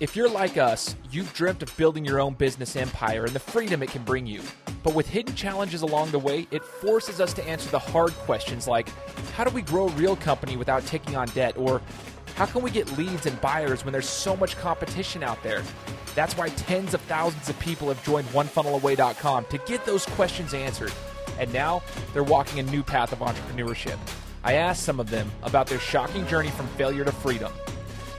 If 0.00 0.14
you're 0.14 0.28
like 0.28 0.56
us, 0.56 0.94
you've 1.10 1.34
dreamt 1.34 1.60
of 1.60 1.76
building 1.76 2.04
your 2.04 2.20
own 2.20 2.34
business 2.34 2.76
empire 2.76 3.24
and 3.24 3.34
the 3.34 3.40
freedom 3.40 3.82
it 3.82 3.90
can 3.90 4.04
bring 4.04 4.28
you. 4.28 4.42
But 4.84 4.94
with 4.94 5.08
hidden 5.08 5.34
challenges 5.34 5.82
along 5.82 6.12
the 6.12 6.20
way, 6.20 6.46
it 6.52 6.62
forces 6.62 7.20
us 7.20 7.32
to 7.32 7.42
answer 7.48 7.68
the 7.70 7.80
hard 7.80 8.12
questions 8.12 8.68
like 8.68 8.90
how 9.32 9.42
do 9.42 9.50
we 9.50 9.60
grow 9.60 9.88
a 9.88 9.92
real 9.92 10.14
company 10.14 10.56
without 10.56 10.86
taking 10.86 11.16
on 11.16 11.26
debt? 11.28 11.58
Or 11.58 11.82
how 12.36 12.46
can 12.46 12.62
we 12.62 12.70
get 12.70 12.96
leads 12.96 13.26
and 13.26 13.40
buyers 13.40 13.84
when 13.84 13.90
there's 13.90 14.08
so 14.08 14.36
much 14.36 14.56
competition 14.58 15.24
out 15.24 15.42
there? 15.42 15.64
That's 16.14 16.36
why 16.36 16.50
tens 16.50 16.94
of 16.94 17.00
thousands 17.02 17.48
of 17.48 17.58
people 17.58 17.88
have 17.88 18.00
joined 18.04 18.28
OneFunnelAway.com 18.28 19.46
to 19.46 19.58
get 19.58 19.84
those 19.84 20.06
questions 20.06 20.54
answered. 20.54 20.92
And 21.40 21.52
now 21.52 21.82
they're 22.12 22.22
walking 22.22 22.60
a 22.60 22.70
new 22.70 22.84
path 22.84 23.12
of 23.12 23.18
entrepreneurship. 23.18 23.98
I 24.44 24.54
asked 24.54 24.84
some 24.84 25.00
of 25.00 25.10
them 25.10 25.28
about 25.42 25.66
their 25.66 25.80
shocking 25.80 26.24
journey 26.28 26.50
from 26.50 26.68
failure 26.68 27.04
to 27.04 27.10
freedom. 27.10 27.52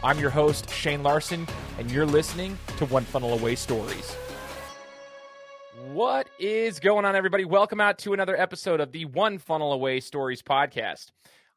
I'm 0.02 0.18
your 0.18 0.30
host, 0.30 0.70
Shane 0.70 1.04
Larson, 1.04 1.46
and 1.78 1.92
you're 1.92 2.06
listening 2.06 2.58
to 2.78 2.86
One 2.86 3.04
Funnel 3.04 3.34
Away 3.34 3.56
Stories. 3.56 4.16
What 5.92 6.30
is 6.40 6.80
going 6.80 7.04
on, 7.04 7.18
everybody? 7.18 7.44
Welcome 7.44 7.82
out 7.82 7.98
to 8.00 8.14
another 8.14 8.40
episode 8.40 8.80
of 8.80 8.94
the 8.94 9.04
One 9.04 9.40
Funnel 9.40 9.74
Away 9.74 10.00
Stories 10.00 10.42
podcast. 10.42 11.12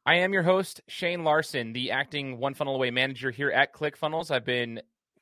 I 0.05 0.15
am 0.15 0.33
your 0.33 0.43
host, 0.43 0.81
Shane 0.89 1.23
Larson, 1.23 1.71
the 1.71 1.91
acting 1.91 2.37
One 2.37 2.53
Funnel 2.53 2.75
Away 2.75 2.91
manager 2.91 3.31
here 3.31 3.49
at 3.49 3.73
ClickFunnels. 3.73 4.29
I've 4.29 4.43
been 4.43 4.81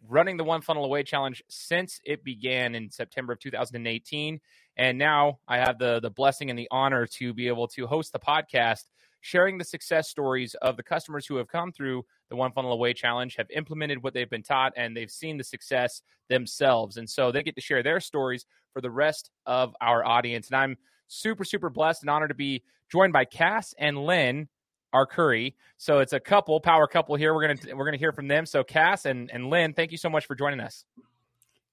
running 0.09 0.37
the 0.37 0.43
One 0.43 0.61
Funnel 0.61 0.85
Away 0.85 1.03
challenge 1.03 1.43
since 1.47 2.01
it 2.03 2.23
began 2.23 2.73
in 2.73 2.89
September 2.89 3.33
of 3.33 3.39
2018. 3.39 4.39
And 4.77 4.97
now 4.97 5.37
I 5.47 5.57
have 5.59 5.77
the, 5.77 5.99
the 5.99 6.09
blessing 6.09 6.49
and 6.49 6.57
the 6.57 6.69
honor 6.71 7.05
to 7.05 7.35
be 7.35 7.49
able 7.49 7.67
to 7.67 7.85
host 7.85 8.13
the 8.13 8.19
podcast, 8.19 8.85
sharing 9.21 9.57
the 9.57 9.63
success 9.63 10.09
stories 10.09 10.55
of 10.55 10.77
the 10.77 10.83
customers 10.83 11.25
who 11.25 11.37
have 11.37 11.47
come 11.47 11.71
through 11.71 12.03
the 12.29 12.35
One 12.35 12.51
Funnel 12.51 12.73
Away 12.73 12.93
challenge, 12.93 13.35
have 13.37 13.49
implemented 13.51 14.03
what 14.03 14.13
they've 14.13 14.29
been 14.29 14.43
taught, 14.43 14.73
and 14.75 14.95
they've 14.95 15.11
seen 15.11 15.37
the 15.37 15.43
success 15.43 16.01
themselves. 16.29 16.97
And 16.97 17.09
so 17.09 17.31
they 17.31 17.43
get 17.43 17.55
to 17.55 17.61
share 17.61 17.83
their 17.83 17.99
stories 17.99 18.45
for 18.73 18.81
the 18.81 18.91
rest 18.91 19.29
of 19.45 19.75
our 19.81 20.03
audience. 20.05 20.47
And 20.47 20.57
I'm 20.57 20.77
super, 21.07 21.43
super 21.43 21.69
blessed 21.69 22.03
and 22.03 22.09
honored 22.09 22.29
to 22.29 22.35
be 22.35 22.63
joined 22.91 23.13
by 23.13 23.25
Cass 23.25 23.73
and 23.77 24.05
Lynn 24.05 24.47
Our 24.93 25.05
Curry, 25.05 25.55
So 25.77 25.99
it's 25.99 26.13
a 26.13 26.19
couple, 26.19 26.59
power 26.59 26.87
couple 26.87 27.15
here. 27.15 27.33
We're 27.33 27.47
gonna 27.47 27.75
we're 27.75 27.85
gonna 27.85 27.97
hear 27.97 28.11
from 28.11 28.27
them. 28.27 28.45
So 28.45 28.63
Cass 28.63 29.05
and, 29.05 29.29
and 29.31 29.49
Lynn, 29.49 29.73
thank 29.73 29.91
you 29.91 29.97
so 29.97 30.09
much 30.09 30.25
for 30.25 30.35
joining 30.35 30.59
us. 30.59 30.83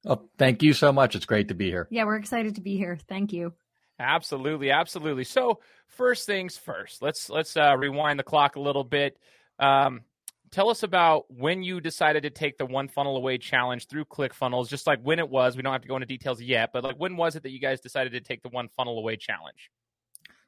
Oh, 0.06 0.22
thank 0.38 0.62
you 0.62 0.72
so 0.72 0.92
much. 0.92 1.16
It's 1.16 1.26
great 1.26 1.48
to 1.48 1.54
be 1.54 1.66
here. 1.66 1.88
Yeah, 1.90 2.04
we're 2.04 2.16
excited 2.16 2.54
to 2.54 2.60
be 2.60 2.76
here. 2.76 2.98
Thank 3.08 3.32
you. 3.32 3.52
Absolutely, 3.98 4.70
absolutely. 4.70 5.24
So 5.24 5.60
first 5.88 6.26
things 6.26 6.56
first, 6.56 7.02
let's 7.02 7.28
let's 7.28 7.56
uh, 7.56 7.76
rewind 7.76 8.18
the 8.18 8.24
clock 8.24 8.56
a 8.56 8.60
little 8.60 8.84
bit. 8.84 9.18
Um, 9.58 10.02
tell 10.50 10.70
us 10.70 10.82
about 10.82 11.24
when 11.28 11.62
you 11.62 11.80
decided 11.80 12.22
to 12.22 12.30
take 12.30 12.58
the 12.58 12.66
one 12.66 12.88
funnel 12.88 13.16
away 13.16 13.38
challenge 13.38 13.88
through 13.88 14.04
ClickFunnels. 14.04 14.68
Just 14.68 14.86
like 14.86 15.00
when 15.02 15.18
it 15.18 15.28
was. 15.28 15.56
We 15.56 15.62
don't 15.62 15.72
have 15.72 15.82
to 15.82 15.88
go 15.88 15.96
into 15.96 16.06
details 16.06 16.40
yet, 16.40 16.70
but 16.72 16.84
like 16.84 16.96
when 16.96 17.16
was 17.16 17.34
it 17.34 17.42
that 17.42 17.50
you 17.50 17.58
guys 17.58 17.80
decided 17.80 18.12
to 18.12 18.20
take 18.20 18.42
the 18.42 18.50
one 18.50 18.68
funnel 18.76 18.98
away 18.98 19.16
challenge? 19.16 19.70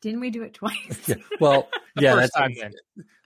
Didn't 0.00 0.20
we 0.20 0.30
do 0.30 0.42
it 0.44 0.54
twice? 0.54 1.08
yeah. 1.08 1.16
Well, 1.40 1.68
yeah, 1.98 2.14
that's 2.14 2.32
time 2.32 2.54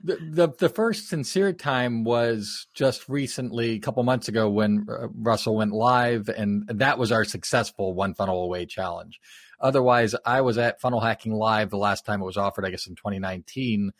the, 0.03 0.17
the 0.17 0.49
the 0.59 0.69
first 0.69 1.09
sincere 1.09 1.53
time 1.53 2.05
was 2.05 2.67
just 2.75 3.09
recently, 3.09 3.73
a 3.73 3.79
couple 3.79 4.03
months 4.03 4.29
ago, 4.29 4.51
when 4.51 4.87
uh, 4.89 5.09
Russell 5.15 5.57
went 5.57 5.73
live, 5.73 6.29
and 6.29 6.69
that 6.69 6.99
was 6.99 7.11
our 7.11 7.25
successful 7.25 7.95
one 7.95 8.15
funnel 8.15 8.43
away 8.43 8.67
challenge. 8.67 9.21
Otherwise, 9.61 10.15
I 10.25 10.41
was 10.41 10.59
at 10.59 10.81
Funnel 10.81 11.01
Hacking 11.01 11.33
Live 11.33 11.71
the 11.71 11.77
last 11.77 12.05
time 12.05 12.21
it 12.21 12.27
was 12.27 12.37
offered, 12.37 12.67
I 12.67 12.71
guess 12.71 12.87
in 12.87 12.97
2019, 12.97 13.93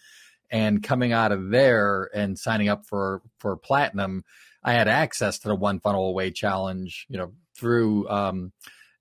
and 0.51 0.83
coming 0.83 1.13
out 1.13 1.33
of 1.33 1.51
there 1.51 2.11
and 2.15 2.39
signing 2.39 2.69
up 2.69 2.87
for 2.87 3.23
for 3.39 3.57
platinum, 3.57 4.25
I 4.63 4.73
had 4.73 4.89
access 4.89 5.39
to 5.41 5.49
the 5.49 5.55
one 5.55 5.81
funnel 5.81 6.09
away 6.09 6.31
challenge, 6.31 7.07
you 7.09 7.19
know, 7.19 7.33
through. 7.57 8.09
Um, 8.09 8.53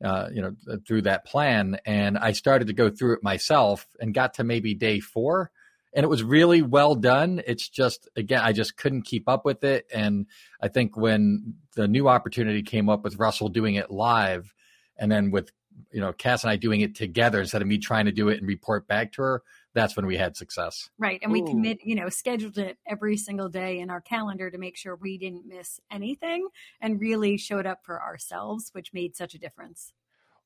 uh, 0.03 0.27
you 0.33 0.41
know, 0.41 0.53
through 0.85 1.03
that 1.03 1.25
plan. 1.25 1.77
And 1.85 2.17
I 2.17 2.33
started 2.33 2.67
to 2.67 2.73
go 2.73 2.89
through 2.89 3.13
it 3.13 3.23
myself 3.23 3.87
and 4.01 4.13
got 4.13 4.33
to 4.33 4.43
maybe 4.43 4.73
day 4.73 4.99
four. 4.99 5.49
And 5.93 6.03
it 6.03 6.09
was 6.09 6.23
really 6.23 6.61
well 6.61 6.95
done. 6.95 7.41
It's 7.47 7.69
just, 7.69 8.09
again, 8.17 8.41
I 8.43 8.51
just 8.51 8.75
couldn't 8.75 9.03
keep 9.03 9.29
up 9.29 9.45
with 9.45 9.63
it. 9.63 9.85
And 9.93 10.25
I 10.59 10.67
think 10.67 10.97
when 10.97 11.53
the 11.75 11.87
new 11.87 12.09
opportunity 12.09 12.63
came 12.63 12.89
up 12.89 13.05
with 13.05 13.17
Russell 13.17 13.47
doing 13.47 13.75
it 13.75 13.91
live 13.91 14.53
and 14.97 15.09
then 15.09 15.31
with, 15.31 15.51
you 15.91 16.01
know, 16.01 16.13
Cass 16.13 16.43
and 16.43 16.51
I 16.51 16.55
doing 16.55 16.81
it 16.81 16.95
together 16.95 17.39
instead 17.39 17.61
of 17.61 17.67
me 17.67 17.77
trying 17.77 18.05
to 18.05 18.11
do 18.11 18.29
it 18.29 18.39
and 18.39 18.47
report 18.47 18.87
back 18.87 19.11
to 19.13 19.21
her, 19.21 19.43
that's 19.73 19.95
when 19.95 20.05
we 20.05 20.17
had 20.17 20.35
success. 20.35 20.89
Right. 20.97 21.19
And 21.23 21.31
we 21.31 21.41
Ooh. 21.41 21.45
commit, 21.45 21.79
you 21.83 21.95
know, 21.95 22.09
scheduled 22.09 22.57
it 22.57 22.77
every 22.87 23.17
single 23.17 23.49
day 23.49 23.79
in 23.79 23.89
our 23.89 24.01
calendar 24.01 24.49
to 24.49 24.57
make 24.57 24.77
sure 24.77 24.95
we 24.95 25.17
didn't 25.17 25.47
miss 25.47 25.79
anything 25.91 26.47
and 26.81 26.99
really 26.99 27.37
showed 27.37 27.65
up 27.65 27.79
for 27.83 28.01
ourselves, 28.01 28.69
which 28.73 28.93
made 28.93 29.15
such 29.15 29.33
a 29.33 29.39
difference. 29.39 29.93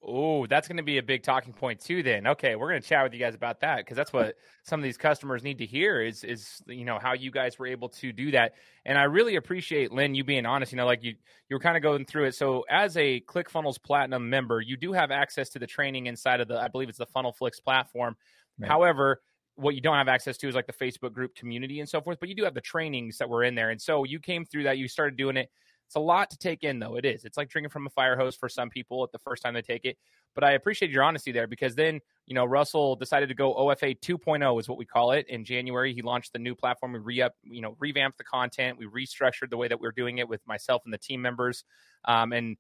Oh, 0.03 0.45
that's 0.45 0.67
going 0.67 0.77
to 0.77 0.83
be 0.83 0.99
a 0.99 1.03
big 1.03 1.23
talking 1.23 1.53
point 1.53 1.79
too. 1.79 2.03
Then, 2.03 2.27
okay, 2.27 2.55
we're 2.55 2.69
going 2.69 2.81
to 2.81 2.87
chat 2.87 3.03
with 3.03 3.13
you 3.13 3.19
guys 3.19 3.33
about 3.33 3.61
that 3.61 3.77
because 3.77 3.97
that's 3.97 4.13
what 4.13 4.35
some 4.63 4.79
of 4.79 4.83
these 4.83 4.95
customers 4.95 5.41
need 5.41 5.57
to 5.57 5.65
hear 5.65 6.01
is 6.01 6.23
is 6.23 6.61
you 6.67 6.85
know 6.85 6.99
how 7.01 7.13
you 7.13 7.31
guys 7.31 7.57
were 7.57 7.65
able 7.65 7.89
to 7.89 8.13
do 8.13 8.31
that. 8.31 8.53
And 8.85 8.97
I 8.97 9.03
really 9.03 9.37
appreciate 9.37 9.91
Lynn 9.91 10.13
you 10.13 10.23
being 10.23 10.45
honest. 10.45 10.71
You 10.71 10.77
know, 10.77 10.85
like 10.85 11.03
you 11.03 11.15
you 11.49 11.55
were 11.55 11.59
kind 11.59 11.75
of 11.75 11.83
going 11.83 12.05
through 12.05 12.25
it. 12.25 12.35
So 12.35 12.63
as 12.69 12.95
a 12.95 13.21
ClickFunnels 13.21 13.81
Platinum 13.81 14.29
member, 14.29 14.61
you 14.61 14.77
do 14.77 14.93
have 14.93 15.09
access 15.09 15.49
to 15.49 15.59
the 15.59 15.67
training 15.67 16.05
inside 16.05 16.41
of 16.41 16.47
the 16.47 16.59
I 16.59 16.67
believe 16.67 16.89
it's 16.89 16.99
the 16.99 17.07
FunnelFlix 17.07 17.63
platform. 17.63 18.15
Right. 18.59 18.69
However, 18.69 19.21
what 19.55 19.73
you 19.73 19.81
don't 19.81 19.97
have 19.97 20.07
access 20.07 20.37
to 20.37 20.47
is 20.47 20.53
like 20.53 20.67
the 20.67 20.73
Facebook 20.73 21.13
group 21.13 21.33
community 21.33 21.79
and 21.79 21.89
so 21.89 22.01
forth. 22.01 22.19
But 22.19 22.29
you 22.29 22.35
do 22.35 22.43
have 22.43 22.53
the 22.53 22.61
trainings 22.61 23.17
that 23.17 23.27
were 23.27 23.43
in 23.43 23.55
there, 23.55 23.71
and 23.71 23.81
so 23.81 24.03
you 24.03 24.19
came 24.19 24.45
through 24.45 24.63
that. 24.63 24.77
You 24.77 24.87
started 24.87 25.17
doing 25.17 25.37
it 25.37 25.49
it's 25.87 25.95
a 25.95 25.99
lot 26.01 26.29
to 26.31 26.37
take 26.37 26.63
in, 26.63 26.79
though. 26.79 26.97
It 26.97 27.05
is. 27.05 27.23
It's 27.23 27.37
like 27.37 27.49
drinking 27.49 27.69
from 27.69 27.87
a 27.87 27.89
fire 27.89 28.17
hose 28.17 28.35
for 28.35 28.49
some 28.49 28.69
people 28.69 29.05
at 29.05 29.11
the 29.13 29.19
first 29.19 29.41
time 29.41 29.53
they 29.53 29.61
take 29.61 29.85
it. 29.85 29.97
But 30.35 30.43
I 30.43 30.51
appreciate 30.51 30.91
your 30.91 31.01
honesty 31.01 31.31
there 31.31 31.47
because 31.47 31.75
then, 31.75 32.01
you 32.25 32.35
know, 32.35 32.43
Russell 32.43 32.97
decided 32.97 33.29
to 33.29 33.35
go 33.35 33.53
OFA 33.55 33.97
2.0 33.97 34.59
is 34.59 34.67
what 34.67 34.77
we 34.77 34.85
call 34.85 35.11
it. 35.11 35.25
In 35.29 35.45
January, 35.45 35.93
he 35.93 36.01
launched 36.01 36.33
the 36.33 36.39
new 36.39 36.55
platform. 36.55 36.91
We 36.91 36.99
re 36.99 37.21
up, 37.21 37.35
you 37.41 37.61
know, 37.61 37.77
revamped 37.79 38.17
the 38.17 38.25
content. 38.25 38.77
We 38.77 38.85
restructured 38.85 39.49
the 39.49 39.55
way 39.55 39.69
that 39.69 39.79
we 39.79 39.87
are 39.87 39.93
doing 39.93 40.17
it 40.17 40.27
with 40.27 40.45
myself 40.45 40.81
and 40.83 40.93
the 40.93 40.97
team 40.97 41.21
members. 41.21 41.63
Um, 42.03 42.33
and 42.33 42.57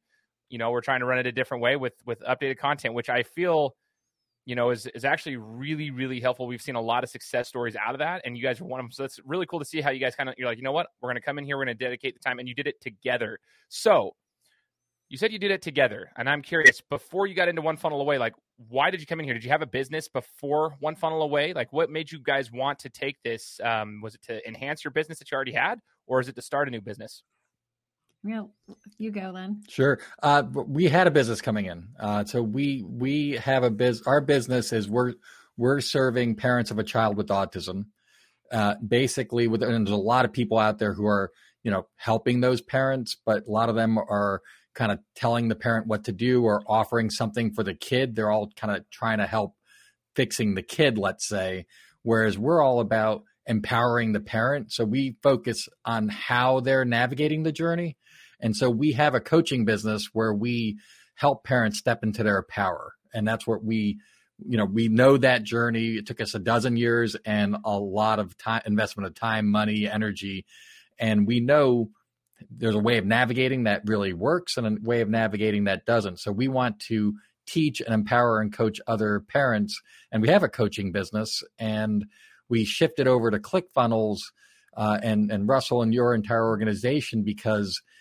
you 0.49 0.57
know, 0.57 0.71
we're 0.71 0.81
trying 0.81 1.01
to 1.01 1.05
run 1.05 1.19
it 1.19 1.27
a 1.27 1.31
different 1.33 1.61
way 1.61 1.75
with 1.75 1.93
with 2.05 2.21
updated 2.21 2.57
content, 2.57 2.93
which 2.93 3.09
I 3.09 3.23
feel 3.23 3.75
you 4.47 4.55
know, 4.55 4.69
is 4.69 4.87
is 4.87 5.03
actually 5.03 5.35
really, 5.35 5.91
really 5.91 6.21
helpful. 6.21 6.47
We've 6.47 6.61
seen 6.61 6.75
a 6.75 6.81
lot 6.81 7.03
of 7.03 7.09
success 7.09 7.49
stories 7.49 7.75
out 7.75 7.93
of 7.93 7.99
that, 7.99 8.21
and 8.23 8.37
you 8.37 8.41
guys 8.41 8.61
are 8.61 8.63
one 8.63 8.79
of 8.79 8.85
them. 8.85 8.91
So 8.93 9.03
it's 9.03 9.19
really 9.25 9.45
cool 9.45 9.59
to 9.59 9.65
see 9.65 9.81
how 9.81 9.89
you 9.89 9.99
guys 9.99 10.15
kind 10.15 10.29
of 10.29 10.35
you're 10.37 10.47
like, 10.47 10.57
you 10.57 10.63
know 10.63 10.71
what, 10.71 10.87
we're 11.01 11.09
going 11.09 11.17
to 11.17 11.21
come 11.21 11.37
in 11.37 11.43
here, 11.43 11.57
we're 11.57 11.65
going 11.65 11.77
to 11.77 11.83
dedicate 11.83 12.13
the 12.13 12.21
time, 12.21 12.39
and 12.39 12.47
you 12.47 12.55
did 12.55 12.65
it 12.65 12.79
together. 12.79 13.39
So 13.67 14.15
you 15.09 15.17
said 15.17 15.33
you 15.33 15.37
did 15.37 15.51
it 15.51 15.61
together, 15.61 16.11
and 16.15 16.29
I'm 16.29 16.41
curious. 16.41 16.79
Before 16.79 17.27
you 17.27 17.35
got 17.35 17.49
into 17.49 17.61
One 17.61 17.75
Funnel 17.75 17.99
Away, 17.99 18.17
like, 18.17 18.35
why 18.69 18.89
did 18.89 19.01
you 19.01 19.05
come 19.05 19.19
in 19.19 19.25
here? 19.25 19.33
Did 19.33 19.43
you 19.43 19.49
have 19.49 19.61
a 19.61 19.67
business 19.67 20.07
before 20.07 20.77
One 20.79 20.95
Funnel 20.95 21.23
Away? 21.23 21.51
Like, 21.51 21.73
what 21.73 21.89
made 21.89 22.09
you 22.09 22.19
guys 22.19 22.49
want 22.49 22.79
to 22.79 22.89
take 22.89 23.21
this? 23.25 23.59
Um, 23.61 23.99
was 24.01 24.15
it 24.15 24.21
to 24.23 24.47
enhance 24.47 24.81
your 24.85 24.91
business 24.91 25.19
that 25.19 25.29
you 25.29 25.35
already 25.35 25.51
had, 25.51 25.79
or 26.05 26.21
is 26.21 26.29
it 26.29 26.35
to 26.35 26.41
start 26.41 26.69
a 26.69 26.71
new 26.71 26.79
business? 26.79 27.21
You 28.97 29.11
go 29.11 29.31
then. 29.33 29.63
Sure. 29.67 29.99
Uh, 30.21 30.43
we 30.51 30.85
had 30.85 31.07
a 31.07 31.11
business 31.11 31.41
coming 31.41 31.65
in, 31.65 31.89
uh, 31.99 32.25
so 32.25 32.41
we 32.41 32.83
we 32.83 33.31
have 33.31 33.63
a 33.63 33.69
biz. 33.69 34.01
Our 34.03 34.21
business 34.21 34.73
is 34.73 34.89
we're 34.89 35.13
we're 35.55 35.81
serving 35.81 36.35
parents 36.35 36.71
of 36.71 36.79
a 36.79 36.83
child 36.83 37.17
with 37.17 37.27
autism. 37.27 37.85
Uh, 38.51 38.75
basically, 38.85 39.47
with 39.47 39.63
and 39.63 39.87
there's 39.87 39.93
a 39.93 40.01
lot 40.01 40.25
of 40.25 40.33
people 40.33 40.57
out 40.57 40.79
there 40.79 40.93
who 40.93 41.05
are 41.05 41.31
you 41.63 41.71
know 41.71 41.87
helping 41.95 42.41
those 42.41 42.61
parents, 42.61 43.15
but 43.25 43.45
a 43.47 43.51
lot 43.51 43.69
of 43.69 43.75
them 43.75 43.97
are 43.97 44.41
kind 44.73 44.91
of 44.91 44.99
telling 45.15 45.47
the 45.47 45.55
parent 45.55 45.87
what 45.87 46.03
to 46.05 46.11
do 46.11 46.43
or 46.43 46.61
offering 46.67 47.09
something 47.09 47.51
for 47.51 47.63
the 47.63 47.73
kid. 47.73 48.15
They're 48.15 48.31
all 48.31 48.51
kind 48.55 48.75
of 48.75 48.89
trying 48.89 49.17
to 49.17 49.25
help 49.25 49.55
fixing 50.15 50.53
the 50.53 50.61
kid, 50.61 50.97
let's 50.97 51.27
say. 51.27 51.65
Whereas 52.03 52.37
we're 52.37 52.61
all 52.61 52.79
about 52.79 53.23
empowering 53.47 54.13
the 54.13 54.19
parent. 54.19 54.71
So 54.71 54.85
we 54.85 55.17
focus 55.23 55.67
on 55.83 56.09
how 56.09 56.59
they're 56.59 56.85
navigating 56.85 57.43
the 57.43 57.51
journey 57.51 57.97
and 58.39 58.55
so 58.55 58.69
we 58.69 58.91
have 58.93 59.15
a 59.15 59.19
coaching 59.19 59.65
business 59.65 60.09
where 60.13 60.33
we 60.33 60.77
help 61.15 61.43
parents 61.43 61.79
step 61.79 62.03
into 62.03 62.23
their 62.23 62.43
power. 62.43 62.93
And 63.13 63.27
that's 63.27 63.47
what 63.47 63.63
we, 63.63 63.99
you 64.45 64.57
know, 64.57 64.65
we 64.65 64.87
know 64.87 65.17
that 65.17 65.43
journey. 65.43 65.95
It 65.95 66.05
took 66.05 66.21
us 66.21 66.35
a 66.35 66.39
dozen 66.39 66.77
years 66.77 67.15
and 67.25 67.57
a 67.65 67.79
lot 67.79 68.19
of 68.19 68.37
time, 68.37 68.61
investment 68.65 69.07
of 69.07 69.15
time, 69.15 69.49
money, 69.49 69.89
energy. 69.89 70.45
And 70.99 71.25
we 71.25 71.39
know 71.39 71.89
there's 72.51 72.75
a 72.75 72.79
way 72.79 72.97
of 72.97 73.05
navigating 73.05 73.63
that 73.63 73.81
really 73.85 74.13
works 74.13 74.57
and 74.57 74.67
a 74.67 74.77
way 74.81 75.01
of 75.01 75.09
navigating 75.09 75.63
that 75.63 75.85
doesn't. 75.85 76.19
So 76.19 76.31
we 76.31 76.47
want 76.47 76.79
to 76.81 77.15
teach 77.47 77.81
and 77.81 77.93
empower 77.93 78.39
and 78.39 78.53
coach 78.53 78.79
other 78.85 79.21
parents. 79.21 79.81
And 80.11 80.21
we 80.21 80.27
have 80.27 80.43
a 80.43 80.49
coaching 80.49 80.91
business 80.91 81.43
and 81.57 82.05
we 82.49 82.63
shifted 82.63 83.07
over 83.07 83.31
to 83.31 83.39
ClickFunnels 83.39 84.19
uh, 84.75 84.99
and, 85.01 85.31
and 85.31 85.49
Russell 85.49 85.81
and 85.81 85.91
your 85.91 86.13
entire 86.13 86.45
organization 86.45 87.23
because– 87.23 87.81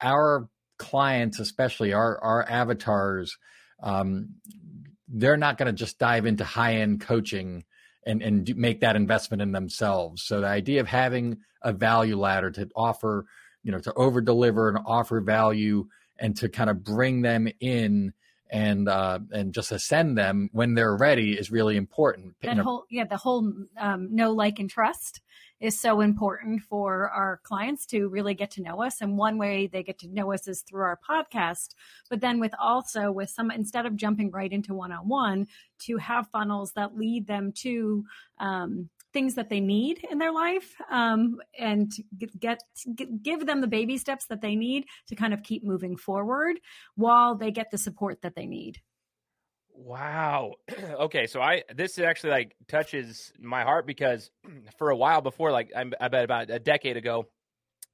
our 0.00 0.48
clients, 0.78 1.38
especially 1.40 1.92
our 1.92 2.18
our 2.22 2.48
avatars, 2.48 3.36
um, 3.82 4.34
they're 5.08 5.36
not 5.36 5.58
going 5.58 5.66
to 5.66 5.72
just 5.72 5.98
dive 5.98 6.26
into 6.26 6.44
high 6.44 6.74
end 6.76 7.00
coaching 7.00 7.64
and 8.06 8.22
and 8.22 8.46
do, 8.46 8.54
make 8.54 8.80
that 8.80 8.96
investment 8.96 9.42
in 9.42 9.52
themselves. 9.52 10.22
So 10.24 10.40
the 10.40 10.46
idea 10.46 10.80
of 10.80 10.88
having 10.88 11.38
a 11.62 11.72
value 11.72 12.18
ladder 12.18 12.50
to 12.52 12.68
offer 12.74 13.26
you 13.62 13.72
know 13.72 13.80
to 13.80 13.92
over 13.94 14.20
deliver 14.20 14.68
and 14.68 14.78
offer 14.86 15.20
value 15.20 15.86
and 16.18 16.36
to 16.36 16.48
kind 16.48 16.70
of 16.70 16.82
bring 16.82 17.22
them 17.22 17.48
in 17.60 18.12
and 18.50 18.88
uh, 18.88 19.18
and 19.30 19.52
just 19.52 19.72
ascend 19.72 20.16
them 20.16 20.48
when 20.52 20.74
they're 20.74 20.96
ready 20.96 21.32
is 21.32 21.50
really 21.50 21.76
important. 21.76 22.34
That 22.40 22.58
whole 22.58 22.84
yeah, 22.90 23.04
the 23.04 23.16
whole 23.16 23.52
um, 23.78 24.14
know, 24.14 24.32
like, 24.32 24.58
and 24.58 24.70
trust 24.70 25.20
is 25.60 25.78
so 25.78 26.00
important 26.00 26.62
for 26.62 27.08
our 27.10 27.40
clients 27.42 27.86
to 27.86 28.08
really 28.08 28.34
get 28.34 28.50
to 28.52 28.62
know 28.62 28.82
us. 28.82 29.00
And 29.00 29.18
one 29.18 29.38
way 29.38 29.66
they 29.66 29.82
get 29.82 29.98
to 30.00 30.08
know 30.08 30.32
us 30.32 30.46
is 30.46 30.62
through 30.62 30.82
our 30.82 30.98
podcast. 31.08 31.74
But 32.10 32.20
then 32.20 32.38
with 32.40 32.52
also 32.60 33.10
with 33.10 33.30
some 33.30 33.50
instead 33.50 33.86
of 33.86 33.96
jumping 33.96 34.30
right 34.30 34.52
into 34.52 34.74
one 34.74 34.92
on 34.92 35.08
one, 35.08 35.46
to 35.80 35.96
have 35.96 36.28
funnels 36.28 36.72
that 36.72 36.96
lead 36.96 37.26
them 37.26 37.52
to 37.52 38.04
um, 38.38 38.88
things 39.12 39.34
that 39.34 39.48
they 39.48 39.60
need 39.60 40.04
in 40.10 40.18
their 40.18 40.32
life 40.32 40.74
um, 40.90 41.38
and 41.58 41.92
get, 42.18 42.38
get, 42.38 42.62
give 43.22 43.46
them 43.46 43.60
the 43.60 43.66
baby 43.66 43.96
steps 43.96 44.26
that 44.26 44.40
they 44.40 44.54
need 44.54 44.84
to 45.08 45.14
kind 45.14 45.32
of 45.32 45.42
keep 45.42 45.64
moving 45.64 45.96
forward 45.96 46.56
while 46.94 47.34
they 47.34 47.50
get 47.50 47.70
the 47.70 47.78
support 47.78 48.20
that 48.22 48.34
they 48.34 48.46
need 48.46 48.80
wow. 49.78 50.52
Okay 50.98 51.26
so 51.26 51.40
i 51.40 51.62
this 51.74 51.98
actually 51.98 52.30
like 52.30 52.56
touches 52.66 53.32
my 53.40 53.62
heart 53.62 53.86
because 53.86 54.30
for 54.78 54.90
a 54.90 54.96
while 54.96 55.20
before 55.20 55.52
like 55.52 55.70
i, 55.76 55.84
I 56.00 56.08
bet 56.08 56.24
about 56.24 56.50
a 56.50 56.58
decade 56.58 56.96
ago 56.96 57.26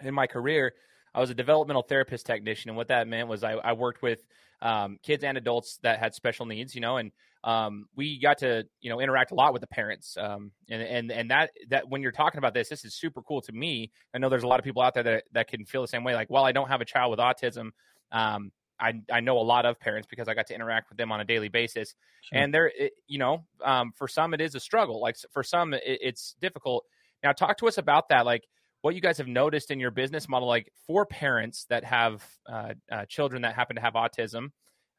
in 0.02 0.14
my 0.14 0.26
career 0.26 0.72
i 1.14 1.20
was 1.20 1.30
a 1.30 1.34
developmental 1.34 1.82
therapist 1.82 2.26
technician 2.26 2.70
and 2.70 2.76
what 2.76 2.88
that 2.88 3.06
meant 3.06 3.28
was 3.28 3.44
i, 3.44 3.52
I 3.52 3.72
worked 3.72 4.02
with 4.02 4.24
um, 4.62 4.98
kids 5.02 5.24
and 5.24 5.36
adults 5.36 5.78
that 5.82 5.98
had 5.98 6.14
special 6.14 6.46
needs 6.46 6.74
you 6.74 6.80
know 6.80 6.96
and 6.96 7.12
um, 7.44 7.86
we 7.94 8.18
got 8.18 8.38
to 8.38 8.64
you 8.80 8.88
know 8.88 9.00
interact 9.00 9.30
a 9.30 9.34
lot 9.34 9.52
with 9.52 9.60
the 9.60 9.66
parents 9.66 10.16
um, 10.18 10.50
and 10.70 10.80
and 10.80 11.12
and 11.12 11.30
that 11.30 11.50
that 11.68 11.88
when 11.88 12.00
you're 12.00 12.12
talking 12.12 12.38
about 12.38 12.54
this 12.54 12.70
this 12.70 12.86
is 12.86 12.94
super 12.94 13.20
cool 13.20 13.42
to 13.42 13.52
me. 13.52 13.92
I 14.14 14.18
know 14.18 14.30
there's 14.30 14.44
a 14.44 14.48
lot 14.48 14.58
of 14.58 14.64
people 14.64 14.80
out 14.80 14.94
there 14.94 15.02
that 15.02 15.24
that 15.32 15.48
can 15.48 15.66
feel 15.66 15.82
the 15.82 15.88
same 15.88 16.04
way 16.04 16.14
like 16.14 16.30
well 16.30 16.44
i 16.44 16.52
don't 16.52 16.68
have 16.68 16.80
a 16.80 16.86
child 16.86 17.10
with 17.10 17.20
autism 17.20 17.72
um, 18.12 18.50
I, 18.80 18.94
I 19.10 19.20
know 19.20 19.38
a 19.38 19.42
lot 19.42 19.66
of 19.66 19.78
parents 19.78 20.08
because 20.08 20.28
I 20.28 20.34
got 20.34 20.48
to 20.48 20.54
interact 20.54 20.88
with 20.88 20.98
them 20.98 21.12
on 21.12 21.20
a 21.20 21.24
daily 21.24 21.48
basis, 21.48 21.94
sure. 22.22 22.38
and 22.38 22.52
there, 22.52 22.72
you 23.06 23.18
know, 23.18 23.44
um, 23.64 23.92
for 23.96 24.08
some 24.08 24.34
it 24.34 24.40
is 24.40 24.54
a 24.54 24.60
struggle. 24.60 25.00
Like 25.00 25.16
for 25.32 25.42
some, 25.42 25.74
it, 25.74 25.82
it's 25.84 26.34
difficult. 26.40 26.84
Now, 27.22 27.32
talk 27.32 27.58
to 27.58 27.68
us 27.68 27.78
about 27.78 28.08
that. 28.08 28.26
Like 28.26 28.44
what 28.82 28.94
you 28.94 29.00
guys 29.00 29.18
have 29.18 29.28
noticed 29.28 29.70
in 29.70 29.80
your 29.80 29.90
business 29.90 30.28
model, 30.28 30.46
like 30.48 30.70
for 30.86 31.06
parents 31.06 31.66
that 31.70 31.84
have 31.84 32.22
uh, 32.46 32.74
uh, 32.92 33.04
children 33.08 33.42
that 33.42 33.54
happen 33.54 33.76
to 33.76 33.82
have 33.82 33.94
autism. 33.94 34.48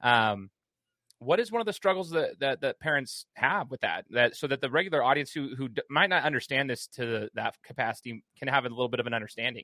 Um, 0.02 0.50
what 1.20 1.40
is 1.40 1.52
one 1.52 1.62
of 1.62 1.66
the 1.66 1.74
struggles 1.74 2.10
that, 2.10 2.40
that, 2.40 2.62
that 2.62 2.80
parents 2.80 3.26
have 3.36 3.72
with 3.72 3.82
that 3.82 4.06
that 4.12 4.36
so 4.36 4.48
that 4.48 4.60
the 4.60 4.70
regular 4.70 5.04
audience 5.04 5.32
who 5.32 5.56
who 5.56 5.70
might 5.90 6.10
not 6.10 6.24
understand 6.24 6.70
this 6.70 6.88
to 6.88 7.06
the, 7.06 7.30
that 7.36 7.56
capacity 7.64 8.24
can 8.38 8.48
have 8.48 8.66
a 8.66 8.70
little 8.70 8.90
bit 8.90 9.00
of 9.00 9.08
an 9.08 9.14
understanding 9.14 9.64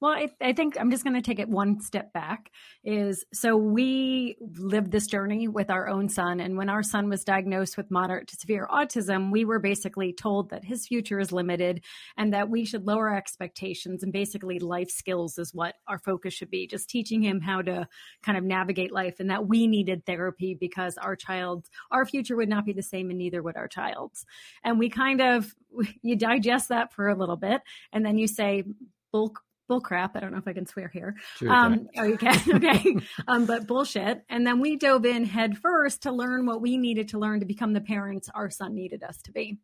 well, 0.00 0.12
I, 0.12 0.30
I 0.40 0.54
think 0.54 0.80
I'm 0.80 0.90
just 0.90 1.04
going 1.04 1.14
to 1.14 1.20
take 1.20 1.38
it 1.38 1.48
one 1.48 1.80
step 1.80 2.12
back. 2.12 2.50
Is 2.84 3.24
so 3.34 3.56
we 3.56 4.36
lived 4.56 4.90
this 4.90 5.06
journey 5.06 5.46
with 5.46 5.70
our 5.70 5.88
own 5.88 6.08
son. 6.08 6.40
And 6.40 6.56
when 6.56 6.70
our 6.70 6.82
son 6.82 7.10
was 7.10 7.22
diagnosed 7.22 7.76
with 7.76 7.90
moderate 7.90 8.28
to 8.28 8.36
severe 8.36 8.66
autism, 8.70 9.30
we 9.30 9.44
were 9.44 9.58
basically 9.58 10.14
told 10.14 10.50
that 10.50 10.64
his 10.64 10.86
future 10.86 11.20
is 11.20 11.32
limited 11.32 11.82
and 12.16 12.32
that 12.32 12.48
we 12.48 12.64
should 12.64 12.86
lower 12.86 13.14
expectations. 13.14 14.02
And 14.02 14.10
basically, 14.12 14.58
life 14.58 14.90
skills 14.90 15.38
is 15.38 15.52
what 15.52 15.74
our 15.86 15.98
focus 15.98 16.32
should 16.32 16.50
be 16.50 16.66
just 16.66 16.88
teaching 16.88 17.22
him 17.22 17.40
how 17.40 17.60
to 17.60 17.86
kind 18.22 18.38
of 18.38 18.44
navigate 18.44 18.92
life 18.92 19.20
and 19.20 19.28
that 19.28 19.46
we 19.46 19.66
needed 19.66 20.06
therapy 20.06 20.54
because 20.54 20.96
our 20.96 21.14
child, 21.14 21.68
our 21.90 22.06
future 22.06 22.36
would 22.36 22.48
not 22.48 22.64
be 22.64 22.72
the 22.72 22.82
same 22.82 23.10
and 23.10 23.18
neither 23.18 23.42
would 23.42 23.56
our 23.56 23.68
child's. 23.68 24.24
And 24.64 24.78
we 24.78 24.88
kind 24.88 25.20
of, 25.20 25.54
you 26.02 26.16
digest 26.16 26.70
that 26.70 26.94
for 26.94 27.08
a 27.08 27.14
little 27.14 27.36
bit 27.36 27.60
and 27.92 28.04
then 28.04 28.16
you 28.16 28.26
say, 28.26 28.64
bulk 29.12 29.42
bull 29.70 29.80
crap. 29.80 30.16
I 30.16 30.20
don't 30.20 30.32
know 30.32 30.38
if 30.38 30.48
I 30.48 30.52
can 30.52 30.66
swear 30.66 30.88
here. 30.88 31.14
Sure, 31.36 31.48
um, 31.48 31.88
oh, 31.96 32.02
you 32.02 32.18
can. 32.18 32.36
okay. 32.56 32.96
um, 33.28 33.46
but 33.46 33.68
bullshit. 33.68 34.24
And 34.28 34.44
then 34.44 34.58
we 34.58 34.76
dove 34.76 35.06
in 35.06 35.24
head 35.24 35.56
first 35.56 36.02
to 36.02 36.10
learn 36.10 36.44
what 36.44 36.60
we 36.60 36.76
needed 36.76 37.06
to 37.10 37.20
learn 37.20 37.38
to 37.38 37.46
become 37.46 37.72
the 37.72 37.80
parents 37.80 38.28
our 38.34 38.50
son 38.50 38.74
needed 38.74 39.04
us 39.04 39.22
to 39.22 39.30
be. 39.30 39.58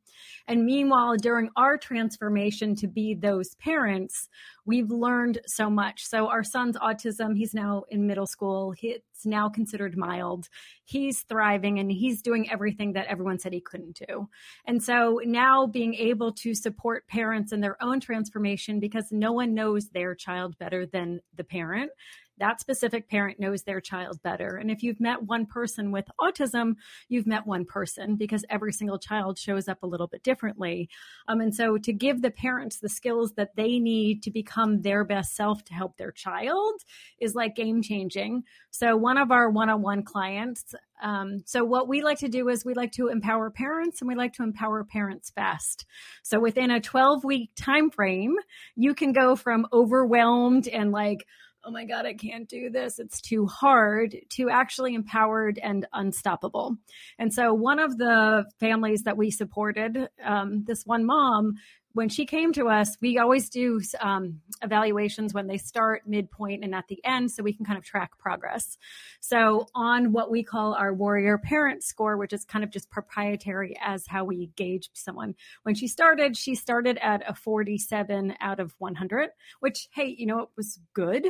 And 0.46 0.64
meanwhile, 0.64 1.16
during 1.16 1.50
our 1.56 1.76
transformation 1.76 2.76
to 2.76 2.86
be 2.86 3.14
those 3.14 3.56
parents, 3.56 4.28
we've 4.64 4.92
learned 4.92 5.40
so 5.44 5.68
much. 5.68 6.06
So 6.06 6.28
our 6.28 6.44
son's 6.44 6.76
autism, 6.76 7.36
he's 7.36 7.52
now 7.52 7.82
in 7.88 8.06
middle 8.06 8.28
school. 8.28 8.70
It's 9.16 9.24
now 9.24 9.48
considered 9.48 9.96
mild. 9.96 10.48
He's 10.84 11.22
thriving 11.22 11.78
and 11.78 11.90
he's 11.90 12.20
doing 12.20 12.50
everything 12.50 12.92
that 12.92 13.06
everyone 13.06 13.38
said 13.38 13.54
he 13.54 13.62
couldn't 13.62 14.02
do. 14.06 14.28
And 14.66 14.82
so 14.82 15.22
now 15.24 15.66
being 15.66 15.94
able 15.94 16.32
to 16.34 16.54
support 16.54 17.08
parents 17.08 17.50
in 17.52 17.60
their 17.60 17.82
own 17.82 17.98
transformation 17.98 18.78
because 18.78 19.06
no 19.10 19.32
one 19.32 19.54
knows 19.54 19.88
their 19.88 20.14
child 20.14 20.58
better 20.58 20.84
than 20.84 21.20
the 21.34 21.44
parent 21.44 21.90
that 22.38 22.60
specific 22.60 23.08
parent 23.08 23.40
knows 23.40 23.62
their 23.62 23.80
child 23.80 24.20
better. 24.22 24.56
And 24.56 24.70
if 24.70 24.82
you've 24.82 25.00
met 25.00 25.22
one 25.22 25.46
person 25.46 25.90
with 25.90 26.06
autism, 26.20 26.74
you've 27.08 27.26
met 27.26 27.46
one 27.46 27.64
person 27.64 28.16
because 28.16 28.44
every 28.50 28.72
single 28.72 28.98
child 28.98 29.38
shows 29.38 29.68
up 29.68 29.82
a 29.82 29.86
little 29.86 30.06
bit 30.06 30.22
differently. 30.22 30.88
Um, 31.28 31.40
and 31.40 31.54
so 31.54 31.78
to 31.78 31.92
give 31.92 32.22
the 32.22 32.30
parents 32.30 32.78
the 32.78 32.88
skills 32.88 33.32
that 33.36 33.56
they 33.56 33.78
need 33.78 34.22
to 34.22 34.30
become 34.30 34.82
their 34.82 35.04
best 35.04 35.34
self 35.34 35.64
to 35.64 35.74
help 35.74 35.96
their 35.96 36.12
child 36.12 36.80
is 37.20 37.34
like 37.34 37.56
game 37.56 37.82
changing. 37.82 38.42
So 38.70 38.96
one 38.96 39.18
of 39.18 39.30
our 39.30 39.50
one 39.50 39.70
on 39.70 39.82
one 39.82 40.02
clients, 40.02 40.74
um, 41.02 41.42
so 41.44 41.64
what 41.64 41.88
we 41.88 42.02
like 42.02 42.18
to 42.18 42.28
do 42.28 42.48
is 42.48 42.64
we 42.64 42.74
like 42.74 42.92
to 42.92 43.08
empower 43.08 43.50
parents 43.50 44.00
and 44.00 44.08
we 44.08 44.14
like 44.14 44.32
to 44.34 44.42
empower 44.42 44.84
parents 44.84 45.30
fast. 45.30 45.86
So 46.22 46.40
within 46.40 46.70
a 46.70 46.80
12 46.80 47.24
week 47.24 47.50
time 47.56 47.90
frame, 47.90 48.34
you 48.74 48.94
can 48.94 49.12
go 49.12 49.36
from 49.36 49.66
overwhelmed 49.72 50.68
and 50.68 50.92
like, 50.92 51.26
oh 51.66 51.70
my 51.72 51.84
God, 51.84 52.06
I 52.06 52.14
can't 52.14 52.48
do 52.48 52.70
this. 52.70 53.00
It's 53.00 53.20
too 53.20 53.46
hard 53.46 54.16
to 54.30 54.48
actually 54.48 54.94
empowered 54.94 55.58
and 55.60 55.84
unstoppable. 55.92 56.76
And 57.18 57.32
so 57.32 57.52
one 57.52 57.80
of 57.80 57.98
the 57.98 58.44
families 58.60 59.02
that 59.02 59.16
we 59.16 59.32
supported, 59.32 60.08
um, 60.24 60.62
this 60.64 60.84
one 60.84 61.04
mom, 61.04 61.54
when 61.96 62.10
she 62.10 62.26
came 62.26 62.52
to 62.52 62.68
us, 62.68 62.94
we 63.00 63.16
always 63.16 63.48
do 63.48 63.80
um, 64.02 64.42
evaluations 64.62 65.32
when 65.32 65.46
they 65.46 65.56
start, 65.56 66.02
midpoint, 66.06 66.62
and 66.62 66.74
at 66.74 66.86
the 66.88 67.02
end, 67.06 67.30
so 67.30 67.42
we 67.42 67.54
can 67.54 67.64
kind 67.64 67.78
of 67.78 67.84
track 67.84 68.18
progress. 68.18 68.76
So, 69.20 69.66
on 69.74 70.12
what 70.12 70.30
we 70.30 70.42
call 70.42 70.74
our 70.74 70.92
warrior 70.92 71.38
parent 71.38 71.82
score, 71.82 72.18
which 72.18 72.34
is 72.34 72.44
kind 72.44 72.62
of 72.62 72.70
just 72.70 72.90
proprietary 72.90 73.78
as 73.82 74.06
how 74.06 74.24
we 74.24 74.50
gauge 74.56 74.90
someone. 74.92 75.34
When 75.62 75.74
she 75.74 75.88
started, 75.88 76.36
she 76.36 76.54
started 76.54 76.98
at 77.00 77.22
a 77.26 77.34
47 77.34 78.34
out 78.42 78.60
of 78.60 78.74
100, 78.76 79.30
which, 79.60 79.88
hey, 79.94 80.14
you 80.18 80.26
know, 80.26 80.40
it 80.40 80.48
was 80.54 80.78
good. 80.92 81.26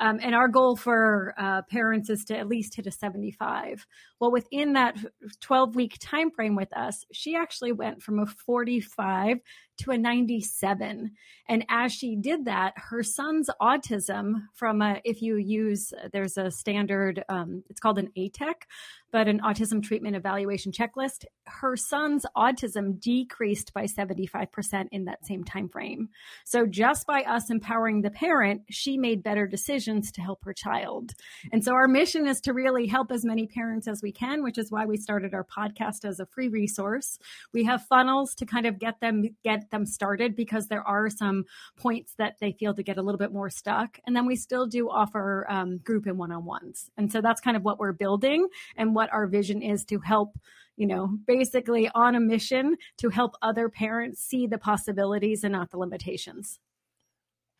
Um, 0.00 0.18
and 0.20 0.34
our 0.34 0.48
goal 0.48 0.74
for 0.74 1.32
uh, 1.38 1.62
parents 1.70 2.10
is 2.10 2.24
to 2.24 2.36
at 2.36 2.48
least 2.48 2.74
hit 2.74 2.88
a 2.88 2.90
75. 2.90 3.86
Well, 4.18 4.32
within 4.32 4.72
that 4.72 4.96
12 5.42 5.76
week 5.76 5.96
time 6.00 6.32
frame 6.32 6.56
with 6.56 6.76
us, 6.76 7.04
she 7.12 7.36
actually 7.36 7.70
went 7.70 8.02
from 8.02 8.18
a 8.18 8.26
45 8.26 9.38
to 9.78 9.90
a 9.90 9.98
97. 9.98 11.12
And 11.48 11.64
as 11.68 11.92
she 11.92 12.16
did 12.16 12.44
that, 12.44 12.74
her 12.76 13.02
son's 13.02 13.48
autism 13.60 14.48
from 14.54 14.82
a, 14.82 15.00
if 15.04 15.22
you 15.22 15.36
use, 15.36 15.92
there's 16.12 16.36
a 16.36 16.50
standard, 16.50 17.24
um, 17.28 17.64
it's 17.70 17.80
called 17.80 17.98
an 17.98 18.10
ATEC, 18.16 18.54
but 19.10 19.28
an 19.28 19.40
autism 19.40 19.82
treatment 19.82 20.16
evaluation 20.16 20.72
checklist, 20.72 21.24
her 21.46 21.76
son's 21.76 22.24
autism 22.36 23.00
decreased 23.00 23.72
by 23.72 23.84
75% 23.84 24.86
in 24.92 25.04
that 25.06 25.24
same 25.24 25.44
time 25.44 25.68
frame. 25.68 26.08
So 26.44 26.66
just 26.66 27.06
by 27.06 27.22
us 27.22 27.50
empowering 27.50 28.02
the 28.02 28.10
parent, 28.10 28.62
she 28.70 28.98
made 28.98 29.22
better 29.22 29.46
decisions 29.46 30.12
to 30.12 30.20
help 30.20 30.44
her 30.44 30.52
child. 30.52 31.12
And 31.52 31.64
so 31.64 31.72
our 31.72 31.88
mission 31.88 32.26
is 32.26 32.40
to 32.42 32.52
really 32.52 32.86
help 32.86 33.10
as 33.10 33.24
many 33.24 33.46
parents 33.46 33.88
as 33.88 34.02
we 34.02 34.12
can, 34.12 34.42
which 34.42 34.58
is 34.58 34.70
why 34.70 34.84
we 34.84 34.96
started 34.96 35.34
our 35.34 35.44
podcast 35.44 36.04
as 36.04 36.20
a 36.20 36.26
free 36.26 36.48
resource. 36.48 37.18
We 37.52 37.64
have 37.64 37.86
funnels 37.86 38.34
to 38.36 38.46
kind 38.46 38.66
of 38.66 38.78
get 38.78 39.00
them 39.00 39.24
get 39.42 39.70
them 39.70 39.86
started 39.86 40.36
because 40.36 40.68
there 40.68 40.86
are 40.86 41.08
some 41.08 41.44
points 41.76 42.14
that 42.18 42.36
they 42.40 42.52
feel 42.52 42.74
to 42.74 42.82
get 42.82 42.98
a 42.98 43.02
little 43.02 43.18
bit 43.18 43.32
more 43.32 43.50
stuck. 43.50 43.98
And 44.06 44.14
then 44.14 44.26
we 44.26 44.36
still 44.36 44.66
do 44.66 44.88
offer 44.90 45.46
um, 45.48 45.78
group 45.78 46.06
and 46.06 46.18
one-on-ones. 46.18 46.90
And 46.96 47.10
so 47.10 47.20
that's 47.20 47.40
kind 47.40 47.56
of 47.56 47.62
what 47.62 47.78
we're 47.78 47.92
building 47.92 48.48
and 48.76 48.94
what 48.98 49.12
our 49.12 49.28
vision 49.28 49.62
is 49.62 49.84
to 49.84 50.00
help 50.00 50.36
you 50.78 50.86
know, 50.86 51.08
basically 51.26 51.90
on 51.92 52.14
a 52.14 52.20
mission 52.20 52.76
to 52.98 53.08
help 53.08 53.34
other 53.42 53.68
parents 53.68 54.22
see 54.22 54.46
the 54.46 54.58
possibilities 54.58 55.42
and 55.42 55.52
not 55.52 55.70
the 55.70 55.76
limitations. 55.76 56.60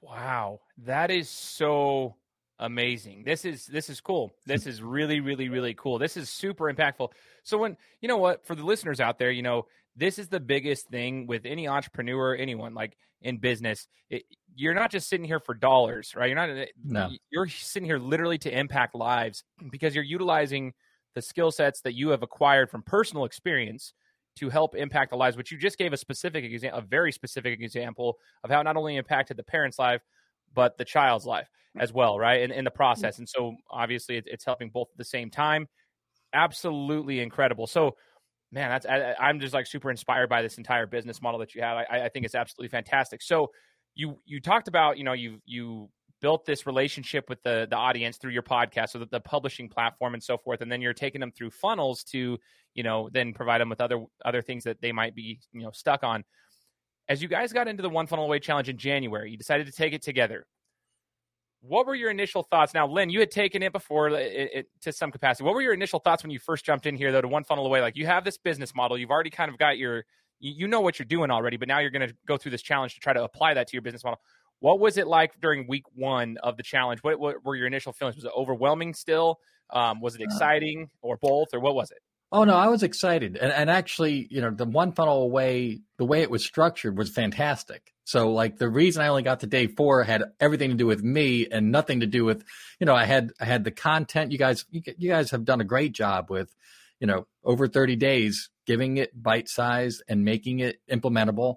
Wow, 0.01 0.61
that 0.85 1.11
is 1.11 1.29
so 1.29 2.15
amazing. 2.61 3.25
This 3.25 3.45
is 3.45 3.67
this 3.67 3.91
is 3.91 4.01
cool. 4.01 4.31
This 4.47 4.69
is 4.69 4.81
really 4.81 5.19
really 5.19 5.49
really 5.49 5.75
cool. 5.75 5.99
This 5.99 6.17
is 6.17 6.31
super 6.31 6.73
impactful. 6.73 7.09
So 7.43 7.59
when 7.59 7.77
you 8.01 8.07
know 8.07 8.19
what 8.19 8.47
for 8.47 8.55
the 8.55 8.65
listeners 8.65 9.01
out 9.01 9.19
there, 9.19 9.33
you 9.33 9.43
know, 9.43 9.67
this 9.97 10.21
is 10.21 10.29
the 10.29 10.39
biggest 10.39 10.89
thing 10.89 11.27
with 11.27 11.45
any 11.45 11.67
entrepreneur, 11.67 12.37
anyone 12.37 12.73
like 12.75 12.97
in 13.21 13.39
business. 13.39 13.89
It, 14.09 14.23
you're 14.55 14.75
not 14.75 14.93
just 14.93 15.09
sitting 15.09 15.27
here 15.27 15.41
for 15.41 15.55
dollars, 15.55 16.15
right? 16.15 16.27
You're 16.27 16.37
not 16.37 16.69
no. 16.85 17.11
you're 17.31 17.49
sitting 17.49 17.89
here 17.89 17.99
literally 17.99 18.39
to 18.39 18.57
impact 18.57 18.95
lives 18.95 19.43
because 19.73 19.97
you're 19.97 20.05
utilizing 20.05 20.73
the 21.19 21.23
skill 21.23 21.51
sets 21.51 21.81
that 21.81 21.95
you 21.95 22.11
have 22.11 22.23
acquired 22.23 22.71
from 22.71 22.81
personal 22.81 23.25
experience 23.25 23.93
to 24.37 24.49
help 24.49 24.77
impact 24.77 25.11
the 25.11 25.17
lives, 25.17 25.37
which 25.37 25.51
you 25.51 25.59
just 25.59 25.77
gave 25.77 25.93
a 25.93 25.97
specific 25.97 26.45
example, 26.45 26.79
a 26.79 26.83
very 26.83 27.11
specific 27.11 27.61
example 27.61 28.19
of 28.45 28.51
how 28.51 28.63
not 28.63 28.77
only 28.77 28.95
impacted 28.95 29.37
the 29.37 29.43
parent's 29.43 29.81
life, 29.81 30.01
but 30.55 30.79
the 30.79 30.85
child's 30.85 31.27
life 31.27 31.49
as 31.77 31.93
well, 31.93 32.21
right? 32.21 32.43
In, 32.43 32.53
in 32.53 32.65
the 32.65 32.71
process. 32.71 33.15
Mm-hmm. 33.15 33.23
And 33.23 33.29
so 33.29 33.57
obviously 33.69 34.17
it's, 34.17 34.29
it's 34.31 34.45
helping 34.45 34.71
both 34.71 34.87
at 34.93 34.97
the 34.97 35.05
same 35.05 35.29
time. 35.29 35.67
Absolutely 36.33 37.19
incredible. 37.19 37.67
So, 37.67 37.97
man, 38.53 38.71
that's 38.71 38.87
I, 38.87 39.29
am 39.29 39.41
just 39.41 39.55
like 39.55 39.67
super 39.67 39.91
inspired 39.91 40.29
by 40.29 40.41
this 40.41 40.57
entire 40.57 40.87
business 40.87 41.21
model 41.21 41.41
that 41.41 41.53
you 41.53 41.63
have. 41.63 41.79
I, 41.91 42.05
I 42.05 42.09
think 42.11 42.27
it's 42.27 42.37
absolutely 42.37 42.69
fantastic. 42.69 43.23
So 43.23 43.51
you 43.97 44.21
you 44.25 44.41
talked 44.41 44.69
about 44.69 44.99
you 44.99 45.05
know 45.05 45.15
you 45.15 45.41
you 45.47 45.89
built 46.21 46.45
this 46.45 46.67
relationship 46.67 47.29
with 47.29 47.43
the 47.43 47.67
the 47.71 47.77
audience 47.77 48.17
through 48.17 48.33
your 48.33 48.43
podcast, 48.43 48.91
so 48.91 48.99
that 48.99 49.11
the 49.11 49.21
publishing 49.21 49.69
platform 49.69 50.15
and 50.15 50.23
so 50.23 50.39
forth, 50.39 50.61
and 50.61 50.71
then 50.71 50.81
you're 50.81 50.95
taking 50.95 51.21
them 51.21 51.33
through 51.33 51.51
funnels 51.51 52.05
to 52.05 52.39
you 52.75 52.83
know 52.83 53.09
then 53.13 53.33
provide 53.33 53.61
them 53.61 53.69
with 53.69 53.81
other 53.81 54.05
other 54.25 54.43
things 54.43 54.65
that 54.65 54.81
they 54.81 54.93
might 54.93 55.15
be 55.15 55.41
you 55.53 55.63
know 55.63 55.71
stuck 55.71 56.05
on. 56.05 56.25
As 57.09 57.23
you 57.23 57.29
guys 57.29 57.53
got 57.53 57.69
into 57.69 57.83
the 57.83 57.89
one 57.89 58.07
funnel 58.07 58.27
away 58.27 58.39
challenge 58.39 58.69
in 58.69 58.77
January, 58.77 59.31
you 59.31 59.39
decided 59.39 59.67
to 59.67 59.73
take 59.73 59.95
it 59.95 60.03
together 60.03 60.47
what 61.61 61.87
were 61.87 61.95
your 61.95 62.11
initial 62.11 62.43
thoughts? 62.43 62.73
Now, 62.75 62.87
Lynn, 62.87 63.11
you 63.11 63.21
had 63.21 63.31
taken 63.31 63.63
it 63.63 63.73
before 63.73 64.11
uh, 64.11 64.15
it, 64.15 64.51
it, 64.55 64.67
to 64.83 64.93
some 64.93 65.11
capacity. 65.11 65.45
What 65.45 65.55
were 65.55 65.63
your 65.63 65.75
initial 65.75 65.99
thoughts 65.99 66.23
when 66.23 66.31
you 66.31 66.39
first 66.39 66.65
jumped 66.65 66.87
in 66.87 66.97
here, 66.97 67.11
though, 67.11 67.21
to 67.21 67.29
one 67.29 67.45
funnel 67.45 67.67
away? 67.67 67.81
Like 67.81 67.97
you 67.97 68.07
have 68.07 68.25
this 68.25 68.39
business 68.39 68.75
model, 68.75 68.97
you've 68.97 69.11
already 69.11 69.31
kind 69.31 69.51
of 69.51 69.59
got 69.59 69.77
your, 69.77 70.05
you, 70.39 70.53
you 70.57 70.69
know 70.69 70.81
what 70.81 70.99
you're 70.99 71.07
doing 71.07 71.31
already, 71.31 71.57
but 71.57 71.69
now 71.69 71.81
you're 71.81 71.91
going 71.91 72.09
to 72.09 72.15
go 72.27 72.37
through 72.37 72.53
this 72.53 72.63
challenge 72.63 72.95
to 72.95 73.01
try 73.01 73.13
to 73.13 73.25
apply 73.25 73.55
that 73.55 73.69
to 73.69 73.73
your 73.73 73.83
business 73.83 74.05
model. 74.05 74.21
What 74.61 74.81
was 74.81 74.97
it 74.97 75.07
like 75.07 75.41
during 75.41 75.67
week 75.69 75.85
one 75.95 76.37
of 76.43 76.57
the 76.57 76.63
challenge? 76.63 77.01
What, 77.03 77.19
what 77.21 77.45
were 77.45 77.55
your 77.55 77.67
initial 77.67 77.93
feelings? 77.93 78.17
Was 78.17 78.25
it 78.25 78.33
overwhelming 78.37 78.95
still? 78.95 79.39
Um, 79.71 80.01
was 80.01 80.15
it 80.15 80.23
uh, 80.23 80.25
exciting 80.25 80.91
or 81.03 81.17
both, 81.17 81.49
or 81.53 81.61
what 81.61 81.75
was 81.75 81.91
it? 81.91 81.99
Oh 82.31 82.45
no, 82.45 82.55
I 82.55 82.69
was 82.69 82.83
excited, 82.83 83.39
and 83.39 83.51
and 83.51 83.71
actually, 83.71 84.27
you 84.31 84.43
know, 84.43 84.51
the 84.51 84.67
one 84.67 84.93
funnel 84.93 85.23
away, 85.23 85.81
the 85.97 86.05
way 86.05 86.21
it 86.21 86.31
was 86.31 86.45
structured 86.45 86.99
was 86.99 87.09
fantastic. 87.09 87.95
So 88.05 88.33
like 88.33 88.59
the 88.59 88.69
reason 88.69 89.03
I 89.03 89.09
only 89.09 89.23
got 89.23 89.41
to 89.41 89.47
day 89.47 89.67
four 89.67 90.03
had 90.03 90.25
everything 90.39 90.71
to 90.71 90.77
do 90.77 90.87
with 90.87 91.03
me 91.03 91.47
and 91.51 91.73
nothing 91.73 92.01
to 92.01 92.07
do 92.07 92.25
with, 92.25 92.45
you 92.81 92.87
know, 92.87 92.95
I 92.95 93.05
had 93.05 93.33
I 93.41 93.47
had 93.47 93.65
the 93.65 93.71
content. 93.71 94.33
You 94.33 94.39
guys, 94.39 94.67
you, 94.71 94.83
you 94.99 95.09
guys 95.11 95.31
have 95.31 95.45
done 95.45 95.61
a 95.63 95.65
great 95.65 95.93
job 95.93 96.31
with, 96.31 96.55
you 97.01 97.07
know, 97.07 97.27
over 97.45 97.67
thirty 97.67 97.97
days, 97.97 98.51
giving 98.67 98.99
it 98.99 99.11
bite 99.15 99.49
size 99.49 100.03
and 100.07 100.25
making 100.25 100.61
it 100.61 100.81
implementable. 100.91 101.57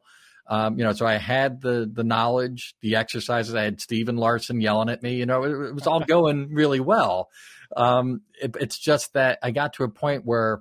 Um, 0.51 0.77
you 0.77 0.83
know, 0.83 0.91
so 0.91 1.05
I 1.05 1.15
had 1.15 1.61
the 1.61 1.89
the 1.91 2.03
knowledge, 2.03 2.75
the 2.81 2.97
exercises. 2.97 3.55
I 3.55 3.63
had 3.63 3.79
Stephen 3.79 4.17
Larson 4.17 4.59
yelling 4.59 4.89
at 4.89 5.01
me. 5.01 5.15
You 5.15 5.25
know, 5.25 5.43
it, 5.43 5.69
it 5.69 5.73
was 5.73 5.87
all 5.87 6.01
going 6.01 6.53
really 6.53 6.81
well. 6.81 7.29
Um, 7.77 8.23
it, 8.41 8.57
it's 8.59 8.77
just 8.77 9.13
that 9.13 9.39
I 9.41 9.51
got 9.51 9.71
to 9.75 9.85
a 9.85 9.89
point 9.89 10.25
where 10.25 10.59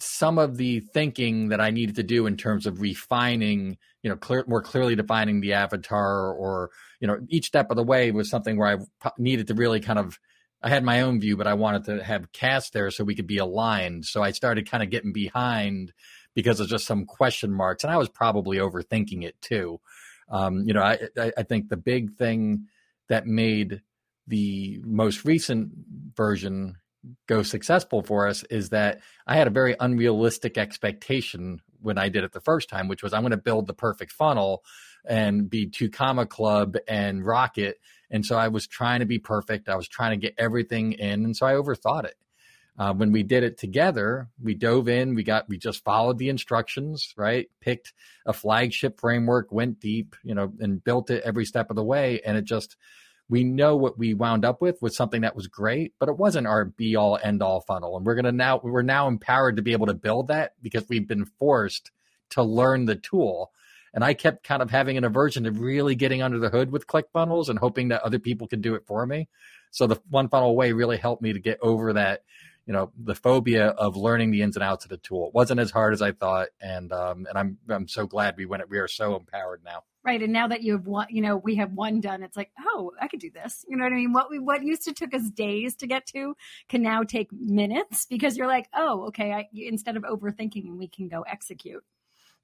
some 0.00 0.36
of 0.36 0.56
the 0.56 0.80
thinking 0.80 1.50
that 1.50 1.60
I 1.60 1.70
needed 1.70 1.94
to 1.94 2.02
do 2.02 2.26
in 2.26 2.36
terms 2.36 2.66
of 2.66 2.80
refining, 2.80 3.78
you 4.02 4.10
know, 4.10 4.16
clear, 4.16 4.44
more 4.48 4.62
clearly 4.62 4.96
defining 4.96 5.40
the 5.40 5.52
avatar, 5.52 6.32
or 6.32 6.70
you 6.98 7.06
know, 7.06 7.18
each 7.28 7.46
step 7.46 7.70
of 7.70 7.76
the 7.76 7.84
way 7.84 8.10
was 8.10 8.28
something 8.28 8.58
where 8.58 8.80
I 8.80 9.10
needed 9.16 9.46
to 9.46 9.54
really 9.54 9.78
kind 9.78 10.00
of. 10.00 10.18
I 10.60 10.70
had 10.70 10.82
my 10.82 11.02
own 11.02 11.20
view, 11.20 11.36
but 11.36 11.46
I 11.46 11.54
wanted 11.54 11.84
to 11.84 12.02
have 12.02 12.32
Cass 12.32 12.70
there 12.70 12.90
so 12.90 13.02
we 13.04 13.16
could 13.16 13.26
be 13.28 13.38
aligned. 13.38 14.04
So 14.06 14.22
I 14.22 14.32
started 14.32 14.68
kind 14.68 14.82
of 14.82 14.90
getting 14.90 15.12
behind 15.12 15.92
because 16.34 16.60
of 16.60 16.68
just 16.68 16.86
some 16.86 17.04
question 17.04 17.52
marks, 17.52 17.84
and 17.84 17.92
I 17.92 17.96
was 17.96 18.08
probably 18.08 18.58
overthinking 18.58 19.22
it 19.24 19.40
too. 19.40 19.80
Um, 20.28 20.64
you 20.66 20.72
know, 20.72 20.82
I, 20.82 20.98
I 21.36 21.42
think 21.42 21.68
the 21.68 21.76
big 21.76 22.14
thing 22.14 22.68
that 23.08 23.26
made 23.26 23.82
the 24.26 24.80
most 24.84 25.24
recent 25.24 25.72
version 26.16 26.76
go 27.26 27.42
successful 27.42 28.02
for 28.02 28.28
us 28.28 28.44
is 28.44 28.70
that 28.70 29.00
I 29.26 29.36
had 29.36 29.46
a 29.46 29.50
very 29.50 29.74
unrealistic 29.78 30.56
expectation 30.56 31.60
when 31.80 31.98
I 31.98 32.08
did 32.08 32.24
it 32.24 32.32
the 32.32 32.40
first 32.40 32.68
time, 32.68 32.88
which 32.88 33.02
was 33.02 33.12
I'm 33.12 33.22
going 33.22 33.32
to 33.32 33.36
build 33.36 33.66
the 33.66 33.74
perfect 33.74 34.12
funnel 34.12 34.62
and 35.04 35.50
be 35.50 35.66
two 35.66 35.90
comma 35.90 36.26
club 36.26 36.76
and 36.86 37.26
rocket. 37.26 37.78
And 38.10 38.24
so 38.24 38.36
I 38.36 38.48
was 38.48 38.66
trying 38.66 39.00
to 39.00 39.06
be 39.06 39.18
perfect. 39.18 39.68
I 39.68 39.74
was 39.74 39.88
trying 39.88 40.12
to 40.12 40.26
get 40.26 40.34
everything 40.38 40.92
in. 40.92 41.24
And 41.24 41.36
so 41.36 41.46
I 41.46 41.54
overthought 41.54 42.04
it. 42.04 42.14
Uh, 42.78 42.94
when 42.94 43.12
we 43.12 43.22
did 43.22 43.44
it 43.44 43.58
together, 43.58 44.28
we 44.42 44.54
dove 44.54 44.88
in, 44.88 45.14
we 45.14 45.22
got, 45.22 45.48
we 45.48 45.58
just 45.58 45.84
followed 45.84 46.18
the 46.18 46.30
instructions, 46.30 47.12
right? 47.16 47.48
Picked 47.60 47.92
a 48.24 48.32
flagship 48.32 48.98
framework, 48.98 49.52
went 49.52 49.78
deep, 49.78 50.16
you 50.22 50.34
know, 50.34 50.52
and 50.58 50.82
built 50.82 51.10
it 51.10 51.22
every 51.22 51.44
step 51.44 51.68
of 51.68 51.76
the 51.76 51.84
way. 51.84 52.20
And 52.24 52.36
it 52.36 52.44
just, 52.44 52.76
we 53.28 53.44
know 53.44 53.76
what 53.76 53.98
we 53.98 54.14
wound 54.14 54.44
up 54.44 54.62
with 54.62 54.80
was 54.80 54.96
something 54.96 55.20
that 55.20 55.36
was 55.36 55.48
great, 55.48 55.92
but 55.98 56.08
it 56.08 56.16
wasn't 56.16 56.46
our 56.46 56.64
be 56.64 56.96
all 56.96 57.18
end 57.22 57.42
all 57.42 57.60
funnel. 57.60 57.96
And 57.96 58.06
we're 58.06 58.14
going 58.14 58.24
to 58.24 58.32
now, 58.32 58.60
we're 58.62 58.82
now 58.82 59.06
empowered 59.06 59.56
to 59.56 59.62
be 59.62 59.72
able 59.72 59.86
to 59.86 59.94
build 59.94 60.28
that 60.28 60.54
because 60.62 60.88
we've 60.88 61.06
been 61.06 61.26
forced 61.26 61.90
to 62.30 62.42
learn 62.42 62.86
the 62.86 62.96
tool. 62.96 63.52
And 63.94 64.02
I 64.02 64.14
kept 64.14 64.44
kind 64.44 64.62
of 64.62 64.70
having 64.70 64.96
an 64.96 65.04
aversion 65.04 65.44
to 65.44 65.50
really 65.50 65.94
getting 65.94 66.22
under 66.22 66.38
the 66.38 66.48
hood 66.48 66.72
with 66.72 66.86
ClickFunnels 66.86 67.50
and 67.50 67.58
hoping 67.58 67.88
that 67.88 68.02
other 68.02 68.18
people 68.18 68.48
could 68.48 68.62
do 68.62 68.74
it 68.74 68.86
for 68.86 69.06
me. 69.06 69.28
So 69.70 69.86
the 69.86 70.00
one 70.08 70.28
funnel 70.28 70.56
way 70.56 70.72
really 70.72 70.96
helped 70.96 71.22
me 71.22 71.32
to 71.32 71.38
get 71.38 71.58
over 71.60 71.94
that, 71.94 72.22
you 72.66 72.72
know, 72.72 72.92
the 72.96 73.14
phobia 73.14 73.68
of 73.68 73.96
learning 73.96 74.30
the 74.30 74.42
ins 74.42 74.56
and 74.56 74.62
outs 74.62 74.84
of 74.84 74.90
the 74.90 74.96
tool. 74.98 75.28
It 75.28 75.34
wasn't 75.34 75.60
as 75.60 75.70
hard 75.70 75.92
as 75.92 76.02
I 76.02 76.12
thought. 76.12 76.48
And, 76.60 76.92
um, 76.92 77.26
and 77.28 77.36
I'm, 77.36 77.58
I'm 77.68 77.88
so 77.88 78.06
glad 78.06 78.36
we 78.36 78.46
went, 78.46 78.68
we 78.68 78.78
are 78.78 78.88
so 78.88 79.16
empowered 79.16 79.62
now. 79.64 79.82
Right. 80.04 80.20
And 80.20 80.32
now 80.32 80.48
that 80.48 80.62
you 80.62 80.72
have 80.72 80.86
one, 80.86 81.06
you 81.10 81.22
know, 81.22 81.36
we 81.36 81.54
have 81.56 81.72
one 81.72 82.00
done, 82.00 82.24
it's 82.24 82.36
like, 82.36 82.50
oh, 82.58 82.92
I 83.00 83.06
could 83.06 83.20
do 83.20 83.30
this. 83.30 83.64
You 83.68 83.76
know 83.76 83.84
what 83.84 83.92
I 83.92 83.96
mean? 83.96 84.12
What 84.12 84.30
we, 84.30 84.40
what 84.40 84.64
used 84.64 84.82
to 84.84 84.92
took 84.92 85.14
us 85.14 85.30
days 85.30 85.76
to 85.76 85.86
get 85.86 86.06
to 86.06 86.34
can 86.68 86.82
now 86.82 87.04
take 87.04 87.32
minutes 87.32 88.06
because 88.06 88.36
you're 88.36 88.48
like, 88.48 88.68
oh, 88.74 89.06
okay. 89.06 89.32
I, 89.32 89.48
instead 89.54 89.96
of 89.96 90.02
overthinking, 90.02 90.76
we 90.76 90.88
can 90.88 91.08
go 91.08 91.22
execute. 91.22 91.84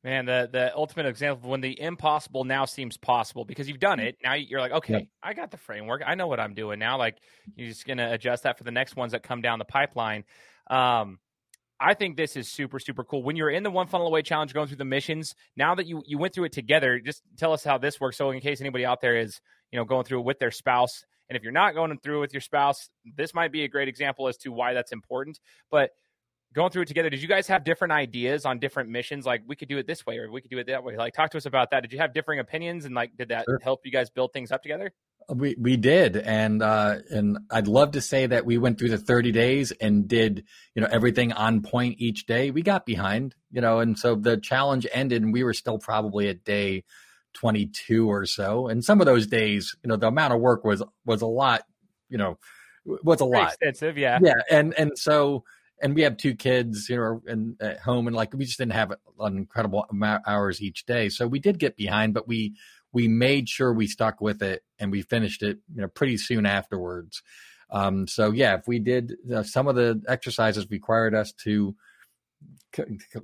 Man, 0.04 0.26
the 0.26 0.48
the 0.50 0.74
ultimate 0.76 1.06
example 1.06 1.44
of 1.44 1.50
when 1.50 1.60
the 1.60 1.78
impossible 1.80 2.44
now 2.44 2.64
seems 2.64 2.96
possible 2.96 3.44
because 3.44 3.68
you've 3.68 3.80
done 3.80 3.98
it. 3.98 4.16
Now 4.22 4.34
you're 4.34 4.60
like, 4.60 4.72
okay, 4.72 4.92
yeah. 4.92 5.00
I 5.22 5.34
got 5.34 5.50
the 5.50 5.56
framework. 5.56 6.02
I 6.06 6.14
know 6.14 6.28
what 6.28 6.38
I'm 6.38 6.54
doing 6.54 6.78
now. 6.78 6.98
Like 6.98 7.16
you're 7.56 7.68
just 7.68 7.84
gonna 7.84 8.12
adjust 8.12 8.44
that 8.44 8.58
for 8.58 8.64
the 8.64 8.70
next 8.70 8.94
ones 8.94 9.12
that 9.12 9.24
come 9.24 9.42
down 9.42 9.58
the 9.58 9.64
pipeline. 9.64 10.24
Um, 10.70 11.18
I 11.80 11.94
think 11.94 12.16
this 12.16 12.36
is 12.36 12.48
super, 12.48 12.78
super 12.78 13.04
cool. 13.04 13.22
When 13.22 13.36
you're 13.36 13.50
in 13.50 13.62
the 13.62 13.70
one 13.70 13.86
funnel 13.86 14.06
away 14.08 14.22
challenge 14.22 14.52
going 14.52 14.66
through 14.66 14.78
the 14.78 14.84
missions, 14.84 15.34
now 15.56 15.74
that 15.76 15.86
you, 15.86 16.02
you 16.06 16.18
went 16.18 16.34
through 16.34 16.44
it 16.44 16.52
together, 16.52 16.98
just 16.98 17.22
tell 17.36 17.52
us 17.52 17.62
how 17.62 17.78
this 17.78 18.00
works. 18.00 18.16
So 18.16 18.30
in 18.30 18.40
case 18.40 18.60
anybody 18.60 18.84
out 18.84 19.00
there 19.00 19.16
is, 19.16 19.40
you 19.70 19.78
know, 19.78 19.84
going 19.84 20.04
through 20.04 20.20
it 20.20 20.24
with 20.24 20.40
their 20.40 20.50
spouse, 20.50 21.04
and 21.28 21.36
if 21.36 21.42
you're 21.42 21.52
not 21.52 21.74
going 21.74 21.96
through 21.98 22.18
it 22.18 22.20
with 22.20 22.34
your 22.34 22.40
spouse, 22.40 22.88
this 23.16 23.32
might 23.32 23.52
be 23.52 23.62
a 23.62 23.68
great 23.68 23.86
example 23.86 24.26
as 24.26 24.36
to 24.38 24.50
why 24.50 24.74
that's 24.74 24.92
important. 24.92 25.38
But 25.70 25.90
going 26.54 26.70
through 26.70 26.82
it 26.82 26.88
together, 26.88 27.10
did 27.10 27.22
you 27.22 27.28
guys 27.28 27.46
have 27.48 27.64
different 27.64 27.92
ideas 27.92 28.44
on 28.44 28.58
different 28.58 28.90
missions? 28.90 29.26
Like 29.26 29.42
we 29.46 29.56
could 29.56 29.68
do 29.68 29.78
it 29.78 29.86
this 29.86 30.06
way 30.06 30.18
or 30.18 30.30
we 30.30 30.40
could 30.40 30.50
do 30.50 30.58
it 30.58 30.66
that 30.68 30.82
way. 30.82 30.96
Like 30.96 31.14
talk 31.14 31.30
to 31.30 31.36
us 31.36 31.46
about 31.46 31.70
that. 31.70 31.82
Did 31.82 31.92
you 31.92 31.98
have 31.98 32.14
differing 32.14 32.40
opinions 32.40 32.84
and 32.84 32.94
like 32.94 33.16
did 33.16 33.28
that 33.28 33.44
sure. 33.46 33.60
help 33.62 33.80
you 33.84 33.92
guys 33.92 34.10
build 34.10 34.32
things 34.32 34.50
up 34.50 34.62
together? 34.62 34.92
We 35.30 35.56
we 35.60 35.76
did, 35.76 36.16
and 36.16 36.62
uh, 36.62 37.00
and 37.10 37.38
I'd 37.50 37.68
love 37.68 37.90
to 37.90 38.00
say 38.00 38.26
that 38.26 38.46
we 38.46 38.56
went 38.56 38.78
through 38.78 38.88
the 38.88 38.98
30 38.98 39.30
days 39.30 39.72
and 39.72 40.08
did 40.08 40.44
you 40.74 40.80
know 40.80 40.88
everything 40.90 41.34
on 41.34 41.60
point 41.60 41.96
each 41.98 42.24
day. 42.24 42.50
We 42.50 42.62
got 42.62 42.86
behind, 42.86 43.34
you 43.50 43.60
know, 43.60 43.80
and 43.80 43.98
so 43.98 44.14
the 44.14 44.38
challenge 44.38 44.86
ended, 44.90 45.22
and 45.22 45.30
we 45.30 45.44
were 45.44 45.52
still 45.52 45.78
probably 45.78 46.28
at 46.28 46.44
day 46.44 46.84
22 47.34 48.10
or 48.10 48.24
so. 48.24 48.68
And 48.68 48.82
some 48.82 49.00
of 49.00 49.06
those 49.06 49.26
days, 49.26 49.76
you 49.84 49.88
know, 49.88 49.96
the 49.96 50.06
amount 50.06 50.32
of 50.32 50.40
work 50.40 50.64
was 50.64 50.82
was 51.04 51.20
a 51.20 51.26
lot, 51.26 51.64
you 52.08 52.16
know, 52.16 52.38
was 52.86 53.20
a 53.20 53.26
lot 53.26 53.48
extensive, 53.48 53.98
yeah, 53.98 54.18
yeah, 54.22 54.40
and 54.50 54.72
and 54.78 54.98
so 54.98 55.44
and 55.80 55.94
we 55.94 56.02
have 56.02 56.16
two 56.16 56.34
kids, 56.34 56.88
you 56.88 56.96
know, 56.96 57.22
and 57.26 57.56
at 57.60 57.80
home, 57.80 58.06
and 58.06 58.16
like 58.16 58.34
we 58.34 58.44
just 58.44 58.58
didn't 58.58 58.72
have 58.72 58.92
an 59.20 59.36
incredible 59.36 59.86
amount 59.90 60.24
hours 60.26 60.60
each 60.60 60.86
day, 60.86 61.08
so 61.08 61.26
we 61.26 61.38
did 61.38 61.58
get 61.58 61.76
behind, 61.76 62.14
but 62.14 62.28
we 62.28 62.54
we 62.92 63.08
made 63.08 63.48
sure 63.48 63.72
we 63.72 63.86
stuck 63.86 64.20
with 64.20 64.42
it 64.42 64.62
and 64.78 64.90
we 64.90 65.02
finished 65.02 65.42
it, 65.42 65.58
you 65.74 65.82
know, 65.82 65.88
pretty 65.88 66.16
soon 66.16 66.46
afterwards. 66.46 67.22
Um, 67.70 68.06
so 68.06 68.30
yeah, 68.30 68.54
if 68.54 68.66
we 68.66 68.78
did 68.78 69.14
uh, 69.34 69.42
some 69.42 69.68
of 69.68 69.76
the 69.76 70.02
exercises 70.08 70.70
required 70.70 71.14
us 71.14 71.32
to 71.44 71.76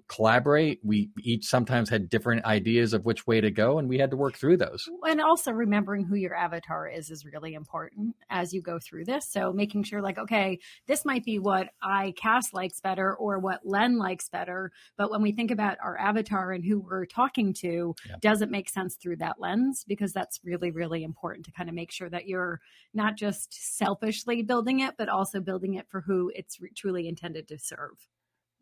collaborate. 0.08 0.80
We 0.82 1.10
each 1.22 1.44
sometimes 1.44 1.88
had 1.90 2.08
different 2.08 2.44
ideas 2.44 2.92
of 2.92 3.04
which 3.04 3.26
way 3.26 3.40
to 3.40 3.50
go, 3.50 3.78
and 3.78 3.88
we 3.88 3.98
had 3.98 4.10
to 4.10 4.16
work 4.16 4.36
through 4.36 4.56
those. 4.56 4.88
And 5.02 5.20
also 5.20 5.52
remembering 5.52 6.04
who 6.04 6.16
your 6.16 6.34
avatar 6.34 6.88
is 6.88 7.10
is 7.10 7.24
really 7.24 7.54
important 7.54 8.16
as 8.30 8.52
you 8.52 8.62
go 8.62 8.78
through 8.78 9.04
this. 9.04 9.30
So 9.30 9.52
making 9.52 9.84
sure, 9.84 10.02
like, 10.02 10.18
okay, 10.18 10.58
this 10.86 11.04
might 11.04 11.24
be 11.24 11.38
what 11.38 11.68
I 11.82 12.12
Cass 12.16 12.52
likes 12.52 12.80
better 12.80 13.14
or 13.14 13.38
what 13.38 13.60
Len 13.64 13.98
likes 13.98 14.28
better, 14.28 14.72
but 14.96 15.10
when 15.10 15.22
we 15.22 15.32
think 15.32 15.50
about 15.50 15.78
our 15.82 15.98
avatar 15.98 16.52
and 16.52 16.64
who 16.64 16.80
we're 16.80 17.06
talking 17.06 17.52
to, 17.60 17.94
yeah. 18.08 18.16
does 18.20 18.40
it 18.40 18.50
make 18.50 18.68
sense 18.68 18.96
through 18.96 19.16
that 19.16 19.36
lens? 19.38 19.84
Because 19.86 20.12
that's 20.12 20.40
really, 20.44 20.70
really 20.70 21.02
important 21.02 21.44
to 21.46 21.52
kind 21.52 21.68
of 21.68 21.74
make 21.74 21.92
sure 21.92 22.08
that 22.10 22.26
you're 22.26 22.60
not 22.92 23.16
just 23.16 23.76
selfishly 23.76 24.42
building 24.42 24.80
it, 24.80 24.94
but 24.96 25.08
also 25.08 25.40
building 25.40 25.74
it 25.74 25.86
for 25.88 26.00
who 26.00 26.30
it's 26.34 26.58
truly 26.76 27.08
intended 27.08 27.48
to 27.48 27.58
serve. 27.58 28.08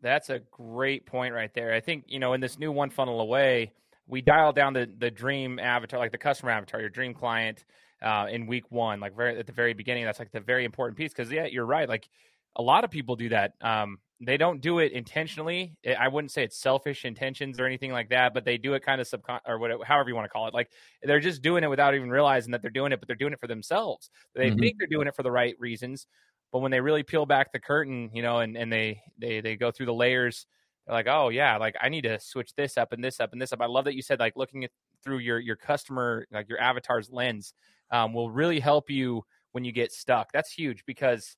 That's 0.03 0.29
a 0.29 0.39
great 0.51 1.07
point 1.07 1.33
right 1.33 1.51
there. 1.55 1.73
I 1.73 1.79
think, 1.79 2.03
you 2.07 2.19
know, 2.19 2.33
in 2.33 2.41
this 2.41 2.59
new 2.59 2.71
one 2.71 2.91
funnel 2.91 3.21
away, 3.21 3.71
we 4.05 4.21
dialed 4.21 4.55
down 4.55 4.73
the, 4.73 4.87
the 4.99 5.09
dream 5.09 5.57
avatar, 5.57 5.97
like 5.97 6.11
the 6.11 6.17
customer 6.17 6.51
avatar, 6.51 6.81
your 6.81 6.89
dream 6.89 7.13
client 7.13 7.63
uh, 8.01 8.27
in 8.29 8.45
week 8.45 8.65
one, 8.69 8.99
like 8.99 9.15
very 9.15 9.39
at 9.39 9.47
the 9.47 9.53
very 9.53 9.73
beginning. 9.73 10.03
That's 10.03 10.19
like 10.19 10.31
the 10.31 10.41
very 10.41 10.65
important 10.65 10.97
piece 10.97 11.13
because, 11.13 11.31
yeah, 11.31 11.45
you're 11.45 11.65
right. 11.65 11.87
Like 11.87 12.09
a 12.57 12.61
lot 12.61 12.83
of 12.83 12.91
people 12.91 13.15
do 13.15 13.29
that. 13.29 13.53
Um, 13.61 13.97
they 14.25 14.37
don't 14.37 14.61
do 14.61 14.79
it 14.79 14.91
intentionally. 14.91 15.75
I 15.97 16.07
wouldn't 16.07 16.31
say 16.31 16.43
it's 16.43 16.57
selfish 16.57 17.03
intentions 17.05 17.59
or 17.59 17.65
anything 17.65 17.91
like 17.91 18.09
that, 18.09 18.33
but 18.33 18.45
they 18.45 18.57
do 18.57 18.73
it 18.73 18.83
kind 18.83 19.01
of 19.01 19.07
subcon 19.07 19.39
or 19.47 19.57
whatever, 19.57 19.83
however 19.83 20.09
you 20.09 20.15
want 20.15 20.25
to 20.25 20.29
call 20.29 20.47
it. 20.47 20.53
Like 20.53 20.69
they're 21.01 21.19
just 21.19 21.41
doing 21.41 21.63
it 21.63 21.69
without 21.69 21.95
even 21.95 22.09
realizing 22.09 22.51
that 22.51 22.61
they're 22.61 22.71
doing 22.71 22.91
it, 22.91 22.99
but 22.99 23.07
they're 23.07 23.17
doing 23.17 23.33
it 23.33 23.39
for 23.39 23.47
themselves. 23.47 24.09
They 24.35 24.49
mm-hmm. 24.49 24.59
think 24.59 24.75
they're 24.79 24.87
doing 24.87 25.07
it 25.07 25.15
for 25.15 25.23
the 25.23 25.31
right 25.31 25.55
reasons, 25.59 26.07
but 26.53 26.61
when 26.61 26.71
they 26.71 26.81
really 26.81 27.03
peel 27.03 27.25
back 27.25 27.51
the 27.53 27.59
curtain, 27.59 28.11
you 28.13 28.23
know, 28.23 28.39
and, 28.39 28.57
and 28.57 28.71
they 28.71 29.01
they 29.19 29.41
they 29.41 29.57
go 29.57 29.71
through 29.71 29.87
the 29.87 29.95
layers, 29.95 30.47
they're 30.87 30.95
like, 30.95 31.07
oh 31.09 31.29
yeah, 31.29 31.57
like 31.57 31.75
I 31.81 31.89
need 31.89 32.03
to 32.03 32.19
switch 32.21 32.55
this 32.55 32.77
up 32.77 32.93
and 32.93 33.03
this 33.03 33.19
up 33.19 33.33
and 33.33 33.41
this 33.41 33.53
up. 33.53 33.61
I 33.61 33.67
love 33.67 33.85
that 33.85 33.95
you 33.95 34.03
said 34.03 34.19
like 34.21 34.37
looking 34.37 34.63
at 34.63 34.71
through 35.03 35.19
your 35.19 35.39
your 35.39 35.57
customer 35.57 36.27
like 36.31 36.49
your 36.49 36.61
avatar's 36.61 37.11
lens 37.11 37.55
um, 37.91 38.13
will 38.13 38.31
really 38.31 38.61
help 38.61 38.89
you 38.89 39.23
when 39.53 39.65
you 39.65 39.73
get 39.73 39.91
stuck. 39.91 40.31
That's 40.33 40.51
huge 40.53 40.85
because 40.85 41.37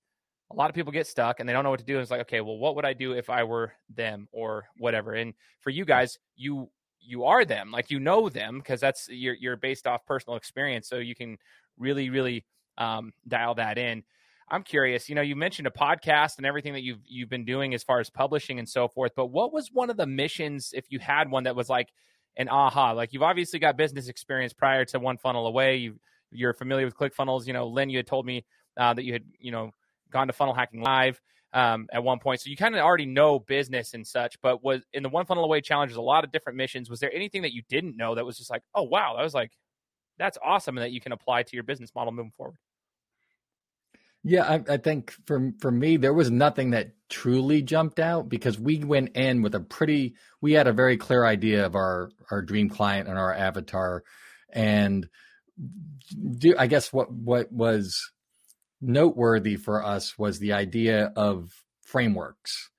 a 0.52 0.56
lot 0.56 0.70
of 0.70 0.76
people 0.76 0.92
get 0.92 1.08
stuck 1.08 1.40
and 1.40 1.50
they 1.50 1.54
don't 1.54 1.64
know 1.64 1.72
what 1.72 1.80
to 1.80 1.86
do. 1.86 1.96
And 1.96 2.02
It's 2.02 2.12
like, 2.12 2.22
okay, 2.22 2.42
well, 2.42 2.58
what 2.58 2.76
would 2.76 2.86
I 2.86 2.94
do 2.94 3.14
if 3.14 3.30
I 3.30 3.44
were 3.44 3.74
them 3.94 4.28
or 4.32 4.66
whatever? 4.78 5.14
And 5.14 5.34
for 5.62 5.70
you 5.72 5.86
guys, 5.86 6.20
you 6.36 6.70
you 7.00 7.26
are 7.26 7.46
them, 7.46 7.72
like 7.72 7.92
you 7.92 8.00
know 8.00 8.30
them 8.30 8.60
because 8.60 8.82
that's 8.82 9.08
you're 9.10 9.36
you're 9.36 9.58
based 9.58 9.88
off 9.88 10.06
personal 10.06 10.38
experience, 10.38 10.88
so 10.90 10.98
you 10.98 11.16
can 11.16 11.38
really 11.78 12.10
really 12.10 12.46
um, 12.78 13.14
dial 13.28 13.56
that 13.56 13.78
in. 13.78 14.04
I'm 14.48 14.64
curious, 14.64 15.10
you 15.10 15.16
know, 15.16 15.22
you 15.22 15.36
mentioned 15.36 15.68
a 15.68 15.72
podcast 15.72 16.38
and 16.38 16.46
everything 16.46 16.74
that 16.74 16.84
you've 16.84 17.00
you've 17.06 17.30
been 17.30 17.46
doing 17.46 17.74
as 17.74 17.84
far 17.84 18.00
as 18.00 18.10
publishing 18.10 18.60
and 18.60 18.70
so 18.70 18.88
forth, 18.88 19.14
but 19.16 19.28
what 19.28 19.52
was 19.52 19.72
one 19.72 19.90
of 19.90 19.98
the 19.98 20.06
missions 20.06 20.72
if 20.74 20.86
you 20.90 21.00
had 21.00 21.32
one 21.32 21.46
that 21.46 21.56
was 21.56 21.68
like 21.68 21.92
an 22.38 22.48
aha? 22.50 22.92
Like 22.92 23.12
you've 23.12 23.24
obviously 23.24 23.58
got 23.58 23.76
business 23.76 24.08
experience 24.08 24.54
prior 24.54 24.86
to 24.86 25.00
One 25.00 25.18
Funnel 25.18 25.48
Away. 25.48 25.78
You 25.78 26.00
you're 26.32 26.54
familiar 26.54 26.86
with 26.86 26.96
ClickFunnels. 26.96 27.48
You 27.48 27.54
know, 27.54 27.68
Lynn, 27.68 27.90
you 27.90 27.98
had 27.98 28.08
told 28.08 28.26
me 28.26 28.46
uh, 28.78 28.94
that 28.94 29.04
you 29.04 29.14
had 29.14 29.24
you 29.40 29.52
know 29.52 29.72
gone 30.12 30.28
to 30.28 30.34
Funnel 30.34 30.54
Hacking 30.54 30.82
Live 30.82 31.20
um, 31.54 31.88
at 31.92 32.04
one 32.04 32.20
point, 32.20 32.42
so 32.42 32.50
you 32.50 32.56
kind 32.56 32.76
of 32.76 32.82
already 32.82 33.08
know 33.08 33.40
business 33.40 33.96
and 33.96 34.06
such. 34.06 34.40
But 34.42 34.64
was 34.64 34.84
in 34.94 35.02
the 35.02 35.10
One 35.10 35.26
Funnel 35.26 35.44
Away 35.46 35.62
challenge, 35.62 35.90
there's 35.90 35.98
a 35.98 36.02
lot 36.02 36.24
of 36.24 36.32
different 36.32 36.58
missions. 36.58 36.88
Was 36.88 37.00
there 37.00 37.14
anything 37.14 37.42
that 37.42 37.54
you 37.54 37.64
didn't 37.68 37.98
know 37.98 38.14
that 38.14 38.26
was 38.26 38.38
just 38.38 38.52
like, 38.52 38.62
oh 38.76 38.84
wow, 38.84 39.16
that 39.18 39.24
was 39.24 39.34
like 39.34 39.54
that's 40.20 40.38
awesome, 40.44 40.78
and 40.78 40.84
that 40.84 40.92
you 40.92 41.02
can 41.02 41.14
apply 41.14 41.44
to 41.44 41.56
your 41.56 41.64
business 41.64 41.96
model 41.96 42.14
moving 42.14 42.34
forward? 42.38 42.58
Yeah, 44.28 44.44
I, 44.44 44.74
I, 44.74 44.78
think 44.78 45.14
for 45.28 45.52
for 45.60 45.70
me, 45.70 45.98
there 45.98 46.14
was 46.14 46.32
nothing 46.32 46.72
that 46.72 46.94
truly 47.10 47.62
jumped 47.62 48.00
out 48.00 48.28
because 48.28 48.60
we 48.60 48.84
went 48.84 49.16
in 49.16 49.44
with 49.44 49.54
a 49.54 49.60
pretty, 49.60 50.16
we 50.42 50.54
had 50.54 50.66
a 50.66 50.74
very 50.74 50.98
clear 50.98 51.24
idea 51.24 51.64
of 51.64 51.76
our 51.76 52.10
our 52.32 52.42
dream 52.42 52.68
client 52.68 53.08
and 53.08 53.20
our 53.20 53.32
avatar, 53.32 54.04
and 54.52 55.08
do 56.40 56.56
I 56.58 56.66
guess 56.66 56.92
what 56.92 57.12
what 57.12 57.52
was 57.52 58.12
noteworthy 58.82 59.58
for 59.58 59.86
us 59.86 60.18
was 60.18 60.40
the 60.40 60.54
idea 60.54 61.14
of 61.16 61.52
frameworks. 61.82 62.72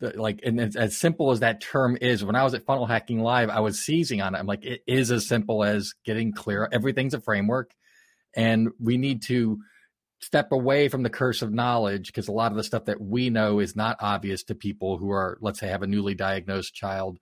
The, 0.00 0.20
like, 0.20 0.40
and 0.44 0.60
as 0.76 0.96
simple 0.96 1.30
as 1.30 1.40
that 1.40 1.60
term 1.60 1.96
is, 2.00 2.24
when 2.24 2.34
I 2.34 2.42
was 2.42 2.54
at 2.54 2.66
Funnel 2.66 2.86
Hacking 2.86 3.20
Live, 3.20 3.50
I 3.50 3.60
was 3.60 3.78
seizing 3.78 4.20
on 4.20 4.34
it. 4.34 4.38
I'm 4.38 4.46
like, 4.46 4.64
it 4.64 4.82
is 4.84 5.12
as 5.12 5.28
simple 5.28 5.62
as 5.62 5.94
getting 6.04 6.32
clear. 6.32 6.68
Everything's 6.72 7.14
a 7.14 7.20
framework, 7.20 7.70
and 8.34 8.70
we 8.80 8.96
need 8.96 9.22
to 9.26 9.60
step 10.20 10.52
away 10.52 10.88
from 10.88 11.02
the 11.02 11.10
curse 11.10 11.42
of 11.42 11.52
knowledge 11.52 12.08
because 12.08 12.28
a 12.28 12.32
lot 12.32 12.50
of 12.50 12.56
the 12.56 12.64
stuff 12.64 12.86
that 12.86 13.00
we 13.00 13.30
know 13.30 13.60
is 13.60 13.76
not 13.76 13.96
obvious 14.00 14.42
to 14.44 14.54
people 14.54 14.98
who 14.98 15.10
are, 15.10 15.38
let's 15.40 15.60
say, 15.60 15.68
have 15.68 15.82
a 15.82 15.86
newly 15.86 16.14
diagnosed 16.14 16.74
child 16.74 17.18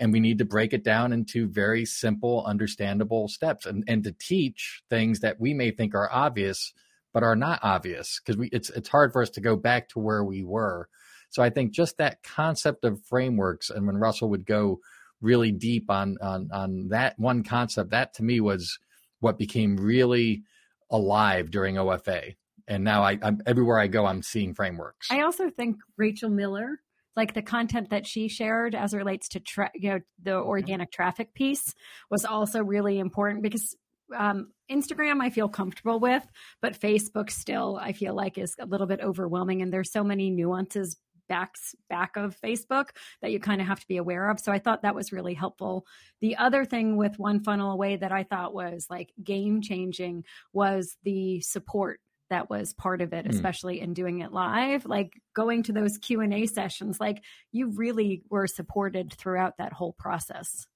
and 0.00 0.12
we 0.12 0.18
need 0.18 0.38
to 0.38 0.44
break 0.44 0.72
it 0.72 0.82
down 0.82 1.12
into 1.12 1.46
very 1.46 1.84
simple 1.84 2.42
understandable 2.46 3.28
steps 3.28 3.66
and, 3.66 3.84
and 3.86 4.02
to 4.02 4.12
teach 4.12 4.82
things 4.88 5.20
that 5.20 5.38
we 5.38 5.52
may 5.52 5.70
think 5.70 5.94
are 5.94 6.10
obvious 6.10 6.72
but 7.12 7.22
are 7.22 7.36
not 7.36 7.60
obvious 7.62 8.18
because 8.20 8.36
we 8.36 8.48
it's 8.48 8.70
it's 8.70 8.88
hard 8.88 9.12
for 9.12 9.22
us 9.22 9.30
to 9.30 9.40
go 9.40 9.56
back 9.56 9.88
to 9.88 9.98
where 9.98 10.24
we 10.24 10.42
were. 10.42 10.88
So 11.28 11.42
i 11.42 11.50
think 11.50 11.72
just 11.72 11.98
that 11.98 12.22
concept 12.22 12.84
of 12.84 13.04
frameworks 13.04 13.70
and 13.70 13.86
when 13.86 13.96
russell 13.96 14.30
would 14.30 14.46
go 14.46 14.80
really 15.20 15.52
deep 15.52 15.90
on 15.90 16.16
on 16.20 16.48
on 16.52 16.88
that 16.88 17.18
one 17.18 17.44
concept 17.44 17.90
that 17.90 18.14
to 18.14 18.24
me 18.24 18.40
was 18.40 18.78
what 19.20 19.38
became 19.38 19.76
really 19.76 20.42
alive 20.90 21.50
during 21.50 21.76
ofa 21.76 22.34
and 22.68 22.84
now 22.84 23.02
I, 23.02 23.18
I'm 23.22 23.40
everywhere 23.46 23.78
I 23.78 23.86
go, 23.86 24.06
I'm 24.06 24.22
seeing 24.22 24.54
frameworks. 24.54 25.08
I 25.10 25.22
also 25.22 25.50
think 25.50 25.76
Rachel 25.96 26.30
Miller 26.30 26.80
like 27.16 27.34
the 27.34 27.42
content 27.42 27.90
that 27.90 28.06
she 28.06 28.28
shared 28.28 28.74
as 28.74 28.94
it 28.94 28.96
relates 28.96 29.28
to 29.28 29.40
tra- 29.40 29.70
you 29.74 29.90
know 29.90 30.00
the 30.22 30.30
mm-hmm. 30.32 30.48
organic 30.48 30.92
traffic 30.92 31.34
piece 31.34 31.74
was 32.10 32.24
also 32.24 32.62
really 32.62 32.98
important 32.98 33.42
because 33.42 33.76
um, 34.16 34.52
Instagram 34.70 35.20
I 35.20 35.30
feel 35.30 35.48
comfortable 35.48 36.00
with, 36.00 36.26
but 36.60 36.78
Facebook 36.78 37.30
still 37.30 37.78
I 37.80 37.92
feel 37.92 38.14
like 38.14 38.38
is 38.38 38.54
a 38.58 38.66
little 38.66 38.86
bit 38.86 39.00
overwhelming, 39.00 39.62
and 39.62 39.72
there's 39.72 39.92
so 39.92 40.04
many 40.04 40.30
nuances 40.30 40.96
backs 41.28 41.76
back 41.88 42.16
of 42.16 42.36
Facebook 42.44 42.88
that 43.22 43.30
you 43.30 43.38
kind 43.38 43.60
of 43.60 43.66
have 43.68 43.78
to 43.78 43.86
be 43.86 43.98
aware 43.98 44.30
of. 44.30 44.40
So 44.40 44.50
I 44.50 44.58
thought 44.58 44.82
that 44.82 44.96
was 44.96 45.12
really 45.12 45.34
helpful. 45.34 45.86
The 46.20 46.36
other 46.36 46.64
thing 46.64 46.96
with 46.96 47.20
One 47.20 47.38
Funnel 47.40 47.70
Away 47.70 47.96
that 47.96 48.10
I 48.10 48.24
thought 48.24 48.52
was 48.52 48.86
like 48.90 49.12
game 49.22 49.62
changing 49.62 50.24
was 50.52 50.96
the 51.04 51.40
support 51.40 52.00
that 52.30 52.48
was 52.48 52.72
part 52.72 53.00
of 53.00 53.12
it 53.12 53.26
mm. 53.26 53.30
especially 53.30 53.80
in 53.80 53.92
doing 53.92 54.20
it 54.20 54.32
live 54.32 54.84
like 54.86 55.12
going 55.34 55.62
to 55.62 55.72
those 55.72 55.98
q&a 55.98 56.46
sessions 56.46 56.98
like 56.98 57.22
you 57.52 57.70
really 57.76 58.22
were 58.30 58.46
supported 58.46 59.12
throughout 59.12 59.58
that 59.58 59.72
whole 59.72 59.92
process 59.92 60.66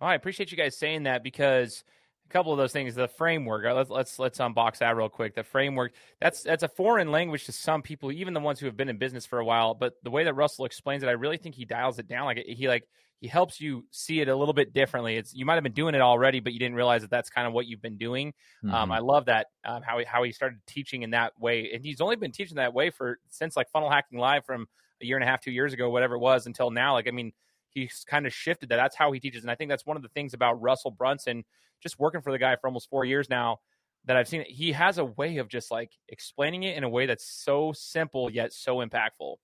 oh, 0.00 0.06
i 0.06 0.14
appreciate 0.14 0.50
you 0.50 0.56
guys 0.56 0.78
saying 0.78 1.04
that 1.04 1.22
because 1.22 1.82
a 2.28 2.32
couple 2.32 2.52
of 2.52 2.58
those 2.58 2.72
things 2.72 2.94
the 2.94 3.08
framework 3.08 3.64
uh, 3.64 3.74
let's 3.74 3.90
let's 3.90 4.18
let's 4.18 4.38
unbox 4.38 4.78
that 4.78 4.96
real 4.96 5.08
quick 5.08 5.34
the 5.34 5.44
framework 5.44 5.92
that's 6.20 6.42
that's 6.42 6.62
a 6.62 6.68
foreign 6.68 7.10
language 7.10 7.44
to 7.44 7.52
some 7.52 7.82
people 7.82 8.10
even 8.10 8.34
the 8.34 8.40
ones 8.40 8.58
who 8.58 8.66
have 8.66 8.76
been 8.76 8.88
in 8.88 8.98
business 8.98 9.24
for 9.26 9.38
a 9.38 9.44
while 9.44 9.74
but 9.74 9.94
the 10.02 10.10
way 10.10 10.24
that 10.24 10.34
russell 10.34 10.64
explains 10.64 11.02
it 11.02 11.08
i 11.08 11.12
really 11.12 11.36
think 11.36 11.54
he 11.54 11.64
dials 11.64 11.98
it 11.98 12.08
down 12.08 12.24
like 12.24 12.38
he 12.46 12.68
like 12.68 12.86
he 13.20 13.28
helps 13.28 13.60
you 13.60 13.84
see 13.90 14.20
it 14.20 14.28
a 14.28 14.36
little 14.36 14.52
bit 14.52 14.74
differently. 14.74 15.16
It's 15.16 15.34
you 15.34 15.46
might 15.46 15.54
have 15.54 15.62
been 15.62 15.72
doing 15.72 15.94
it 15.94 16.00
already, 16.00 16.40
but 16.40 16.52
you 16.52 16.58
didn't 16.58 16.74
realize 16.74 17.00
that 17.00 17.10
that's 17.10 17.30
kind 17.30 17.46
of 17.46 17.52
what 17.52 17.66
you've 17.66 17.80
been 17.80 17.96
doing. 17.96 18.34
Um, 18.62 18.68
mm-hmm. 18.68 18.74
Um, 18.74 18.92
I 18.92 18.98
love 18.98 19.26
that 19.26 19.46
um, 19.64 19.82
how 19.82 19.98
he, 19.98 20.04
how 20.04 20.22
he 20.22 20.32
started 20.32 20.58
teaching 20.66 21.02
in 21.02 21.10
that 21.10 21.32
way, 21.38 21.70
and 21.72 21.82
he's 21.82 22.00
only 22.00 22.16
been 22.16 22.32
teaching 22.32 22.56
that 22.56 22.74
way 22.74 22.90
for 22.90 23.18
since 23.30 23.56
like 23.56 23.70
Funnel 23.70 23.90
Hacking 23.90 24.18
Live 24.18 24.44
from 24.44 24.66
a 25.00 25.06
year 25.06 25.16
and 25.16 25.24
a 25.24 25.26
half, 25.26 25.40
two 25.40 25.50
years 25.50 25.72
ago, 25.72 25.88
whatever 25.90 26.16
it 26.16 26.20
was, 26.20 26.46
until 26.46 26.70
now. 26.70 26.92
Like 26.92 27.08
I 27.08 27.10
mean, 27.10 27.32
he's 27.76 28.04
kind 28.06 28.26
of 28.26 28.32
shifted 28.32 28.70
that. 28.70 28.76
That's 28.76 28.96
how 28.96 29.12
he 29.12 29.20
teaches, 29.20 29.42
and 29.42 29.50
I 29.50 29.54
think 29.54 29.70
that's 29.70 29.86
one 29.86 29.96
of 29.96 30.02
the 30.02 30.08
things 30.08 30.34
about 30.34 30.60
Russell 30.60 30.90
Brunson, 30.90 31.44
just 31.82 31.98
working 31.98 32.22
for 32.22 32.32
the 32.32 32.38
guy 32.38 32.56
for 32.56 32.66
almost 32.68 32.90
four 32.90 33.04
years 33.04 33.28
now. 33.28 33.58
That 34.06 34.16
I've 34.16 34.28
seen, 34.28 34.44
he 34.46 34.70
has 34.72 34.98
a 34.98 35.04
way 35.04 35.38
of 35.38 35.48
just 35.48 35.70
like 35.70 35.90
explaining 36.08 36.62
it 36.62 36.76
in 36.76 36.84
a 36.84 36.88
way 36.88 37.06
that's 37.06 37.28
so 37.28 37.72
simple 37.74 38.30
yet 38.30 38.52
so 38.52 38.76
impactful. 38.76 39.34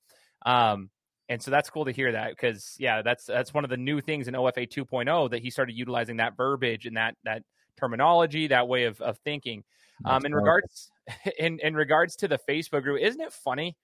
Um, 0.47 0.91
and 1.29 1.43
so 1.43 1.51
that's 1.51 1.69
cool 1.69 1.85
to 1.85 1.91
hear 1.91 2.13
that 2.13 2.31
because 2.31 2.77
yeah, 2.79 3.03
that's 3.03 3.25
that's 3.25 3.53
one 3.53 3.65
of 3.65 3.71
the 3.71 3.77
new 3.77 4.01
things 4.01 4.29
in 4.29 4.35
OFA 4.35 4.69
2.0 4.69 5.31
that 5.31 5.43
he 5.43 5.51
started 5.51 5.75
utilizing 5.75 6.19
that 6.19 6.37
verbiage 6.37 6.87
and 6.87 6.97
that 6.97 7.17
that 7.25 7.43
terminology, 7.77 8.49
that 8.49 8.69
way 8.69 8.85
of 8.85 9.01
of 9.01 9.19
thinking. 9.19 9.65
Um, 10.05 10.25
in 10.25 10.35
regards 10.35 10.91
in 11.39 11.59
in 11.61 11.75
regards 11.75 12.17
to 12.17 12.29
the 12.29 12.39
Facebook 12.49 12.83
group, 12.83 13.01
isn't 13.01 13.21
it 13.21 13.33
funny 13.33 13.77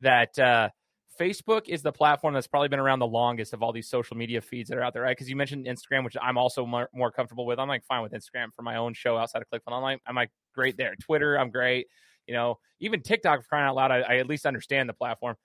that 0.00 0.38
uh, 0.38 0.68
Facebook 1.18 1.68
is 1.68 1.82
the 1.82 1.92
platform 1.92 2.34
that's 2.34 2.46
probably 2.46 2.68
been 2.68 2.78
around 2.78 2.98
the 2.98 3.06
longest 3.06 3.52
of 3.52 3.62
all 3.62 3.72
these 3.72 3.88
social 3.88 4.16
media 4.16 4.40
feeds 4.40 4.68
that 4.68 4.78
are 4.78 4.82
out 4.82 4.92
there, 4.92 5.02
right? 5.02 5.16
Because 5.16 5.28
you 5.28 5.36
mentioned 5.36 5.66
Instagram, 5.66 6.04
which 6.04 6.16
I'm 6.20 6.38
also 6.38 6.66
more, 6.66 6.88
more, 6.94 7.10
comfortable 7.10 7.46
with. 7.46 7.58
I'm 7.58 7.68
like 7.68 7.84
fine 7.84 8.02
with 8.02 8.12
Instagram 8.12 8.48
for 8.54 8.62
my 8.62 8.76
own 8.76 8.94
show 8.94 9.16
outside 9.16 9.42
of 9.42 9.48
ClickFunnels. 9.48 9.76
I'm 9.76 9.82
like, 9.82 10.00
I'm 10.06 10.14
like 10.14 10.30
great 10.54 10.76
there. 10.76 10.94
Twitter, 11.00 11.38
I'm 11.38 11.50
great. 11.50 11.86
You 12.26 12.34
know, 12.34 12.58
even 12.80 13.02
TikTok, 13.02 13.42
for 13.42 13.48
crying 13.48 13.66
out 13.66 13.76
loud, 13.76 13.90
I, 13.90 14.00
I 14.00 14.16
at 14.16 14.26
least 14.26 14.46
understand 14.46 14.88
the 14.88 14.94
platform. 14.94 15.36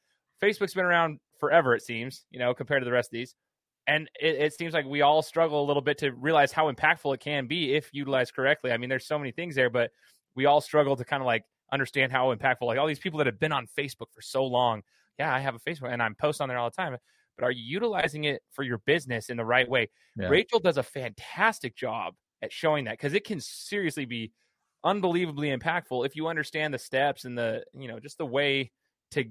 Facebook's 0.41 0.73
been 0.73 0.85
around 0.85 1.19
forever, 1.39 1.75
it 1.75 1.83
seems, 1.83 2.25
you 2.31 2.39
know, 2.39 2.53
compared 2.53 2.81
to 2.81 2.85
the 2.85 2.91
rest 2.91 3.09
of 3.09 3.13
these. 3.13 3.35
And 3.87 4.09
it, 4.19 4.35
it, 4.35 4.53
seems 4.53 4.73
like 4.73 4.85
we 4.85 5.01
all 5.01 5.21
struggle 5.21 5.63
a 5.63 5.65
little 5.65 5.81
bit 5.81 5.97
to 5.99 6.11
realize 6.11 6.51
how 6.51 6.71
impactful 6.71 7.13
it 7.13 7.19
can 7.19 7.47
be 7.47 7.73
if 7.73 7.89
utilized 7.93 8.33
correctly. 8.33 8.71
I 8.71 8.77
mean, 8.77 8.89
there's 8.89 9.07
so 9.07 9.17
many 9.17 9.31
things 9.31 9.55
there, 9.55 9.69
but 9.69 9.91
we 10.35 10.45
all 10.45 10.61
struggle 10.61 10.95
to 10.95 11.03
kind 11.03 11.21
of 11.21 11.25
like 11.27 11.43
understand 11.71 12.11
how 12.11 12.33
impactful, 12.33 12.63
like 12.63 12.77
all 12.77 12.87
these 12.87 12.99
people 12.99 13.17
that 13.17 13.27
have 13.27 13.39
been 13.39 13.51
on 13.51 13.67
Facebook 13.77 14.11
for 14.13 14.21
so 14.21 14.45
long. 14.45 14.83
Yeah, 15.19 15.33
I 15.33 15.39
have 15.39 15.55
a 15.55 15.59
Facebook 15.59 15.91
and 15.91 16.01
I'm 16.01 16.15
posting 16.15 16.43
on 16.43 16.49
there 16.49 16.57
all 16.57 16.69
the 16.69 16.75
time. 16.75 16.97
But 17.37 17.45
are 17.45 17.51
you 17.51 17.63
utilizing 17.63 18.25
it 18.25 18.41
for 18.51 18.63
your 18.63 18.79
business 18.79 19.29
in 19.29 19.37
the 19.37 19.45
right 19.45 19.69
way? 19.69 19.89
Yeah. 20.17 20.27
Rachel 20.27 20.59
does 20.59 20.77
a 20.77 20.83
fantastic 20.83 21.75
job 21.75 22.13
at 22.41 22.51
showing 22.51 22.85
that 22.85 22.93
because 22.93 23.13
it 23.13 23.25
can 23.25 23.39
seriously 23.39 24.05
be 24.05 24.31
unbelievably 24.83 25.55
impactful 25.55 26.05
if 26.05 26.15
you 26.15 26.27
understand 26.27 26.73
the 26.73 26.79
steps 26.79 27.25
and 27.25 27.37
the, 27.37 27.63
you 27.73 27.87
know, 27.87 27.99
just 27.99 28.17
the 28.17 28.25
way 28.25 28.71
to 29.11 29.25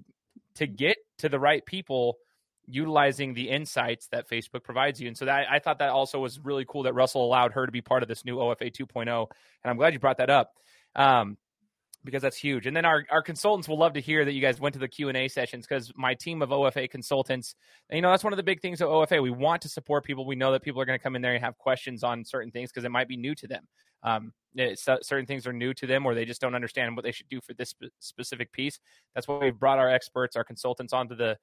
to 0.55 0.67
get 0.67 0.97
to 1.19 1.29
the 1.29 1.39
right 1.39 1.65
people 1.67 2.19
utilizing 2.67 3.35
the 3.35 3.49
insights 3.49 4.07
that 4.09 4.29
Facebook 4.29 4.63
provides 4.63 5.01
you. 5.01 5.09
And 5.09 5.17
so 5.17 5.25
that 5.25 5.47
I 5.51 5.59
thought 5.59 5.79
that 5.79 5.91
also 5.91 6.21
was 6.21 6.39
really 6.41 6.65
cool 6.67 6.85
that 6.85 6.95
Russell 6.95 7.25
allowed 7.25 7.53
her 7.53 7.67
to 7.67 7.73
be 7.73 7.81
part 7.81 8.03
of 8.03 8.09
this 8.09 8.25
new 8.25 8.37
OFA 8.37 8.73
2.0. 8.73 9.07
And 9.07 9.71
I'm 9.71 9.77
glad 9.77 9.93
you 9.93 9.99
brought 9.99 10.19
that 10.19 10.31
up. 10.31 10.53
Um, 10.95 11.37
because 12.05 12.23
that's 12.23 12.37
huge. 12.37 12.67
And 12.67 12.77
then 12.77 12.85
our, 12.85 13.05
our 13.11 13.23
consultants 13.23 13.69
will 13.69 13.79
love 13.79 13.93
to 13.95 14.01
hear 14.01 14.25
that 14.25 14.33
you 14.33 14.41
guys 14.41 14.59
went 14.61 14.73
to 14.73 14.79
the 14.79 14.89
Q&A 14.89 15.29
sessions 15.29 15.67
because 15.67 15.93
my 15.97 16.15
team 16.15 16.41
of 16.43 16.51
OFA 16.51 16.91
consultants, 16.91 17.55
you 17.91 18.01
know, 18.01 18.11
that's 18.11 18.25
one 18.25 18.33
of 18.33 18.39
the 18.39 18.43
big 18.43 18.61
things 18.61 18.81
of 18.81 18.89
OFA. 18.89 19.23
We 19.23 19.31
want 19.31 19.63
to 19.63 19.69
support 19.69 20.05
people. 20.05 20.27
We 20.27 20.37
know 20.37 20.53
that 20.53 20.63
people 20.63 20.81
are 20.81 20.87
going 20.87 20.99
to 20.99 21.03
come 21.03 21.17
in 21.17 21.23
there 21.23 21.35
and 21.35 21.45
have 21.45 21.59
questions 21.59 22.03
on 22.03 22.25
certain 22.25 22.51
things 22.51 22.71
because 22.71 22.85
it 22.85 22.91
might 22.91 23.09
be 23.09 23.17
new 23.17 23.35
to 23.35 23.47
them 23.47 23.67
um, 24.03 24.33
it, 24.55 24.79
certain 24.79 25.27
things 25.27 25.47
are 25.47 25.53
new 25.53 25.73
to 25.75 25.87
them 25.87 26.07
or 26.07 26.15
they 26.15 26.25
just 26.25 26.41
don't 26.41 26.55
understand 26.55 26.97
what 26.97 27.05
they 27.05 27.13
should 27.13 27.29
do 27.29 27.41
for 27.41 27.55
this 27.55 27.71
spe- 27.71 27.93
specific 28.01 28.53
piece. 28.53 28.81
That's 29.15 29.29
why 29.29 29.39
we've 29.39 29.59
brought 29.59 29.79
our 29.79 29.89
experts, 29.89 30.37
our 30.37 30.45
consultants 30.45 30.93
onto 30.93 31.15
the 31.15 31.37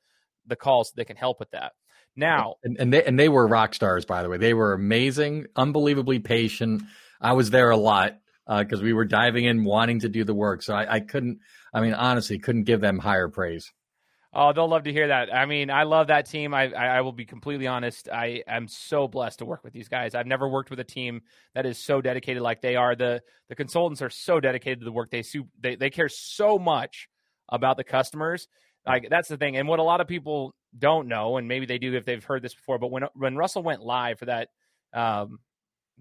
the 0.46 0.56
calls 0.56 0.90
so 0.90 0.94
they 0.96 1.04
can 1.04 1.18
help 1.18 1.42
with 1.42 1.52
that. 1.52 1.74
Now, 2.16 2.56
and, 2.64 2.78
and 2.80 2.94
they 2.94 3.04
and 3.04 3.20
they 3.20 3.30
were 3.30 3.46
rock 3.48 3.74
stars, 3.76 4.06
by 4.06 4.24
the 4.24 4.30
way. 4.30 4.38
They 4.38 4.54
were 4.54 4.74
amazing, 4.74 5.48
unbelievably 5.56 6.20
patient. 6.20 6.84
I 7.20 7.34
was 7.34 7.50
there 7.50 7.70
a 7.70 7.78
lot 7.78 8.18
because 8.48 8.80
uh, 8.80 8.84
we 8.84 8.94
were 8.94 9.06
diving 9.06 9.46
in, 9.46 9.64
wanting 9.64 10.00
to 10.00 10.10
do 10.10 10.24
the 10.24 10.34
work. 10.34 10.62
So 10.62 10.74
I, 10.74 10.96
I 10.96 11.00
couldn't. 11.02 11.40
I 11.74 11.82
mean, 11.82 11.94
honestly, 11.94 12.40
couldn't 12.40 12.64
give 12.64 12.82
them 12.82 12.98
higher 12.98 13.28
praise. 13.28 13.72
Oh, 14.34 14.54
they'll 14.54 14.68
love 14.68 14.84
to 14.84 14.94
hear 14.94 15.08
that. 15.08 15.34
I 15.34 15.46
mean, 15.46 15.72
I 15.72 15.84
love 15.84 16.08
that 16.08 16.30
team. 16.30 16.54
I, 16.54 16.72
I, 16.72 16.98
I 16.98 17.02
will 17.02 17.12
be 17.12 17.26
completely 17.26 17.66
honest. 17.66 18.10
I 18.10 18.44
am 18.48 18.68
so 18.68 19.08
blessed 19.08 19.40
to 19.40 19.46
work 19.46 19.64
with 19.64 19.74
these 19.74 19.88
guys. 19.88 20.16
I've 20.16 20.28
never 20.28 20.48
worked 20.48 20.70
with 20.70 20.80
a 20.80 20.84
team 20.84 21.22
that 21.56 21.66
is 21.66 21.78
so 21.78 22.02
dedicated 22.02 22.44
like 22.44 22.62
they 22.62 22.76
are. 22.76 22.96
The 22.96 23.22
the 23.50 23.56
consultants 23.56 24.02
are 24.02 24.10
so 24.10 24.40
dedicated 24.40 24.80
to 24.80 24.86
the 24.86 24.92
work. 24.92 25.12
They 25.12 25.24
they 25.60 25.76
they 25.76 25.90
care 25.90 26.10
so 26.10 26.60
much 26.60 27.10
about 27.50 27.78
the 27.78 27.84
customers. 27.84 28.48
Like 28.86 29.08
that's 29.10 29.28
the 29.28 29.38
thing. 29.38 29.58
And 29.58 29.68
what 29.68 29.80
a 29.80 29.84
lot 29.84 30.02
of 30.02 30.08
people 30.08 30.54
don't 30.78 31.08
know, 31.08 31.38
and 31.38 31.48
maybe 31.48 31.66
they 31.66 31.78
do 31.78 31.94
if 31.96 32.06
they've 32.06 32.24
heard 32.24 32.44
this 32.44 32.54
before, 32.54 32.78
but 32.78 32.92
when 32.92 33.04
when 33.16 33.36
Russell 33.36 33.64
went 33.64 33.82
live 33.82 34.20
for 34.20 34.26
that 34.26 34.50
um, 34.94 35.40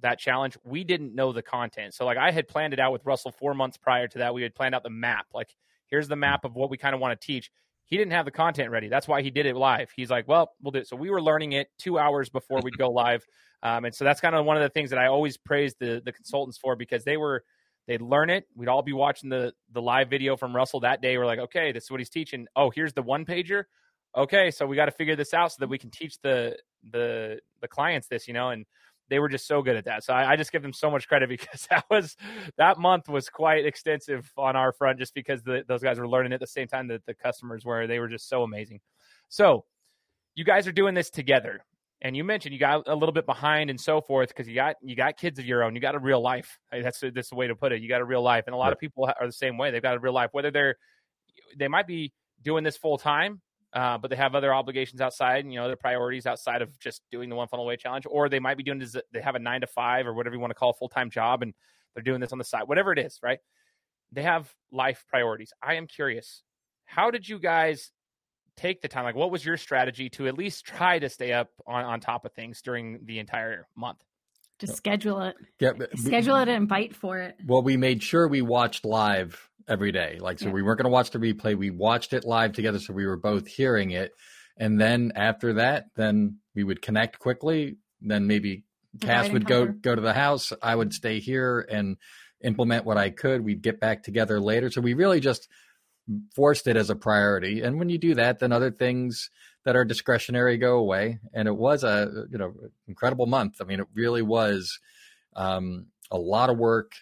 that 0.03 0.19
challenge, 0.19 0.59
we 0.65 0.85
didn't 0.85 1.15
know 1.15 1.33
the 1.33 1.43
content. 1.43 1.95
So 1.95 2.05
like 2.05 2.19
I 2.19 2.31
had 2.31 2.49
planned 2.49 2.73
it 2.73 2.81
out 2.81 2.93
with 2.93 3.05
Russell 3.05 3.33
four 3.33 3.55
months 3.55 3.77
prior 3.77 4.09
to 4.09 4.19
that. 4.19 4.35
We 4.35 4.43
had 4.43 4.55
planned 4.55 4.75
out 4.75 4.83
the 4.83 4.91
map. 4.91 5.27
Like 5.33 5.55
here's 5.89 6.09
the 6.09 6.17
map 6.17 6.45
of 6.45 6.55
what 6.55 6.71
we 6.71 6.77
kind 6.77 6.95
of 6.95 7.01
want 7.01 7.19
to 7.19 7.27
teach 7.27 7.51
he 7.87 7.97
didn't 7.97 8.13
have 8.13 8.25
the 8.25 8.33
content 8.33 8.71
ready. 8.71 8.89
That's 8.89 9.07
why 9.07 9.23
he 9.23 9.31
did 9.31 9.47
it 9.47 9.57
live. 9.57 9.91
He's 9.95 10.11
like, 10.11 10.27
well, 10.27 10.53
we'll 10.61 10.73
do 10.73 10.81
it. 10.81 10.89
So 10.89 10.97
we 10.97 11.09
were 11.09 11.23
learning 11.23 11.53
it 11.53 11.69
two 11.79 11.99
hours 11.99 12.29
before 12.29 12.61
we'd 12.63 12.77
go 12.77 12.91
live. 12.91 13.25
Um, 13.63 13.87
and 13.87 13.95
so 13.95 14.05
that's 14.05 14.21
kind 14.21 14.35
of 14.37 14.45
one 14.45 14.59
of 14.59 14.63
the 14.63 14.69
things 14.69 14.91
that 14.91 14.99
I 14.99 15.07
always 15.07 15.39
praise 15.39 15.75
the, 15.81 16.01
the 16.05 16.13
consultants 16.13 16.59
for 16.59 16.77
because 16.77 17.05
they 17.05 17.17
were, 17.17 17.43
they'd 17.89 18.03
learn 18.03 18.29
it. 18.29 18.47
We'd 18.55 18.69
all 18.69 18.83
be 18.83 18.93
watching 18.93 19.31
the, 19.31 19.55
the 19.73 19.81
live 19.81 20.11
video 20.11 20.37
from 20.37 20.55
Russell 20.55 20.81
that 20.81 21.01
day. 21.01 21.17
We're 21.17 21.27
like, 21.27 21.39
okay, 21.39 21.73
this 21.73 21.85
is 21.85 21.91
what 21.91 21.99
he's 21.99 22.11
teaching. 22.11 22.47
Oh, 22.55 22.71
here's 22.71 22.93
the 22.93 23.03
one 23.03 23.25
pager. 23.25 23.65
Okay. 24.15 24.51
So 24.51 24.67
we 24.67 24.77
got 24.77 24.85
to 24.85 24.93
figure 24.93 25.17
this 25.17 25.33
out 25.33 25.53
so 25.53 25.57
that 25.61 25.69
we 25.69 25.79
can 25.79 25.91
teach 25.91 26.21
the, 26.21 26.57
the, 26.93 27.41
the 27.63 27.67
clients 27.67 28.09
this, 28.09 28.29
you 28.29 28.35
know, 28.35 28.51
and 28.51 28.67
they 29.09 29.19
were 29.19 29.29
just 29.29 29.47
so 29.47 29.63
good 29.63 29.77
at 29.77 29.85
that. 29.85 30.05
So 30.05 30.13
I, 30.13 30.33
I, 30.33 30.37
just 30.37 30.53
give 30.53 30.63
them 30.63 30.73
so 30.73 30.91
much 30.91 31.09
credit 31.09 31.29
because 31.29 31.67
that 31.71 31.85
was 31.91 32.17
that 32.57 32.79
month 32.79 33.09
was 33.09 33.29
quite 33.29 33.67
extensive 33.67 34.31
on 34.37 34.57
our 34.57 34.73
front, 34.73 34.99
just 34.99 35.15
because 35.15 35.43
the, 35.43 35.65
those 35.67 35.83
guys 35.83 35.99
were 35.99 36.09
learning 36.09 36.33
at 36.33 36.41
the 36.41 36.47
same 36.47 36.69
time 36.69 36.89
that 36.89 37.05
the 37.07 37.15
customers 37.15 37.65
were. 37.65 37.87
They 37.87 37.99
were 37.99 38.09
just 38.09 38.29
so 38.29 38.43
amazing. 38.43 38.81
So 39.29 39.65
you 40.35 40.45
guys 40.45 40.67
are 40.67 40.73
doing 40.73 40.95
this 40.95 41.11
together, 41.11 41.65
and 42.03 42.17
you 42.17 42.25
mentioned 42.25 42.53
you 42.53 42.61
got 42.61 42.87
a 42.87 42.95
little 42.95 43.13
bit 43.13 43.27
behind 43.27 43.71
and 43.71 43.81
so 43.81 44.01
forth 44.01 44.29
because 44.29 44.49
you 44.49 44.55
got 44.55 44.77
you 44.83 44.97
got 44.97 45.17
kids 45.17 45.39
of 45.39 45.47
your 45.47 45.63
own. 45.63 45.75
You 45.75 45.81
got 45.81 45.95
a 45.95 46.01
real 46.01 46.21
life. 46.21 46.59
That's 46.71 47.01
that's 47.15 47.31
the 47.31 47.37
way 47.37 47.47
to 47.47 47.55
put 47.55 47.73
it. 47.73 47.83
You 47.83 47.89
got 47.89 48.01
a 48.01 48.05
real 48.05 48.23
life, 48.23 48.45
and 48.47 48.55
a 48.55 48.59
lot 48.59 48.73
of 48.73 48.79
people 48.79 49.05
are 49.05 49.27
the 49.27 49.33
same 49.33 49.57
way. 49.57 49.71
They've 49.71 49.83
got 49.83 49.97
a 49.97 50.01
real 50.01 50.15
life, 50.15 50.31
whether 50.33 50.51
they're 50.51 50.77
they 51.59 51.69
might 51.69 51.87
be 51.87 52.13
doing 52.43 52.65
this 52.65 52.77
full 52.77 52.99
time 52.99 53.41
uh, 53.73 53.99
but 53.99 54.11
they 54.11 54.17
have 54.17 54.35
other 54.35 54.55
obligations 54.55 55.01
outside, 55.01 55.45
you 55.47 55.57
know, 55.57 55.67
their 55.67 55.77
priorities 55.77 56.27
outside 56.27 56.63
of 56.63 56.79
just 56.79 57.03
doing 57.11 57.29
the 57.29 57.37
one 57.37 57.49
funnel 57.49 57.65
away 57.65 57.77
challenge, 57.77 58.07
or 58.09 58.29
they 58.29 58.39
might 58.39 58.57
be 58.57 58.63
doing 58.63 58.79
this. 58.79 58.97
They 59.13 59.21
have 59.21 59.35
a 59.35 59.39
nine 59.39 59.61
to 59.61 59.67
five 59.67 60.07
or 60.07 60.15
whatever 60.15 60.35
you 60.35 60.41
want 60.41 60.51
to 60.51 60.55
call 60.55 60.71
a 60.71 60.75
full 60.75 60.89
time 60.89 61.11
job, 61.11 61.43
and 61.43 61.53
they're 61.95 62.03
doing 62.03 62.21
this 62.21 62.33
on 62.33 62.39
the 62.39 62.45
side, 62.45 62.63
whatever 62.67 62.93
it 62.93 62.99
is, 62.99 63.19
right? 63.23 63.39
They 64.13 64.23
have 64.23 64.53
life 64.71 65.05
priorities. 65.09 65.53
I 65.63 65.75
am 65.75 65.87
curious, 65.87 66.43
how 66.85 67.11
did 67.11 67.29
you 67.29 67.39
guys 67.39 67.91
take 68.57 68.81
the 68.81 68.89
time? 68.89 69.05
Like, 69.05 69.17
what 69.17 69.31
was 69.31 69.45
your 69.45 69.57
strategy 69.57 70.09
to 70.11 70.29
at 70.29 70.39
least 70.39 70.65
try 70.65 70.99
to 70.99 71.09
stay 71.09 71.33
up 71.33 71.49
on, 71.67 71.85
on 71.85 72.01
top 72.01 72.25
of 72.25 72.33
things 72.33 72.63
during 72.63 73.01
the 73.05 73.19
entire 73.19 73.67
month? 73.77 73.99
Just 74.59 74.77
schedule 74.77 75.21
it. 75.21 75.37
Yeah, 75.61 75.73
schedule 75.97 76.37
it 76.37 76.49
and 76.49 76.67
fight 76.67 76.97
for 76.97 77.19
it. 77.19 77.37
Well, 77.47 77.63
we 77.63 77.77
made 77.77 78.03
sure 78.03 78.27
we 78.27 78.41
watched 78.41 78.87
live 78.87 79.51
every 79.69 79.93
day. 79.93 80.19
Like, 80.21 80.39
so 80.39 80.47
yeah. 80.47 80.53
we 80.53 80.63
weren't 80.63 80.79
going 80.79 80.91
to 80.91 80.93
watch 80.93 81.11
the 81.11 81.19
replay. 81.19 81.57
We 81.57 81.71
watched 81.71 82.13
it 82.13 82.25
live 82.25 82.53
together. 82.53 82.79
So 82.79 82.93
we 82.93 83.07
were 83.07 83.17
both 83.17 83.47
hearing 83.47 83.91
it. 83.91 84.13
And 84.57 84.81
then 84.81 85.13
after 85.15 85.55
that, 85.55 85.87
then 85.97 86.39
we 86.55 86.65
would 86.65 86.81
connect 86.81 87.19
quickly. 87.19 87.77
Then 88.01 88.27
maybe 88.27 88.65
Cass 89.01 89.29
would 89.31 89.47
go, 89.47 89.67
go 89.67 89.95
to 89.95 90.01
the 90.01 90.15
house. 90.15 90.53
I 90.63 90.75
would 90.75 90.95
stay 90.95 91.21
here 91.21 91.67
and 91.71 91.97
implement 92.43 92.85
what 92.85 92.97
I 92.97 93.11
could. 93.11 93.45
We'd 93.45 93.63
get 93.63 93.81
back 93.81 94.03
together 94.03 94.41
later. 94.41 94.71
So 94.71 94.81
we 94.81 94.95
really 94.95 95.21
just 95.21 95.49
forced 96.35 96.67
it 96.67 96.77
as 96.77 96.89
a 96.89 96.95
priority. 96.95 97.63
And 97.63 97.79
when 97.79 97.89
you 97.89 97.99
do 97.99 98.15
that, 98.15 98.39
then 98.39 98.53
other 98.53 98.71
things 98.71 99.31
that 99.65 99.77
are 99.77 99.85
discretionary 99.85 100.57
go 100.57 100.79
away. 100.79 101.19
And 101.35 101.49
it 101.49 101.57
was 101.57 101.83
a, 101.83 102.27
you 102.31 102.39
know, 102.39 102.55
incredible 102.87 103.27
month. 103.27 103.57
I 103.61 103.65
mean, 103.65 103.81
it 103.81 103.89
really 103.95 104.23
was 104.23 104.79
um, 105.35 105.87
a 106.11 106.17
lot 106.17 106.51
of 106.51 106.57
work, 106.57 106.93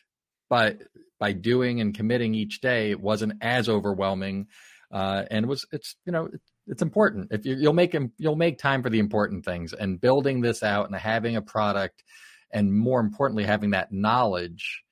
but 0.49 0.79
by 1.19 1.33
doing 1.33 1.81
and 1.81 1.95
committing 1.95 2.35
each 2.35 2.61
day, 2.61 2.91
it 2.91 3.01
wasn't 3.01 3.35
as 3.41 3.69
overwhelming. 3.69 4.47
Uh, 4.93 5.25
and 5.31 5.45
it 5.45 5.49
was, 5.49 5.67
it's, 5.73 5.97
you 6.07 6.13
know, 6.13 6.29
it's 6.67 6.83
important. 6.83 7.29
If 7.31 7.45
you, 7.45 7.57
will 7.57 7.73
make 7.73 7.97
you'll 8.19 8.37
make 8.37 8.59
time 8.59 8.83
for 8.83 8.91
the 8.91 8.99
important 8.99 9.45
things 9.45 9.73
and 9.73 10.01
building 10.01 10.41
this 10.41 10.63
out 10.63 10.87
and 10.87 10.97
having 10.97 11.37
a 11.37 11.43
product, 11.43 12.03
and 12.53 12.73
more 12.73 13.01
importantly, 13.01 13.45
having 13.45 13.71
that 13.71 13.93
knowledge, 13.93 14.83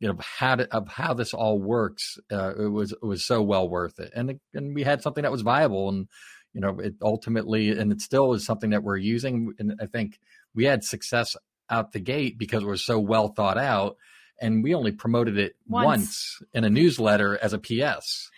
you 0.00 0.08
know, 0.08 0.16
how 0.20 0.56
to, 0.56 0.74
of 0.74 0.88
how 0.88 1.14
this 1.14 1.34
all 1.34 1.58
works. 1.58 2.18
Uh, 2.30 2.54
it 2.56 2.68
was 2.68 2.92
it 2.92 3.04
was 3.04 3.24
so 3.24 3.42
well 3.42 3.68
worth 3.68 3.98
it, 3.98 4.12
and 4.14 4.40
and 4.54 4.74
we 4.74 4.82
had 4.82 5.02
something 5.02 5.22
that 5.22 5.32
was 5.32 5.42
viable, 5.42 5.88
and 5.88 6.08
you 6.54 6.60
know, 6.60 6.78
it 6.78 6.94
ultimately, 7.02 7.70
and 7.70 7.92
it 7.92 8.00
still 8.00 8.32
is 8.34 8.44
something 8.44 8.70
that 8.70 8.82
we're 8.82 8.96
using. 8.96 9.52
And 9.58 9.74
I 9.80 9.86
think 9.86 10.18
we 10.54 10.64
had 10.64 10.84
success 10.84 11.36
out 11.68 11.92
the 11.92 12.00
gate 12.00 12.38
because 12.38 12.62
it 12.62 12.66
was 12.66 12.84
so 12.84 12.98
well 12.98 13.28
thought 13.28 13.58
out 13.58 13.96
and 14.40 14.62
we 14.62 14.74
only 14.74 14.92
promoted 14.92 15.38
it 15.38 15.54
once. 15.68 15.86
once 15.86 16.42
in 16.52 16.64
a 16.64 16.70
newsletter 16.70 17.38
as 17.40 17.52
a 17.52 17.58
PS. 17.58 18.30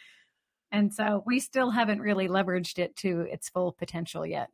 And 0.71 0.93
so 0.93 1.23
we 1.25 1.39
still 1.41 1.71
haven't 1.71 2.01
really 2.01 2.29
leveraged 2.29 2.79
it 2.79 2.97
to 2.97 3.21
its 3.31 3.49
full 3.49 3.73
potential 3.73 4.27
yet. 4.27 4.49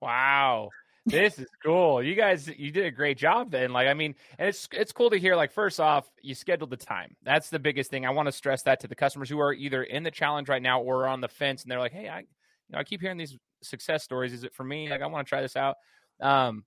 Wow. 0.00 0.70
this 1.06 1.38
is 1.38 1.46
cool. 1.64 2.02
You 2.02 2.14
guys, 2.14 2.48
you 2.48 2.70
did 2.70 2.86
a 2.86 2.90
great 2.90 3.18
job 3.18 3.50
then. 3.50 3.72
Like, 3.72 3.88
I 3.88 3.94
mean, 3.94 4.14
and 4.38 4.48
it's 4.48 4.68
it's 4.72 4.92
cool 4.92 5.10
to 5.10 5.18
hear. 5.18 5.36
Like, 5.36 5.52
first 5.52 5.80
off, 5.80 6.10
you 6.22 6.34
scheduled 6.34 6.70
the 6.70 6.76
time. 6.76 7.16
That's 7.22 7.50
the 7.50 7.58
biggest 7.58 7.90
thing. 7.90 8.06
I 8.06 8.10
want 8.10 8.26
to 8.26 8.32
stress 8.32 8.62
that 8.62 8.80
to 8.80 8.88
the 8.88 8.94
customers 8.94 9.28
who 9.28 9.40
are 9.40 9.52
either 9.52 9.82
in 9.82 10.02
the 10.02 10.10
challenge 10.10 10.48
right 10.48 10.62
now 10.62 10.82
or 10.82 11.06
on 11.06 11.20
the 11.20 11.28
fence, 11.28 11.62
and 11.62 11.70
they're 11.70 11.78
like, 11.78 11.92
"Hey, 11.92 12.08
I, 12.08 12.20
you 12.20 12.26
know, 12.70 12.78
I 12.78 12.84
keep 12.84 13.00
hearing 13.00 13.16
these 13.18 13.36
success 13.62 14.04
stories. 14.04 14.32
Is 14.32 14.44
it 14.44 14.54
for 14.54 14.64
me? 14.64 14.88
Like, 14.88 15.00
I 15.00 15.06
want 15.06 15.26
to 15.26 15.28
try 15.28 15.40
this 15.40 15.56
out." 15.56 15.76
Um, 16.20 16.64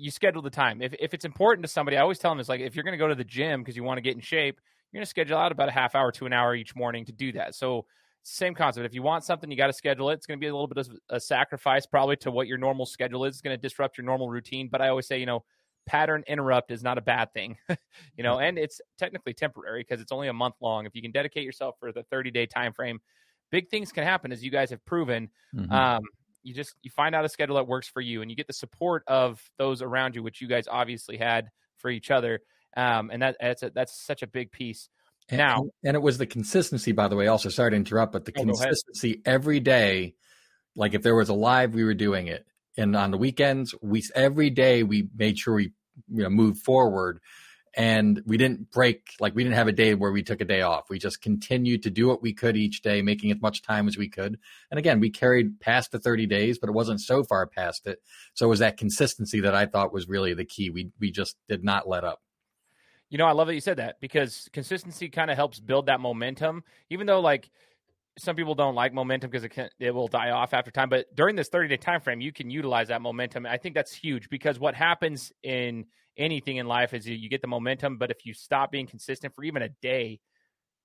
you 0.00 0.10
schedule 0.10 0.42
the 0.42 0.50
time. 0.50 0.82
If 0.82 0.94
if 0.98 1.14
it's 1.14 1.24
important 1.24 1.64
to 1.64 1.68
somebody, 1.68 1.96
I 1.96 2.00
always 2.00 2.18
tell 2.18 2.30
them 2.30 2.40
it's 2.40 2.48
like 2.48 2.60
if 2.60 2.74
you're 2.74 2.84
going 2.84 2.92
to 2.92 2.98
go 2.98 3.08
to 3.08 3.14
the 3.14 3.24
gym 3.24 3.60
because 3.60 3.76
you 3.76 3.84
want 3.84 3.98
to 3.98 4.02
get 4.02 4.14
in 4.14 4.20
shape, 4.20 4.60
you're 4.90 4.98
going 4.98 5.04
to 5.04 5.10
schedule 5.10 5.38
out 5.38 5.52
about 5.52 5.68
a 5.68 5.72
half 5.72 5.94
hour 5.94 6.10
to 6.12 6.26
an 6.26 6.32
hour 6.32 6.54
each 6.54 6.74
morning 6.74 7.04
to 7.06 7.12
do 7.12 7.32
that. 7.32 7.54
So 7.54 7.86
same 8.22 8.54
concept. 8.54 8.84
If 8.84 8.94
you 8.94 9.02
want 9.02 9.24
something, 9.24 9.50
you 9.50 9.56
got 9.56 9.68
to 9.68 9.72
schedule 9.72 10.10
it. 10.10 10.14
It's 10.14 10.26
going 10.26 10.38
to 10.38 10.40
be 10.40 10.48
a 10.48 10.52
little 10.52 10.66
bit 10.66 10.78
of 10.78 10.90
a 11.08 11.20
sacrifice 11.20 11.86
probably 11.86 12.16
to 12.16 12.30
what 12.30 12.46
your 12.46 12.58
normal 12.58 12.86
schedule 12.86 13.24
is. 13.24 13.34
It's 13.34 13.40
going 13.40 13.56
to 13.56 13.60
disrupt 13.60 13.96
your 13.96 14.04
normal 14.04 14.28
routine. 14.28 14.68
But 14.70 14.82
I 14.82 14.88
always 14.88 15.06
say, 15.06 15.18
you 15.18 15.26
know, 15.26 15.44
pattern 15.86 16.22
interrupt 16.26 16.70
is 16.70 16.82
not 16.82 16.98
a 16.98 17.00
bad 17.00 17.32
thing, 17.32 17.56
you 18.16 18.22
know, 18.22 18.38
and 18.38 18.58
it's 18.58 18.80
technically 18.98 19.32
temporary 19.32 19.80
because 19.80 20.00
it's 20.00 20.12
only 20.12 20.28
a 20.28 20.32
month 20.32 20.56
long. 20.60 20.86
If 20.86 20.94
you 20.94 21.02
can 21.02 21.10
dedicate 21.10 21.44
yourself 21.44 21.76
for 21.80 21.92
the 21.92 22.02
30 22.04 22.30
day 22.30 22.46
time 22.46 22.72
frame, 22.72 23.00
big 23.50 23.68
things 23.70 23.92
can 23.92 24.04
happen 24.04 24.32
as 24.32 24.44
you 24.44 24.50
guys 24.50 24.70
have 24.70 24.84
proven. 24.84 25.30
Mm-hmm. 25.54 25.72
Um, 25.72 26.02
you 26.42 26.54
just 26.54 26.74
you 26.82 26.90
find 26.90 27.14
out 27.14 27.24
a 27.24 27.28
schedule 27.28 27.56
that 27.56 27.66
works 27.66 27.88
for 27.88 28.00
you 28.00 28.22
and 28.22 28.30
you 28.30 28.36
get 28.36 28.46
the 28.46 28.52
support 28.52 29.02
of 29.06 29.42
those 29.58 29.82
around 29.82 30.14
you 30.14 30.22
which 30.22 30.40
you 30.40 30.48
guys 30.48 30.64
obviously 30.68 31.16
had 31.16 31.48
for 31.78 31.90
each 31.90 32.10
other 32.10 32.40
um, 32.76 33.10
and 33.12 33.22
that 33.22 33.36
that's 33.40 33.62
a, 33.62 33.70
that's 33.70 34.04
such 34.04 34.22
a 34.22 34.26
big 34.26 34.52
piece. 34.52 34.88
And, 35.28 35.38
now 35.38 35.66
and 35.84 35.94
it 35.94 36.02
was 36.02 36.18
the 36.18 36.26
consistency 36.26 36.92
by 36.92 37.08
the 37.08 37.14
way 37.14 37.28
also 37.28 37.50
sorry 37.50 37.70
to 37.70 37.76
interrupt 37.76 38.12
but 38.12 38.24
the 38.24 38.32
oh, 38.36 38.44
consistency 38.44 39.22
every 39.24 39.60
day 39.60 40.14
like 40.74 40.94
if 40.94 41.02
there 41.02 41.14
was 41.14 41.28
a 41.28 41.34
live 41.34 41.74
we 41.74 41.84
were 41.84 41.94
doing 41.94 42.26
it. 42.26 42.46
And 42.76 42.96
on 42.96 43.10
the 43.10 43.18
weekends 43.18 43.74
we 43.80 44.02
every 44.14 44.50
day 44.50 44.82
we 44.82 45.08
made 45.16 45.38
sure 45.38 45.54
we 45.54 45.72
you 46.08 46.22
know 46.22 46.30
moved 46.30 46.62
forward 46.62 47.20
and 47.74 48.20
we 48.26 48.36
didn't 48.36 48.70
break 48.72 49.14
like 49.20 49.34
we 49.34 49.44
didn't 49.44 49.54
have 49.54 49.68
a 49.68 49.72
day 49.72 49.94
where 49.94 50.10
we 50.10 50.22
took 50.22 50.40
a 50.40 50.44
day 50.44 50.62
off. 50.62 50.90
We 50.90 50.98
just 50.98 51.22
continued 51.22 51.84
to 51.84 51.90
do 51.90 52.08
what 52.08 52.22
we 52.22 52.32
could 52.32 52.56
each 52.56 52.82
day 52.82 53.00
making 53.00 53.30
as 53.30 53.40
much 53.40 53.62
time 53.62 53.86
as 53.86 53.96
we 53.96 54.08
could. 54.08 54.38
And 54.70 54.78
again 54.78 54.98
we 54.98 55.10
carried 55.10 55.60
past 55.60 55.92
the 55.92 55.98
30 55.98 56.26
days 56.26 56.58
but 56.58 56.68
it 56.68 56.72
wasn't 56.72 57.00
so 57.00 57.22
far 57.22 57.46
past 57.46 57.86
it. 57.86 58.02
So 58.34 58.46
it 58.46 58.48
was 58.48 58.58
that 58.58 58.76
consistency 58.76 59.40
that 59.40 59.54
i 59.54 59.66
thought 59.66 59.92
was 59.92 60.08
really 60.08 60.34
the 60.34 60.44
key. 60.44 60.70
We 60.70 60.90
we 60.98 61.10
just 61.12 61.36
did 61.48 61.62
not 61.62 61.88
let 61.88 62.04
up. 62.04 62.22
You 63.08 63.18
know 63.18 63.26
i 63.26 63.32
love 63.32 63.46
that 63.46 63.54
you 63.54 63.60
said 63.60 63.76
that 63.78 64.00
because 64.00 64.48
consistency 64.52 65.08
kind 65.08 65.30
of 65.30 65.36
helps 65.36 65.60
build 65.60 65.86
that 65.86 66.00
momentum. 66.00 66.64
Even 66.88 67.06
though 67.06 67.20
like 67.20 67.50
some 68.18 68.34
people 68.34 68.56
don't 68.56 68.74
like 68.74 68.92
momentum 68.92 69.30
because 69.30 69.44
it 69.44 69.50
can 69.50 69.70
it 69.78 69.94
will 69.94 70.08
die 70.08 70.30
off 70.30 70.52
after 70.52 70.72
time 70.72 70.88
but 70.88 71.06
during 71.14 71.36
this 71.36 71.48
30 71.48 71.68
day 71.68 71.76
time 71.76 72.00
frame 72.00 72.20
you 72.20 72.32
can 72.32 72.50
utilize 72.50 72.88
that 72.88 73.00
momentum. 73.00 73.46
I 73.46 73.58
think 73.58 73.76
that's 73.76 73.94
huge 73.94 74.28
because 74.28 74.58
what 74.58 74.74
happens 74.74 75.32
in 75.44 75.86
anything 76.20 76.58
in 76.58 76.66
life 76.66 76.94
is 76.94 77.06
you 77.06 77.28
get 77.28 77.40
the 77.40 77.48
momentum, 77.48 77.96
but 77.96 78.10
if 78.10 78.24
you 78.24 78.34
stop 78.34 78.70
being 78.70 78.86
consistent 78.86 79.34
for 79.34 79.42
even 79.42 79.62
a 79.62 79.68
day, 79.82 80.20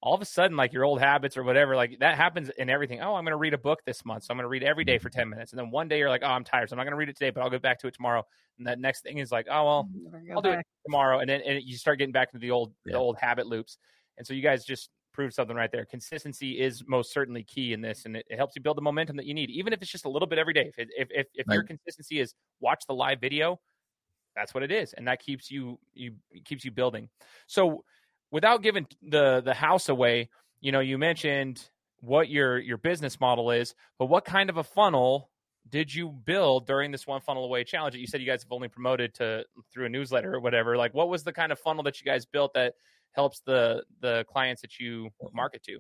all 0.01 0.13
of 0.13 0.21
a 0.21 0.25
sudden, 0.25 0.55
like 0.55 0.73
your 0.73 0.85
old 0.85 0.99
habits 0.99 1.35
or 1.35 1.43
whatever, 1.43 1.75
like 1.75 1.97
that 1.99 2.15
happens 2.15 2.49
in 2.57 2.69
everything. 2.69 3.01
Oh, 3.01 3.15
I'm 3.15 3.23
going 3.23 3.31
to 3.31 3.37
read 3.37 3.53
a 3.53 3.57
book 3.57 3.79
this 3.85 4.05
month. 4.05 4.23
So 4.23 4.31
I'm 4.31 4.37
going 4.37 4.43
to 4.45 4.49
read 4.49 4.63
every 4.63 4.85
day 4.85 4.97
for 4.97 5.09
10 5.09 5.29
minutes. 5.29 5.51
And 5.51 5.59
then 5.59 5.71
one 5.71 5.87
day 5.87 5.97
you're 5.97 6.09
like, 6.09 6.21
oh, 6.23 6.27
I'm 6.27 6.43
tired. 6.43 6.69
So 6.69 6.73
I'm 6.73 6.77
not 6.77 6.83
going 6.83 6.91
to 6.93 6.97
read 6.97 7.09
it 7.09 7.17
today, 7.17 7.31
but 7.31 7.41
I'll 7.41 7.49
get 7.49 7.61
back 7.61 7.79
to 7.79 7.87
it 7.87 7.93
tomorrow. 7.93 8.23
And 8.57 8.67
that 8.67 8.79
next 8.79 9.01
thing 9.01 9.17
is 9.17 9.31
like, 9.31 9.47
oh, 9.49 9.65
well, 9.65 9.89
I'll 10.33 10.41
do 10.41 10.51
it 10.51 10.65
tomorrow. 10.85 11.19
And 11.19 11.29
then 11.29 11.41
and 11.41 11.61
you 11.63 11.75
start 11.75 11.97
getting 11.97 12.13
back 12.13 12.29
into 12.33 12.39
the 12.39 12.51
old, 12.51 12.73
yeah. 12.85 12.93
the 12.93 12.99
old 12.99 13.17
habit 13.17 13.47
loops. 13.47 13.77
And 14.17 14.25
so 14.25 14.33
you 14.33 14.41
guys 14.41 14.63
just 14.63 14.89
proved 15.15 15.33
something 15.33 15.55
right 15.55 15.71
there. 15.71 15.85
Consistency 15.85 16.59
is 16.59 16.83
most 16.87 17.11
certainly 17.11 17.43
key 17.43 17.73
in 17.73 17.81
this, 17.81 18.05
and 18.05 18.17
it, 18.17 18.25
it 18.29 18.35
helps 18.35 18.55
you 18.55 18.61
build 18.61 18.77
the 18.77 18.81
momentum 18.81 19.15
that 19.17 19.25
you 19.25 19.33
need, 19.33 19.49
even 19.49 19.73
if 19.73 19.81
it's 19.81 19.91
just 19.91 20.05
a 20.05 20.09
little 20.09 20.27
bit 20.27 20.37
every 20.37 20.53
day. 20.53 20.71
If 20.77 20.87
if 20.95 21.07
if, 21.09 21.27
if 21.33 21.47
right. 21.47 21.55
your 21.55 21.63
consistency 21.63 22.19
is 22.19 22.35
watch 22.59 22.83
the 22.87 22.93
live 22.93 23.19
video, 23.19 23.59
that's 24.35 24.53
what 24.53 24.63
it 24.63 24.71
is, 24.71 24.93
and 24.93 25.07
that 25.07 25.21
keeps 25.21 25.49
you 25.49 25.79
you 25.93 26.13
keeps 26.43 26.65
you 26.65 26.71
building. 26.71 27.09
So, 27.47 27.83
without 28.31 28.61
giving 28.61 28.87
the 29.01 29.41
the 29.41 29.53
house 29.53 29.89
away, 29.89 30.29
you 30.61 30.71
know, 30.71 30.79
you 30.79 30.97
mentioned 30.97 31.69
what 32.01 32.29
your 32.29 32.59
your 32.59 32.77
business 32.77 33.19
model 33.19 33.51
is, 33.51 33.75
but 33.97 34.07
what 34.07 34.25
kind 34.25 34.49
of 34.49 34.57
a 34.57 34.63
funnel 34.63 35.29
did 35.69 35.93
you 35.93 36.09
build 36.09 36.67
during 36.67 36.91
this 36.91 37.07
one 37.07 37.21
funnel 37.21 37.45
away 37.45 37.63
challenge 37.63 37.93
that 37.93 37.99
you 37.99 38.07
said 38.07 38.21
you 38.21 38.27
guys 38.27 38.43
have 38.43 38.51
only 38.51 38.67
promoted 38.67 39.13
to 39.15 39.43
through 39.73 39.85
a 39.85 39.89
newsletter 39.89 40.35
or 40.35 40.39
whatever? 40.39 40.77
Like 40.77 40.93
what 40.93 41.09
was 41.09 41.23
the 41.23 41.33
kind 41.33 41.51
of 41.51 41.59
funnel 41.59 41.83
that 41.83 41.99
you 41.99 42.05
guys 42.05 42.25
built 42.25 42.53
that 42.53 42.75
helps 43.13 43.41
the 43.45 43.83
the 44.01 44.25
clients 44.31 44.61
that 44.61 44.79
you 44.79 45.09
market 45.33 45.63
to? 45.63 45.79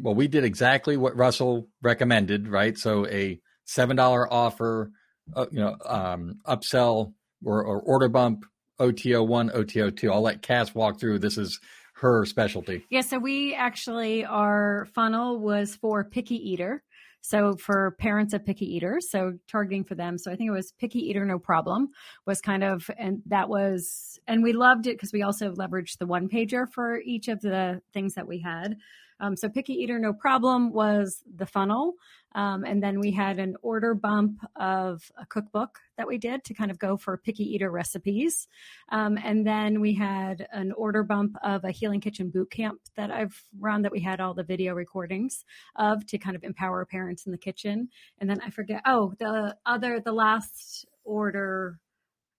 Well 0.00 0.14
we 0.14 0.28
did 0.28 0.44
exactly 0.44 0.96
what 0.96 1.16
russell 1.16 1.68
recommended 1.82 2.48
right? 2.48 2.78
So 2.78 3.06
a 3.06 3.40
seven 3.64 3.96
dollar 3.96 4.32
offer 4.32 4.90
uh, 5.34 5.46
you 5.50 5.60
know 5.60 5.76
um, 5.84 6.38
upsell 6.46 7.12
or, 7.46 7.64
or 7.64 7.80
order 7.80 8.08
bump 8.08 8.44
oto1 8.80 9.54
oto2 9.54 10.12
i'll 10.12 10.20
let 10.20 10.42
cass 10.42 10.74
walk 10.74 11.00
through 11.00 11.18
this 11.18 11.38
is 11.38 11.60
her 11.94 12.26
specialty 12.26 12.84
yeah 12.90 13.00
so 13.00 13.18
we 13.18 13.54
actually 13.54 14.24
our 14.24 14.86
funnel 14.94 15.38
was 15.38 15.76
for 15.76 16.04
picky 16.04 16.36
eater 16.36 16.82
so 17.26 17.56
for 17.56 17.96
parents 17.98 18.34
of 18.34 18.46
picky 18.46 18.66
eaters, 18.66 19.10
so 19.10 19.32
targeting 19.48 19.82
for 19.82 19.96
them. 19.96 20.16
So 20.16 20.30
I 20.30 20.36
think 20.36 20.46
it 20.46 20.52
was 20.52 20.72
picky 20.78 21.00
eater, 21.00 21.24
no 21.24 21.40
problem 21.40 21.88
was 22.24 22.40
kind 22.40 22.62
of, 22.62 22.88
and 22.96 23.20
that 23.26 23.48
was, 23.48 24.20
and 24.28 24.44
we 24.44 24.52
loved 24.52 24.86
it 24.86 24.96
because 24.96 25.12
we 25.12 25.22
also 25.22 25.50
leveraged 25.52 25.98
the 25.98 26.06
one 26.06 26.28
pager 26.28 26.66
for 26.72 27.00
each 27.00 27.26
of 27.26 27.40
the 27.40 27.80
things 27.92 28.14
that 28.14 28.28
we 28.28 28.38
had. 28.38 28.76
Um, 29.20 29.36
so 29.36 29.48
picky 29.48 29.74
eater, 29.74 29.98
no 29.98 30.12
problem 30.12 30.72
was 30.72 31.22
the 31.36 31.46
funnel. 31.46 31.94
Um, 32.34 32.64
and 32.64 32.82
then 32.82 33.00
we 33.00 33.12
had 33.12 33.38
an 33.38 33.56
order 33.62 33.94
bump 33.94 34.40
of 34.56 35.10
a 35.18 35.24
cookbook 35.24 35.78
that 35.96 36.06
we 36.06 36.18
did 36.18 36.44
to 36.44 36.54
kind 36.54 36.70
of 36.70 36.78
go 36.78 36.98
for 36.98 37.16
picky 37.16 37.44
eater 37.44 37.70
recipes. 37.70 38.46
Um, 38.90 39.18
and 39.24 39.46
then 39.46 39.80
we 39.80 39.94
had 39.94 40.46
an 40.52 40.72
order 40.72 41.02
bump 41.02 41.36
of 41.42 41.64
a 41.64 41.70
healing 41.70 42.00
kitchen 42.00 42.28
boot 42.28 42.50
camp 42.50 42.80
that 42.94 43.10
I've 43.10 43.42
run 43.58 43.80
that 43.82 43.92
we 43.92 44.00
had 44.00 44.20
all 44.20 44.34
the 44.34 44.42
video 44.42 44.74
recordings 44.74 45.46
of 45.76 46.04
to 46.08 46.18
kind 46.18 46.36
of 46.36 46.44
empower 46.44 46.84
parents 46.84 47.24
in 47.24 47.32
the 47.32 47.38
kitchen. 47.38 47.88
And 48.18 48.28
then 48.28 48.40
I 48.44 48.50
forget, 48.50 48.82
oh, 48.84 49.14
the 49.18 49.56
other, 49.64 50.00
the 50.00 50.12
last 50.12 50.84
order 51.04 51.78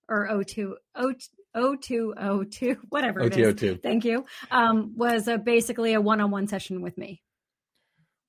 or 0.09 0.27
O2, 0.29 0.73
O, 0.95 1.13
0202, 1.57 2.77
whatever 2.89 3.21
it 3.21 3.37
is. 3.37 3.53
O202. 3.55 3.81
Thank 3.81 4.05
you. 4.05 4.25
Um, 4.51 4.93
was 4.95 5.27
a, 5.27 5.37
basically 5.37 5.93
a 5.93 6.01
one-on-one 6.01 6.47
session 6.47 6.81
with 6.81 6.97
me. 6.97 7.21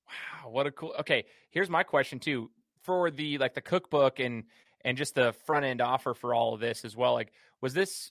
Wow, 0.06 0.50
what 0.50 0.66
a 0.66 0.70
cool. 0.70 0.94
Okay, 1.00 1.24
here's 1.50 1.70
my 1.70 1.82
question 1.82 2.18
too 2.18 2.50
for 2.82 3.10
the 3.10 3.38
like 3.38 3.54
the 3.54 3.60
cookbook 3.60 4.18
and 4.18 4.44
and 4.84 4.96
just 4.96 5.14
the 5.14 5.34
front 5.44 5.64
end 5.64 5.80
offer 5.80 6.14
for 6.14 6.34
all 6.34 6.54
of 6.54 6.60
this 6.60 6.84
as 6.84 6.96
well. 6.96 7.12
Like, 7.12 7.32
was 7.60 7.74
this 7.74 8.10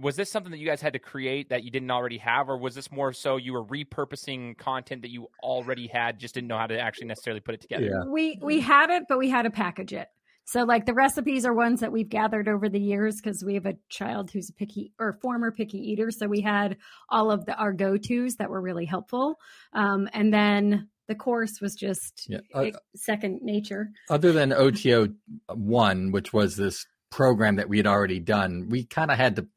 was 0.00 0.16
this 0.16 0.30
something 0.30 0.50
that 0.50 0.58
you 0.58 0.66
guys 0.66 0.80
had 0.80 0.94
to 0.94 0.98
create 0.98 1.50
that 1.50 1.62
you 1.62 1.70
didn't 1.70 1.90
already 1.90 2.18
have, 2.18 2.48
or 2.48 2.58
was 2.58 2.74
this 2.74 2.90
more 2.90 3.12
so 3.12 3.36
you 3.36 3.52
were 3.52 3.64
repurposing 3.64 4.58
content 4.58 5.02
that 5.02 5.10
you 5.10 5.28
already 5.42 5.86
had, 5.86 6.18
just 6.18 6.34
didn't 6.34 6.48
know 6.48 6.58
how 6.58 6.66
to 6.66 6.78
actually 6.78 7.06
necessarily 7.06 7.40
put 7.40 7.54
it 7.54 7.60
together? 7.60 7.86
Yeah. 7.86 8.10
We 8.10 8.38
we 8.42 8.60
had 8.60 8.90
it, 8.90 9.04
but 9.08 9.18
we 9.18 9.30
had 9.30 9.42
to 9.42 9.50
package 9.50 9.92
it. 9.92 10.08
So, 10.46 10.62
like 10.62 10.86
the 10.86 10.94
recipes 10.94 11.44
are 11.44 11.52
ones 11.52 11.80
that 11.80 11.90
we've 11.90 12.08
gathered 12.08 12.48
over 12.48 12.68
the 12.68 12.80
years 12.80 13.16
because 13.16 13.44
we 13.44 13.54
have 13.54 13.66
a 13.66 13.74
child 13.88 14.30
who's 14.30 14.48
a 14.48 14.52
picky 14.52 14.92
or 14.98 15.18
former 15.20 15.50
picky 15.50 15.78
eater. 15.78 16.12
So 16.12 16.28
we 16.28 16.40
had 16.40 16.76
all 17.10 17.32
of 17.32 17.46
the 17.46 17.54
our 17.56 17.72
go 17.72 17.96
tos 17.96 18.36
that 18.36 18.48
were 18.48 18.60
really 18.60 18.84
helpful, 18.84 19.40
um, 19.72 20.08
and 20.12 20.32
then 20.32 20.88
the 21.08 21.16
course 21.16 21.60
was 21.60 21.74
just 21.74 22.28
yeah. 22.28 22.38
uh, 22.54 22.70
second 22.94 23.40
nature. 23.42 23.90
Other 24.08 24.32
than 24.32 24.52
OTO 24.52 25.08
one, 25.52 26.12
which 26.12 26.32
was 26.32 26.56
this 26.56 26.86
program 27.10 27.56
that 27.56 27.68
we 27.68 27.78
had 27.78 27.86
already 27.88 28.20
done, 28.20 28.68
we 28.68 28.84
kind 28.84 29.10
of 29.10 29.16
had 29.16 29.36
to 29.36 29.48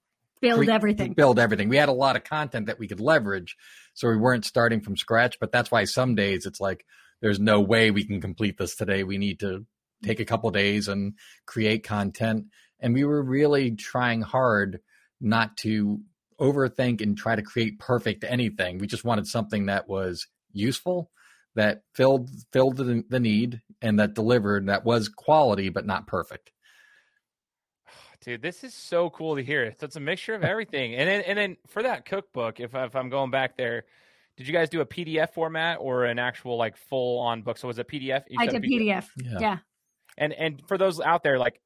build 0.42 0.66
pre- 0.66 0.74
everything. 0.74 1.14
Build 1.14 1.38
everything. 1.38 1.70
We 1.70 1.78
had 1.78 1.90
a 1.90 1.94
lot 1.94 2.16
of 2.16 2.24
content 2.24 2.66
that 2.66 2.80
we 2.80 2.88
could 2.88 3.00
leverage, 3.00 3.56
so 3.94 4.08
we 4.08 4.18
weren't 4.18 4.44
starting 4.44 4.82
from 4.82 4.98
scratch. 4.98 5.40
But 5.40 5.52
that's 5.52 5.70
why 5.70 5.84
some 5.84 6.16
days 6.16 6.48
it's 6.48 6.60
like 6.60 6.84
there's 7.22 7.40
no 7.40 7.62
way 7.62 7.92
we 7.92 8.06
can 8.06 8.22
complete 8.22 8.58
this 8.58 8.76
today. 8.76 9.04
We 9.04 9.20
need 9.20 9.40
to 9.42 9.68
take 10.04 10.20
a 10.20 10.26
couple 10.26 10.50
days 10.52 10.88
and 10.88 11.14
create 11.46 11.84
content. 11.84 12.46
And 12.80 12.94
we 12.94 13.04
were 13.04 13.22
really 13.22 13.72
trying 13.72 14.22
hard 14.22 14.80
not 15.20 15.58
to 15.58 16.00
overthink 16.40 17.02
and 17.02 17.18
try 17.18 17.36
to 17.36 17.42
create 17.42 17.80
perfect 17.80 18.24
anything. 18.24 18.78
We 18.78 18.88
just 18.88 19.04
wanted 19.04 19.28
something 19.28 19.66
that 19.66 19.90
was 19.90 20.28
useful, 20.54 21.12
that 21.56 21.82
filled 21.94 22.30
filled 22.54 22.78
the, 22.78 23.04
the 23.10 23.20
need, 23.20 23.62
and 23.82 24.00
that 24.00 24.14
delivered 24.14 24.68
that 24.68 24.86
was 24.86 25.10
quality 25.10 25.70
but 25.70 25.86
not 25.86 26.08
perfect. 26.08 26.52
Dude, 28.22 28.42
this 28.42 28.64
is 28.64 28.74
so 28.74 29.10
cool 29.10 29.38
to 29.38 29.44
hear. 29.44 29.74
So 29.80 29.86
it's 29.86 29.96
a 29.96 30.02
mixture 30.02 30.36
of 30.36 30.44
everything. 30.44 30.96
and 30.96 31.10
then 31.10 31.22
and 31.22 31.38
then 31.38 31.58
for 31.68 31.84
that 31.84 32.06
cookbook, 32.06 32.60
if 32.60 32.74
if 32.74 32.96
I'm 32.96 33.10
going 33.10 33.32
back 33.32 33.58
there, 33.58 33.86
did 34.38 34.48
you 34.48 34.54
guys 34.54 34.70
do 34.70 34.82
a 34.82 34.86
PDF 34.86 35.32
format 35.32 35.78
or 35.82 36.06
an 36.06 36.20
actual 36.20 36.58
like 36.58 36.78
full 36.78 37.20
on 37.20 37.42
book? 37.42 37.58
So 37.58 37.68
was 37.68 37.80
it 37.80 37.88
PDF? 37.88 38.24
You 38.30 38.38
I 38.40 38.48
did 38.48 38.64
PDF. 38.64 38.70
PDF. 38.70 39.06
Yeah. 39.18 39.38
yeah. 39.40 39.58
And 40.18 40.34
and 40.34 40.62
for 40.68 40.78
those 40.78 41.00
out 41.00 41.24
there, 41.24 41.38
like, 41.38 41.62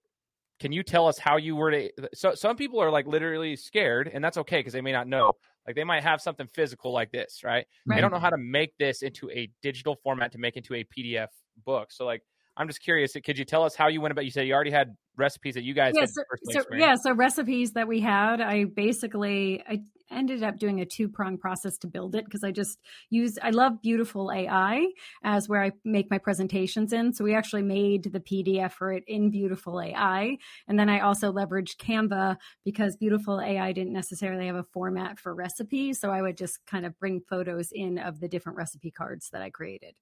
can 0.59 0.71
you 0.71 0.83
tell 0.83 1.07
us 1.07 1.17
how 1.17 1.37
you 1.37 1.55
were 1.55 1.71
to? 1.71 1.89
So 2.13 2.35
some 2.35 2.55
people 2.55 2.81
are 2.81 2.91
like 2.91 3.07
literally 3.07 3.55
scared, 3.55 4.09
and 4.13 4.23
that's 4.23 4.37
okay 4.37 4.59
because 4.59 4.73
they 4.73 4.81
may 4.81 4.91
not 4.91 5.07
know. 5.07 5.33
Like 5.65 5.75
they 5.75 5.83
might 5.83 6.03
have 6.03 6.21
something 6.21 6.47
physical 6.47 6.91
like 6.91 7.11
this, 7.11 7.41
right? 7.43 7.65
right? 7.85 7.95
They 7.95 8.01
don't 8.01 8.11
know 8.11 8.19
how 8.19 8.29
to 8.29 8.37
make 8.37 8.77
this 8.77 9.01
into 9.01 9.29
a 9.31 9.49
digital 9.61 9.95
format 10.03 10.31
to 10.33 10.37
make 10.37 10.57
into 10.57 10.73
a 10.73 10.83
PDF 10.83 11.29
book. 11.65 11.91
So 11.91 12.05
like, 12.05 12.21
I'm 12.57 12.67
just 12.67 12.81
curious. 12.81 13.13
Could 13.13 13.37
you 13.37 13.45
tell 13.45 13.63
us 13.63 13.75
how 13.75 13.87
you 13.87 14.01
went 14.01 14.11
about? 14.11 14.25
You 14.25 14.31
said 14.31 14.45
you 14.45 14.53
already 14.53 14.71
had 14.71 14.95
recipes 15.17 15.55
that 15.55 15.63
you 15.63 15.73
guys 15.73 15.93
yeah, 15.95 16.05
so, 16.05 16.21
so 16.49 16.63
yeah, 16.75 16.95
so 16.95 17.13
recipes 17.13 17.73
that 17.73 17.87
we 17.87 17.99
had. 17.99 18.41
I 18.41 18.65
basically 18.65 19.63
I 19.67 19.81
ended 20.11 20.43
up 20.43 20.59
doing 20.59 20.79
a 20.79 20.85
two 20.85 21.09
prong 21.09 21.37
process 21.37 21.77
to 21.79 21.87
build 21.87 22.15
it 22.15 22.25
because 22.25 22.43
I 22.43 22.51
just 22.51 22.79
use 23.09 23.37
I 23.41 23.49
love 23.49 23.81
Beautiful.ai 23.81 24.87
as 25.23 25.49
where 25.49 25.63
I 25.63 25.71
make 25.83 26.09
my 26.09 26.17
presentations 26.17 26.93
in. 26.93 27.13
So 27.13 27.23
we 27.23 27.35
actually 27.35 27.63
made 27.63 28.11
the 28.11 28.19
PDF 28.19 28.71
for 28.71 28.91
it 28.91 29.03
in 29.07 29.29
Beautiful.ai. 29.29 30.37
And 30.67 30.79
then 30.79 30.89
I 30.89 30.99
also 30.99 31.31
leveraged 31.31 31.77
Canva 31.77 32.37
because 32.63 32.95
Beautiful.ai 32.95 33.71
didn't 33.73 33.93
necessarily 33.93 34.47
have 34.47 34.55
a 34.55 34.63
format 34.63 35.19
for 35.19 35.33
recipes. 35.33 35.99
So 35.99 36.11
I 36.11 36.21
would 36.21 36.37
just 36.37 36.65
kind 36.65 36.85
of 36.85 36.97
bring 36.99 37.21
photos 37.21 37.69
in 37.71 37.97
of 37.97 38.19
the 38.19 38.27
different 38.27 38.57
recipe 38.57 38.91
cards 38.91 39.29
that 39.31 39.41
I 39.41 39.49
created. 39.49 39.95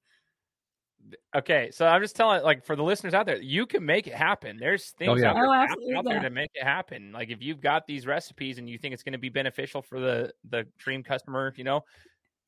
Okay, 1.36 1.72
so 1.72 1.88
I'm 1.88 2.02
just 2.02 2.16
telling, 2.16 2.44
like, 2.44 2.66
for 2.66 2.76
the 2.76 2.84
listeners 2.84 3.14
out 3.14 3.26
there, 3.26 3.42
you 3.42 3.66
can 3.66 3.86
make 3.86 4.08
it 4.08 4.14
happen. 4.14 4.58
There's 4.60 4.94
oh, 4.96 4.98
things 4.98 5.12
oh, 5.12 5.16
yeah. 5.16 5.30
out, 5.30 5.36
there, 5.36 5.46
oh, 5.46 5.54
out, 5.54 5.70
out 5.98 6.06
there 6.06 6.20
to 6.22 6.30
make 6.30 6.52
it 6.54 6.64
happen. 6.64 7.12
Like, 7.12 7.30
if 7.30 7.42
you've 7.42 7.62
got 7.62 7.88
these 7.88 8.06
recipes 8.06 8.58
and 8.58 8.70
you 8.70 8.78
think 8.78 8.94
it's 8.94 9.04
going 9.04 9.14
to 9.14 9.20
be 9.20 9.30
beneficial 9.30 9.82
for 9.82 10.00
the 10.00 10.34
the 10.50 10.66
dream 10.78 11.04
customer, 11.04 11.54
you 11.56 11.64
know, 11.64 11.84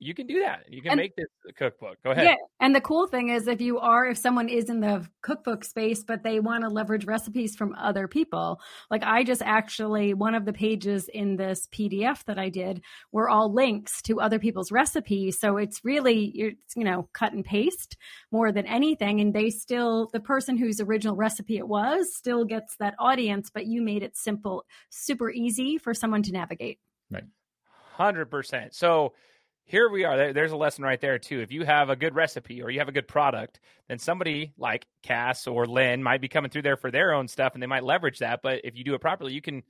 you 0.03 0.13
can 0.13 0.27
do 0.27 0.39
that. 0.41 0.65
You 0.69 0.81
can 0.81 0.91
and, 0.91 0.99
make 0.99 1.15
this 1.15 1.27
cookbook. 1.57 1.97
Go 2.03 2.11
ahead. 2.11 2.25
Yeah. 2.25 2.35
And 2.59 2.75
the 2.75 2.81
cool 2.81 3.07
thing 3.07 3.29
is 3.29 3.47
if 3.47 3.61
you 3.61 3.79
are, 3.79 4.05
if 4.05 4.17
someone 4.17 4.49
is 4.49 4.69
in 4.69 4.81
the 4.81 5.07
cookbook 5.21 5.63
space, 5.63 6.03
but 6.03 6.23
they 6.23 6.39
want 6.39 6.63
to 6.63 6.69
leverage 6.69 7.05
recipes 7.05 7.55
from 7.55 7.73
other 7.75 8.07
people, 8.07 8.59
like 8.91 9.03
I 9.03 9.23
just 9.23 9.41
actually, 9.41 10.13
one 10.13 10.35
of 10.35 10.45
the 10.45 10.53
pages 10.53 11.07
in 11.07 11.37
this 11.37 11.67
PDF 11.71 12.23
that 12.25 12.37
I 12.37 12.49
did 12.49 12.81
were 13.11 13.29
all 13.29 13.53
links 13.53 14.01
to 14.03 14.19
other 14.19 14.39
people's 14.39 14.71
recipes. 14.71 15.39
So 15.39 15.57
it's 15.57 15.83
really, 15.83 16.25
it's, 16.35 16.75
you 16.75 16.83
know, 16.83 17.09
cut 17.13 17.33
and 17.33 17.45
paste 17.45 17.97
more 18.31 18.51
than 18.51 18.65
anything. 18.65 19.21
And 19.21 19.33
they 19.33 19.49
still, 19.49 20.09
the 20.11 20.19
person 20.19 20.57
whose 20.57 20.81
original 20.81 21.15
recipe 21.15 21.57
it 21.57 21.67
was 21.67 22.13
still 22.15 22.45
gets 22.45 22.75
that 22.77 22.95
audience, 22.99 23.49
but 23.53 23.65
you 23.65 23.81
made 23.81 24.03
it 24.03 24.17
simple, 24.17 24.65
super 24.89 25.31
easy 25.31 25.77
for 25.77 25.93
someone 25.93 26.23
to 26.23 26.31
navigate. 26.31 26.79
Right. 27.09 27.23
100%. 27.97 28.73
So, 28.73 29.13
here 29.65 29.89
we 29.89 30.03
are. 30.03 30.33
There's 30.33 30.51
a 30.51 30.57
lesson 30.57 30.83
right 30.83 30.99
there 30.99 31.17
too. 31.17 31.39
If 31.39 31.51
you 31.51 31.63
have 31.63 31.89
a 31.89 31.95
good 31.95 32.15
recipe 32.15 32.61
or 32.61 32.69
you 32.69 32.79
have 32.79 32.89
a 32.89 32.93
good 32.93 33.07
product, 33.07 33.59
then 33.87 33.97
somebody 33.97 34.53
like 34.57 34.85
Cass 35.01 35.47
or 35.47 35.65
Lynn 35.65 36.03
might 36.03 36.21
be 36.21 36.27
coming 36.27 36.51
through 36.51 36.63
there 36.63 36.77
for 36.77 36.91
their 36.91 37.13
own 37.13 37.27
stuff, 37.27 37.53
and 37.53 37.63
they 37.63 37.67
might 37.67 37.83
leverage 37.83 38.19
that. 38.19 38.41
But 38.43 38.61
if 38.63 38.77
you 38.77 38.83
do 38.83 38.93
it 38.93 39.01
properly, 39.01 39.33
you 39.33 39.41
can, 39.41 39.63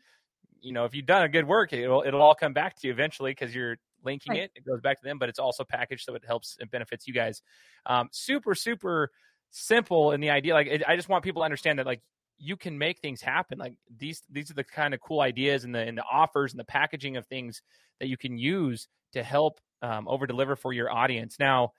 you 0.62 0.74
know, 0.74 0.86
if 0.86 0.96
you've 0.96 1.06
done 1.06 1.24
a 1.24 1.30
good 1.30 1.48
work, 1.48 1.74
it'll 1.74 2.04
it'll 2.06 2.22
all 2.22 2.36
come 2.36 2.54
back 2.54 2.80
to 2.80 2.88
you 2.88 2.94
eventually 2.94 3.32
because 3.32 3.54
you're 3.54 3.78
linking 4.04 4.34
right. 4.34 4.44
it. 4.44 4.52
It 4.56 4.66
goes 4.66 4.82
back 4.82 5.00
to 5.00 5.08
them, 5.08 5.20
but 5.20 5.30
it's 5.30 5.40
also 5.40 5.64
packaged 5.64 6.06
so 6.06 6.16
it 6.16 6.24
helps 6.26 6.58
and 6.60 6.70
benefits 6.72 7.08
you 7.08 7.14
guys. 7.14 7.42
Um, 7.86 8.10
super 8.12 8.56
super 8.56 9.12
simple 9.52 10.12
in 10.12 10.22
the 10.22 10.32
idea. 10.32 10.54
Like 10.54 10.68
it, 10.68 10.84
I 10.88 10.96
just 10.96 11.08
want 11.08 11.24
people 11.24 11.42
to 11.42 11.46
understand 11.46 11.80
that 11.80 11.86
like 11.86 12.02
you 12.44 12.58
can 12.58 12.78
make 12.78 13.00
things 13.00 13.22
happen. 13.22 13.58
Like 13.58 13.76
these 13.98 14.22
these 14.30 14.52
are 14.52 14.56
the 14.56 14.64
kind 14.64 14.94
of 14.94 15.00
cool 15.00 15.22
ideas 15.22 15.64
and 15.64 15.74
the 15.74 15.80
and 15.80 15.98
the 15.98 16.04
offers 16.04 16.52
and 16.52 16.60
the 16.60 16.66
packaging 16.66 17.16
of 17.16 17.26
things 17.26 17.62
that 18.00 18.08
you 18.08 18.18
can 18.18 18.38
use 18.38 18.88
to 19.14 19.24
help 19.24 19.60
um, 19.82 20.08
over 20.08 20.28
deliver 20.28 20.56
for 20.56 20.74
your 20.74 20.92
audience. 20.92 21.38
Now, 21.40 21.72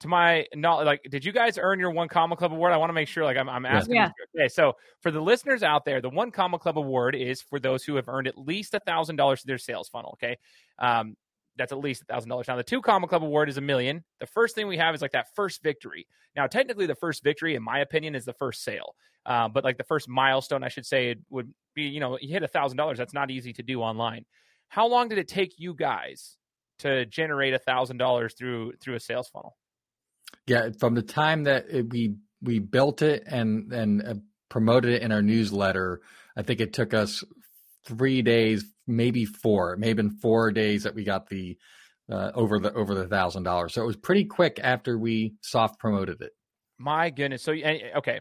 to 0.00 0.08
my 0.08 0.46
not 0.54 0.84
like, 0.84 1.00
did 1.10 1.24
you 1.24 1.32
guys 1.32 1.58
earn 1.58 1.78
your 1.78 1.90
one 1.90 2.08
comma 2.08 2.36
club 2.36 2.52
award? 2.52 2.72
I 2.72 2.76
want 2.76 2.90
to 2.90 2.94
make 2.94 3.08
sure, 3.08 3.24
like, 3.24 3.36
I'm, 3.36 3.48
I'm 3.48 3.64
asking. 3.64 3.94
Yeah. 3.94 4.10
Okay, 4.36 4.48
so 4.48 4.74
for 5.00 5.10
the 5.10 5.20
listeners 5.20 5.62
out 5.62 5.84
there, 5.84 6.00
the 6.00 6.10
one 6.10 6.30
comma 6.30 6.58
club 6.58 6.76
award 6.76 7.14
is 7.14 7.40
for 7.40 7.58
those 7.58 7.84
who 7.84 7.94
have 7.96 8.08
earned 8.08 8.26
at 8.26 8.36
least 8.36 8.74
a 8.74 8.80
thousand 8.80 9.16
dollars 9.16 9.40
to 9.40 9.46
their 9.46 9.58
sales 9.58 9.88
funnel. 9.88 10.18
Okay, 10.22 10.36
um, 10.78 11.16
that's 11.56 11.72
at 11.72 11.78
least 11.78 12.02
a 12.02 12.04
thousand 12.06 12.30
dollars. 12.30 12.48
Now 12.48 12.56
the 12.56 12.62
two 12.62 12.80
comma 12.80 13.06
club 13.06 13.22
award 13.22 13.48
is 13.48 13.56
a 13.56 13.60
million. 13.60 14.04
The 14.20 14.26
first 14.26 14.54
thing 14.54 14.66
we 14.68 14.78
have 14.78 14.94
is 14.94 15.02
like 15.02 15.12
that 15.12 15.34
first 15.34 15.62
victory. 15.62 16.06
Now 16.36 16.46
technically 16.46 16.86
the 16.86 16.94
first 16.94 17.22
victory, 17.22 17.54
in 17.54 17.62
my 17.62 17.80
opinion, 17.80 18.14
is 18.14 18.24
the 18.24 18.32
first 18.32 18.62
sale. 18.62 18.94
Uh, 19.24 19.48
but 19.48 19.62
like 19.62 19.78
the 19.78 19.84
first 19.84 20.08
milestone, 20.08 20.64
I 20.64 20.68
should 20.68 20.86
say, 20.86 21.10
it 21.10 21.18
would 21.30 21.52
be 21.74 21.82
you 21.82 22.00
know 22.00 22.18
you 22.20 22.32
hit 22.32 22.42
a 22.42 22.48
thousand 22.48 22.76
dollars. 22.76 22.98
That's 22.98 23.14
not 23.14 23.30
easy 23.30 23.52
to 23.54 23.62
do 23.62 23.80
online. 23.80 24.24
How 24.68 24.88
long 24.88 25.08
did 25.08 25.18
it 25.18 25.28
take 25.28 25.58
you 25.58 25.74
guys 25.74 26.36
to 26.80 27.06
generate 27.06 27.54
a 27.54 27.58
thousand 27.58 27.98
dollars 27.98 28.34
through 28.34 28.72
through 28.80 28.94
a 28.94 29.00
sales 29.00 29.28
funnel? 29.28 29.56
Yeah, 30.46 30.70
from 30.78 30.94
the 30.94 31.02
time 31.02 31.44
that 31.44 31.66
it, 31.70 31.90
we 31.90 32.16
we 32.40 32.58
built 32.58 33.02
it 33.02 33.22
and 33.26 33.72
and 33.72 34.02
uh, 34.02 34.14
promoted 34.48 34.92
it 34.92 35.02
in 35.02 35.12
our 35.12 35.22
newsletter, 35.22 36.00
I 36.36 36.42
think 36.42 36.60
it 36.60 36.72
took 36.72 36.92
us 36.92 37.24
three 37.86 38.22
days, 38.22 38.64
maybe 38.86 39.24
four, 39.24 39.76
maybe 39.76 39.94
been 39.94 40.10
four 40.10 40.50
days 40.52 40.82
that 40.84 40.94
we 40.94 41.04
got 41.04 41.28
the 41.28 41.56
uh, 42.10 42.30
over 42.34 42.58
the 42.58 42.72
over 42.74 42.94
the 42.94 43.06
thousand 43.06 43.44
dollars. 43.44 43.74
So 43.74 43.82
it 43.82 43.86
was 43.86 43.96
pretty 43.96 44.24
quick 44.24 44.60
after 44.62 44.98
we 44.98 45.34
soft 45.40 45.78
promoted 45.78 46.20
it. 46.20 46.32
My 46.78 47.10
goodness. 47.10 47.42
So 47.42 47.52
okay. 47.52 48.20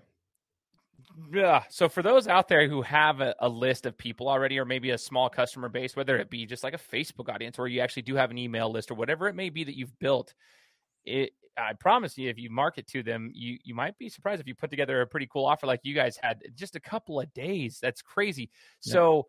Yeah. 1.34 1.64
So 1.70 1.90
for 1.90 2.02
those 2.02 2.28
out 2.28 2.48
there 2.48 2.70
who 2.70 2.84
have 2.84 3.22
a, 3.22 3.36
a, 3.40 3.50
list 3.50 3.86
of 3.86 3.98
people 3.98 4.30
already, 4.30 4.60
or 4.60 4.66
maybe 4.66 4.92
a 4.92 4.98
small 4.98 5.30
customer 5.30 5.68
base, 5.68 5.96
whether 5.96 6.18
it 6.18 6.30
be 6.30 6.46
just 6.46 6.64
like 6.64 6.74
a 6.74 6.78
Facebook 6.78 7.28
audience, 7.28 7.60
or 7.60 7.68
you 7.68 7.82
actually 7.82 8.04
do 8.04 8.16
have 8.16 8.32
an 8.32 8.38
email 8.38 8.72
list, 8.72 8.92
or 8.92 8.94
whatever 8.94 9.28
it 9.28 9.36
may 9.36 9.50
be 9.50 9.64
that 9.64 9.76
you've 9.76 9.98
built, 10.00 10.34
it 11.04 11.32
I 11.58 11.74
promise 11.74 12.18
you, 12.18 12.30
if 12.30 12.40
you 12.40 12.50
market 12.50 12.88
to 12.88 13.04
them, 13.04 13.32
you 13.34 13.58
you 13.64 13.76
might 13.76 13.98
be 13.98 14.10
surprised 14.10 14.42
if 14.42 14.48
you 14.48 14.56
put 14.56 14.70
together 14.70 15.02
a 15.02 15.08
pretty 15.08 15.28
cool 15.28 15.46
offer 15.46 15.68
like 15.68 15.82
you 15.84 15.94
guys 15.94 16.18
had 16.22 16.44
just 16.56 16.76
a 16.76 16.80
couple 16.80 17.20
of 17.20 17.34
days. 17.34 17.80
That's 17.82 18.02
crazy. 18.02 18.50
Yeah. 18.84 18.94
So 18.94 19.28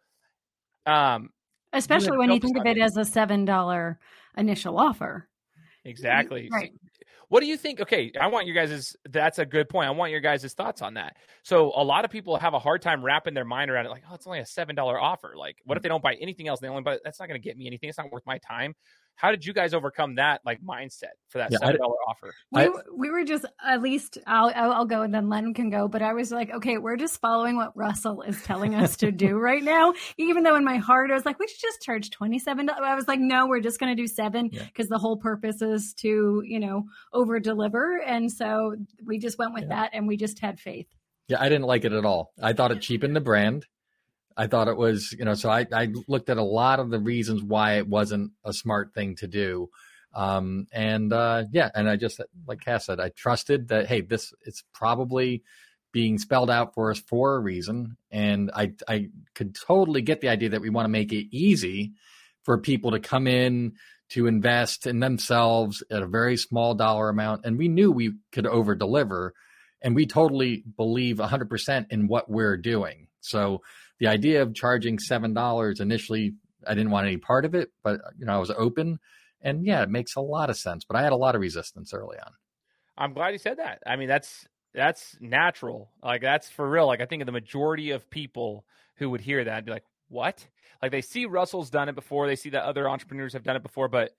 um, 0.86 1.30
Especially 1.72 2.18
when 2.18 2.30
you 2.30 2.40
think 2.40 2.58
of 2.58 2.66
it 2.66 2.78
as 2.78 2.96
a 2.96 3.04
seven 3.04 3.44
dollar 3.44 3.98
initial 4.36 4.78
offer. 4.78 5.28
Exactly. 5.84 6.48
Right. 6.52 6.72
What 7.28 7.40
do 7.40 7.46
you 7.46 7.56
think? 7.56 7.80
Okay, 7.80 8.12
I 8.20 8.26
want 8.26 8.46
your 8.46 8.54
guys' 8.54 8.94
that's 9.08 9.38
a 9.38 9.46
good 9.46 9.70
point. 9.70 9.88
I 9.88 9.90
want 9.92 10.10
your 10.10 10.20
guys' 10.20 10.52
thoughts 10.52 10.82
on 10.82 10.94
that. 10.94 11.16
So 11.42 11.72
a 11.74 11.82
lot 11.82 12.04
of 12.04 12.10
people 12.10 12.36
have 12.36 12.52
a 12.52 12.58
hard 12.58 12.82
time 12.82 13.02
wrapping 13.02 13.32
their 13.32 13.46
mind 13.46 13.70
around 13.70 13.86
it, 13.86 13.88
like, 13.88 14.02
oh, 14.10 14.14
it's 14.14 14.26
only 14.26 14.40
a 14.40 14.46
seven 14.46 14.76
dollar 14.76 15.00
offer. 15.00 15.32
Like, 15.34 15.56
what 15.64 15.78
if 15.78 15.82
they 15.82 15.88
don't 15.88 16.02
buy 16.02 16.14
anything 16.20 16.46
else? 16.46 16.60
They 16.60 16.68
only 16.68 16.82
buy 16.82 16.98
that's 17.02 17.18
not 17.18 17.28
gonna 17.28 17.38
get 17.38 17.56
me 17.56 17.66
anything, 17.66 17.88
it's 17.88 17.96
not 17.96 18.12
worth 18.12 18.26
my 18.26 18.36
time. 18.38 18.74
How 19.16 19.30
did 19.30 19.44
you 19.44 19.52
guys 19.52 19.72
overcome 19.74 20.16
that 20.16 20.40
like 20.44 20.60
mindset 20.62 21.14
for 21.28 21.38
that 21.38 21.52
seven 21.52 21.78
dollar 21.78 21.94
offer? 22.08 22.34
We, 22.50 22.68
we 22.96 23.10
were 23.10 23.24
just 23.24 23.44
at 23.64 23.80
least 23.80 24.18
I'll 24.26 24.52
I'll 24.54 24.84
go 24.84 25.02
and 25.02 25.14
then 25.14 25.28
Len 25.28 25.54
can 25.54 25.70
go, 25.70 25.88
but 25.88 26.02
I 26.02 26.12
was 26.12 26.32
like, 26.32 26.50
okay, 26.50 26.78
we're 26.78 26.96
just 26.96 27.20
following 27.20 27.56
what 27.56 27.76
Russell 27.76 28.22
is 28.22 28.42
telling 28.42 28.74
us 28.74 28.96
to 28.98 29.12
do 29.12 29.36
right 29.38 29.62
now. 29.62 29.94
Even 30.18 30.42
though 30.42 30.56
in 30.56 30.64
my 30.64 30.78
heart 30.78 31.10
I 31.10 31.14
was 31.14 31.24
like, 31.24 31.38
we 31.38 31.46
should 31.46 31.60
just 31.60 31.82
charge 31.82 32.10
twenty 32.10 32.38
seven. 32.38 32.68
I 32.68 32.94
was 32.94 33.06
like, 33.06 33.20
no, 33.20 33.46
we're 33.46 33.60
just 33.60 33.78
going 33.78 33.94
to 33.94 34.00
do 34.00 34.06
seven 34.06 34.48
because 34.48 34.86
yeah. 34.86 34.90
the 34.90 34.98
whole 34.98 35.16
purpose 35.16 35.62
is 35.62 35.94
to 35.98 36.42
you 36.44 36.58
know 36.58 36.84
over 37.12 37.38
deliver, 37.38 38.00
and 38.00 38.30
so 38.30 38.74
we 39.04 39.18
just 39.18 39.38
went 39.38 39.54
with 39.54 39.64
yeah. 39.64 39.76
that, 39.76 39.90
and 39.92 40.08
we 40.08 40.16
just 40.16 40.40
had 40.40 40.58
faith. 40.58 40.88
Yeah, 41.28 41.40
I 41.40 41.48
didn't 41.48 41.66
like 41.66 41.84
it 41.84 41.92
at 41.92 42.04
all. 42.04 42.32
I 42.42 42.52
thought 42.52 42.72
it 42.72 42.80
cheapened 42.80 43.16
the 43.16 43.20
brand. 43.20 43.66
I 44.36 44.46
thought 44.46 44.68
it 44.68 44.76
was, 44.76 45.12
you 45.12 45.24
know, 45.24 45.34
so 45.34 45.50
I, 45.50 45.66
I 45.72 45.88
looked 46.08 46.30
at 46.30 46.36
a 46.36 46.42
lot 46.42 46.80
of 46.80 46.90
the 46.90 46.98
reasons 46.98 47.42
why 47.42 47.74
it 47.78 47.88
wasn't 47.88 48.32
a 48.44 48.52
smart 48.52 48.94
thing 48.94 49.16
to 49.16 49.26
do. 49.26 49.68
Um, 50.14 50.66
and 50.72 51.12
uh, 51.12 51.44
yeah, 51.50 51.70
and 51.74 51.88
I 51.88 51.96
just, 51.96 52.20
like 52.46 52.60
Cass 52.60 52.86
said, 52.86 53.00
I 53.00 53.10
trusted 53.10 53.68
that, 53.68 53.86
hey, 53.86 54.02
this, 54.02 54.32
it's 54.42 54.62
probably 54.74 55.42
being 55.92 56.18
spelled 56.18 56.50
out 56.50 56.74
for 56.74 56.90
us 56.90 57.00
for 57.00 57.36
a 57.36 57.40
reason. 57.40 57.96
And 58.10 58.50
I, 58.54 58.72
I 58.88 59.08
could 59.34 59.54
totally 59.54 60.02
get 60.02 60.20
the 60.20 60.28
idea 60.28 60.50
that 60.50 60.60
we 60.60 60.70
want 60.70 60.86
to 60.86 60.90
make 60.90 61.12
it 61.12 61.34
easy 61.34 61.92
for 62.44 62.58
people 62.58 62.92
to 62.92 63.00
come 63.00 63.26
in 63.26 63.74
to 64.10 64.26
invest 64.26 64.86
in 64.86 65.00
themselves 65.00 65.82
at 65.90 66.02
a 66.02 66.06
very 66.06 66.36
small 66.36 66.74
dollar 66.74 67.08
amount. 67.08 67.44
And 67.44 67.56
we 67.56 67.68
knew 67.68 67.90
we 67.90 68.14
could 68.30 68.46
over 68.46 68.74
deliver. 68.74 69.34
And 69.80 69.94
we 69.94 70.06
totally 70.06 70.64
believe 70.76 71.16
100% 71.16 71.86
in 71.90 72.08
what 72.08 72.30
we're 72.30 72.56
doing. 72.56 73.08
So 73.20 73.62
the 74.02 74.08
idea 74.08 74.42
of 74.42 74.52
charging 74.52 74.98
seven 74.98 75.32
dollars 75.32 75.78
initially, 75.78 76.34
I 76.66 76.74
didn't 76.74 76.90
want 76.90 77.06
any 77.06 77.18
part 77.18 77.44
of 77.44 77.54
it, 77.54 77.70
but 77.84 78.00
you 78.18 78.26
know 78.26 78.34
I 78.34 78.38
was 78.38 78.50
open, 78.50 78.98
and 79.40 79.64
yeah, 79.64 79.80
it 79.84 79.90
makes 79.90 80.16
a 80.16 80.20
lot 80.20 80.50
of 80.50 80.56
sense. 80.56 80.84
But 80.84 80.96
I 80.96 81.02
had 81.02 81.12
a 81.12 81.16
lot 81.16 81.36
of 81.36 81.40
resistance 81.40 81.94
early 81.94 82.18
on. 82.18 82.32
I'm 82.98 83.12
glad 83.12 83.28
you 83.28 83.38
said 83.38 83.58
that. 83.58 83.78
I 83.86 83.94
mean, 83.94 84.08
that's 84.08 84.44
that's 84.74 85.16
natural. 85.20 85.92
Like 86.02 86.20
that's 86.20 86.50
for 86.50 86.68
real. 86.68 86.88
Like 86.88 87.00
I 87.00 87.06
think 87.06 87.22
of 87.22 87.26
the 87.26 87.32
majority 87.32 87.92
of 87.92 88.10
people 88.10 88.64
who 88.96 89.08
would 89.10 89.20
hear 89.20 89.44
that 89.44 89.64
be 89.64 89.70
like, 89.70 89.84
"What?" 90.08 90.48
Like 90.82 90.90
they 90.90 91.00
see 91.00 91.26
Russell's 91.26 91.70
done 91.70 91.88
it 91.88 91.94
before, 91.94 92.26
they 92.26 92.34
see 92.34 92.50
that 92.50 92.64
other 92.64 92.88
entrepreneurs 92.88 93.34
have 93.34 93.44
done 93.44 93.54
it 93.54 93.62
before, 93.62 93.86
but 93.86 94.10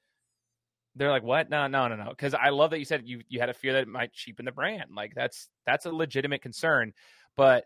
they're 0.96 1.12
like, 1.12 1.24
"What? 1.24 1.50
No, 1.50 1.68
no, 1.68 1.90
no, 1.90 1.98
no." 1.98 2.10
Because 2.10 2.34
I 2.34 2.52
love 2.52 2.72
that 2.72 2.80
you 2.80 2.86
said 2.86 3.02
you 3.04 3.20
you 3.28 3.42
had 3.42 3.50
a 3.50 3.54
fear 3.54 3.74
that 3.74 3.82
it 3.82 3.88
might 3.90 4.14
cheapen 4.14 4.46
the 4.46 4.54
brand. 4.54 4.92
Like 4.96 5.14
that's 5.14 5.50
that's 5.66 5.86
a 5.86 5.92
legitimate 5.92 6.42
concern, 6.42 6.94
but 7.36 7.66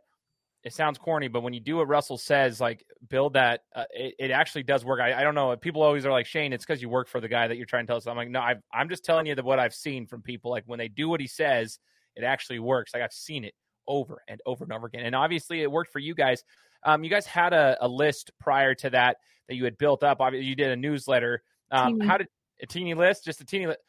it 0.64 0.74
sounds 0.74 0.98
corny, 0.98 1.28
but 1.28 1.42
when 1.42 1.54
you 1.54 1.60
do 1.60 1.78
what 1.78 1.88
Russell 1.88 2.18
says, 2.18 2.60
like 2.60 2.86
build 3.10 3.34
that, 3.34 3.62
uh, 3.76 3.86
it, 3.92 4.16
it, 4.20 4.32
actually 4.32 4.64
does 4.64 4.84
work. 4.84 5.00
I, 5.00 5.14
I, 5.14 5.24
don't 5.24 5.36
know. 5.36 5.56
People 5.56 5.84
always 5.84 6.06
are 6.06 6.12
like, 6.12 6.26
Shane, 6.26 6.52
it's 6.52 6.66
because 6.66 6.82
you 6.82 6.90
work 6.90 7.08
for 7.08 7.22
the 7.22 7.28
guy 7.28 7.48
that 7.48 7.58
you're 7.58 7.66
trying 7.66 7.86
to 7.86 7.88
tell 7.88 7.98
us. 7.98 8.08
I'm 8.08 8.18
like, 8.18 8.30
no, 8.30 8.40
i 8.40 8.56
am 8.74 8.90
just 8.90 9.06
telling 9.06 9.28
you 9.28 9.36
that 9.36 9.46
what 9.46 9.60
I've 9.60 9.74
seen 9.74 10.08
from 10.08 10.22
people. 10.22 10.52
Like 10.52 10.64
when 10.66 10.80
they 10.80 10.88
do 10.88 11.08
what 11.10 11.22
he 11.22 11.28
says, 11.28 11.80
it 12.16 12.24
actually 12.24 12.60
works. 12.60 12.94
Like 12.94 13.04
I've 13.04 13.14
seen 13.14 13.44
it 13.44 13.54
over 13.88 14.24
and 14.28 14.42
over 14.46 14.64
and 14.64 14.74
over 14.74 14.88
again. 14.88 15.06
And 15.06 15.16
obviously 15.16 15.62
it 15.62 15.72
worked 15.72 15.92
for 15.94 16.00
you 16.00 16.16
guys. 16.16 16.44
Um, 16.84 17.04
you 17.04 17.10
guys 17.10 17.26
had 17.26 17.54
a, 17.54 17.78
a, 17.82 17.88
list 17.88 18.32
prior 18.40 18.76
to 18.76 18.90
that 18.92 19.18
that 19.48 19.56
you 19.56 19.64
had 19.64 19.78
built 19.78 20.04
up. 20.04 20.22
Obviously, 20.22 20.48
you 20.48 20.56
did 20.56 20.72
a 20.72 20.76
newsletter. 20.76 21.42
Um, 21.72 22.00
how 22.00 22.18
did 22.18 22.28
a 22.62 22.68
teeny 22.68 22.94
list? 22.94 23.26
Just 23.26 23.42
a 23.42 23.46
teeny 23.46 23.68
list. 23.68 23.80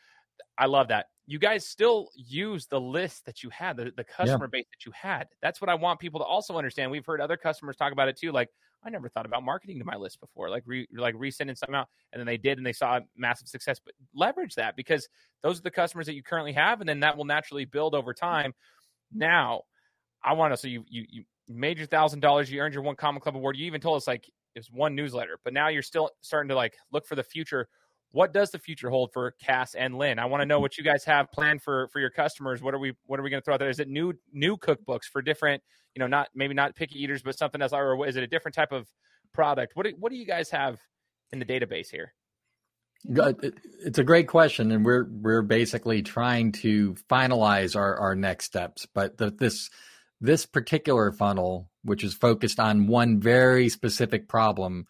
I 0.56 0.66
love 0.66 0.88
that 0.88 1.06
you 1.28 1.38
guys 1.38 1.66
still 1.66 2.08
use 2.16 2.66
the 2.68 2.80
list 2.80 3.26
that 3.26 3.42
you 3.42 3.50
had, 3.50 3.76
the, 3.76 3.92
the 3.94 4.02
customer 4.02 4.46
yeah. 4.46 4.60
base 4.60 4.66
that 4.70 4.86
you 4.86 4.92
had. 4.92 5.28
That's 5.42 5.60
what 5.60 5.68
I 5.68 5.74
want 5.74 6.00
people 6.00 6.20
to 6.20 6.24
also 6.24 6.56
understand. 6.56 6.90
We've 6.90 7.04
heard 7.04 7.20
other 7.20 7.36
customers 7.36 7.76
talk 7.76 7.92
about 7.92 8.08
it 8.08 8.16
too. 8.16 8.32
Like, 8.32 8.48
I 8.82 8.88
never 8.88 9.10
thought 9.10 9.26
about 9.26 9.42
marketing 9.42 9.78
to 9.78 9.84
my 9.84 9.96
list 9.96 10.20
before, 10.20 10.48
like 10.48 10.62
re, 10.64 10.88
like 10.96 11.14
resending 11.16 11.58
something 11.58 11.74
out, 11.74 11.88
and 12.14 12.18
then 12.18 12.26
they 12.26 12.38
did, 12.38 12.56
and 12.56 12.66
they 12.66 12.72
saw 12.72 13.00
massive 13.14 13.46
success. 13.46 13.78
But 13.78 13.92
leverage 14.14 14.54
that 14.54 14.74
because 14.74 15.06
those 15.42 15.58
are 15.58 15.62
the 15.62 15.70
customers 15.70 16.06
that 16.06 16.14
you 16.14 16.22
currently 16.22 16.52
have, 16.52 16.80
and 16.80 16.88
then 16.88 17.00
that 17.00 17.14
will 17.14 17.26
naturally 17.26 17.66
build 17.66 17.94
over 17.94 18.14
time. 18.14 18.54
Now, 19.12 19.64
I 20.24 20.32
want 20.32 20.54
to. 20.54 20.56
So 20.56 20.66
you 20.66 20.82
you 20.88 21.04
you 21.10 21.24
made 21.46 21.76
your 21.76 21.88
thousand 21.88 22.20
dollars, 22.20 22.50
you 22.50 22.58
earned 22.60 22.72
your 22.72 22.82
one 22.82 22.96
Comma 22.96 23.20
Club 23.20 23.36
award. 23.36 23.58
You 23.58 23.66
even 23.66 23.82
told 23.82 23.98
us 23.98 24.06
like 24.06 24.30
it's 24.54 24.70
one 24.70 24.94
newsletter, 24.94 25.38
but 25.44 25.52
now 25.52 25.68
you're 25.68 25.82
still 25.82 26.08
starting 26.22 26.48
to 26.48 26.54
like 26.54 26.78
look 26.90 27.06
for 27.06 27.16
the 27.16 27.22
future 27.22 27.68
what 28.10 28.32
does 28.32 28.50
the 28.50 28.58
future 28.58 28.90
hold 28.90 29.12
for 29.12 29.32
Cass 29.32 29.74
and 29.74 29.98
Lynn? 29.98 30.18
I 30.18 30.26
want 30.26 30.40
to 30.40 30.46
know 30.46 30.60
what 30.60 30.78
you 30.78 30.84
guys 30.84 31.04
have 31.04 31.30
planned 31.30 31.62
for 31.62 31.88
for 31.88 32.00
your 32.00 32.10
customers. 32.10 32.62
What 32.62 32.74
are 32.74 32.78
we 32.78 32.94
what 33.06 33.20
are 33.20 33.22
we 33.22 33.30
going 33.30 33.40
to 33.40 33.44
throw 33.44 33.54
out 33.54 33.60
there? 33.60 33.70
Is 33.70 33.80
it 33.80 33.88
new 33.88 34.14
new 34.32 34.56
cookbooks 34.56 35.04
for 35.04 35.20
different, 35.20 35.62
you 35.94 36.00
know, 36.00 36.06
not 36.06 36.28
maybe 36.34 36.54
not 36.54 36.74
picky 36.74 37.02
eaters, 37.02 37.22
but 37.22 37.36
something 37.36 37.60
else, 37.60 37.72
or 37.72 38.06
is 38.06 38.16
it 38.16 38.22
a 38.22 38.26
different 38.26 38.54
type 38.54 38.72
of 38.72 38.86
product? 39.32 39.76
What 39.76 39.86
do, 39.86 39.94
what 39.98 40.10
do 40.10 40.16
you 40.16 40.26
guys 40.26 40.50
have 40.50 40.78
in 41.32 41.38
the 41.38 41.44
database 41.44 41.90
here? 41.90 42.14
It's 43.04 43.98
a 43.98 44.04
great 44.04 44.26
question, 44.26 44.72
and 44.72 44.84
we're 44.84 45.06
we're 45.08 45.42
basically 45.42 46.02
trying 46.02 46.52
to 46.52 46.96
finalize 47.10 47.76
our 47.76 47.96
our 47.98 48.14
next 48.14 48.46
steps. 48.46 48.86
But 48.92 49.18
the, 49.18 49.30
this 49.30 49.70
this 50.20 50.46
particular 50.46 51.12
funnel, 51.12 51.70
which 51.84 52.02
is 52.02 52.14
focused 52.14 52.58
on 52.58 52.88
one 52.88 53.20
very 53.20 53.68
specific 53.68 54.28
problem, 54.28 54.86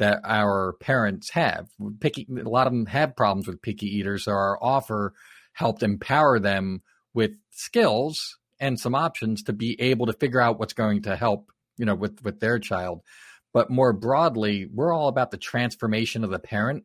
that 0.00 0.22
our 0.24 0.72
parents 0.80 1.30
have. 1.30 1.68
Picky, 2.00 2.26
a 2.30 2.48
lot 2.48 2.66
of 2.66 2.72
them 2.72 2.86
have 2.86 3.14
problems 3.14 3.46
with 3.46 3.62
picky 3.62 3.86
eaters, 3.86 4.24
so 4.24 4.32
our 4.32 4.58
offer 4.60 5.12
helped 5.52 5.82
empower 5.82 6.38
them 6.38 6.82
with 7.12 7.32
skills 7.50 8.38
and 8.58 8.80
some 8.80 8.94
options 8.94 9.42
to 9.44 9.52
be 9.52 9.76
able 9.78 10.06
to 10.06 10.14
figure 10.14 10.40
out 10.40 10.58
what's 10.58 10.72
going 10.72 11.02
to 11.02 11.16
help, 11.16 11.52
you 11.76 11.84
know, 11.84 11.94
with 11.94 12.24
with 12.24 12.40
their 12.40 12.58
child. 12.58 13.02
But 13.52 13.70
more 13.70 13.92
broadly, 13.92 14.66
we're 14.72 14.92
all 14.92 15.08
about 15.08 15.30
the 15.30 15.36
transformation 15.36 16.24
of 16.24 16.30
the 16.30 16.38
parent, 16.38 16.84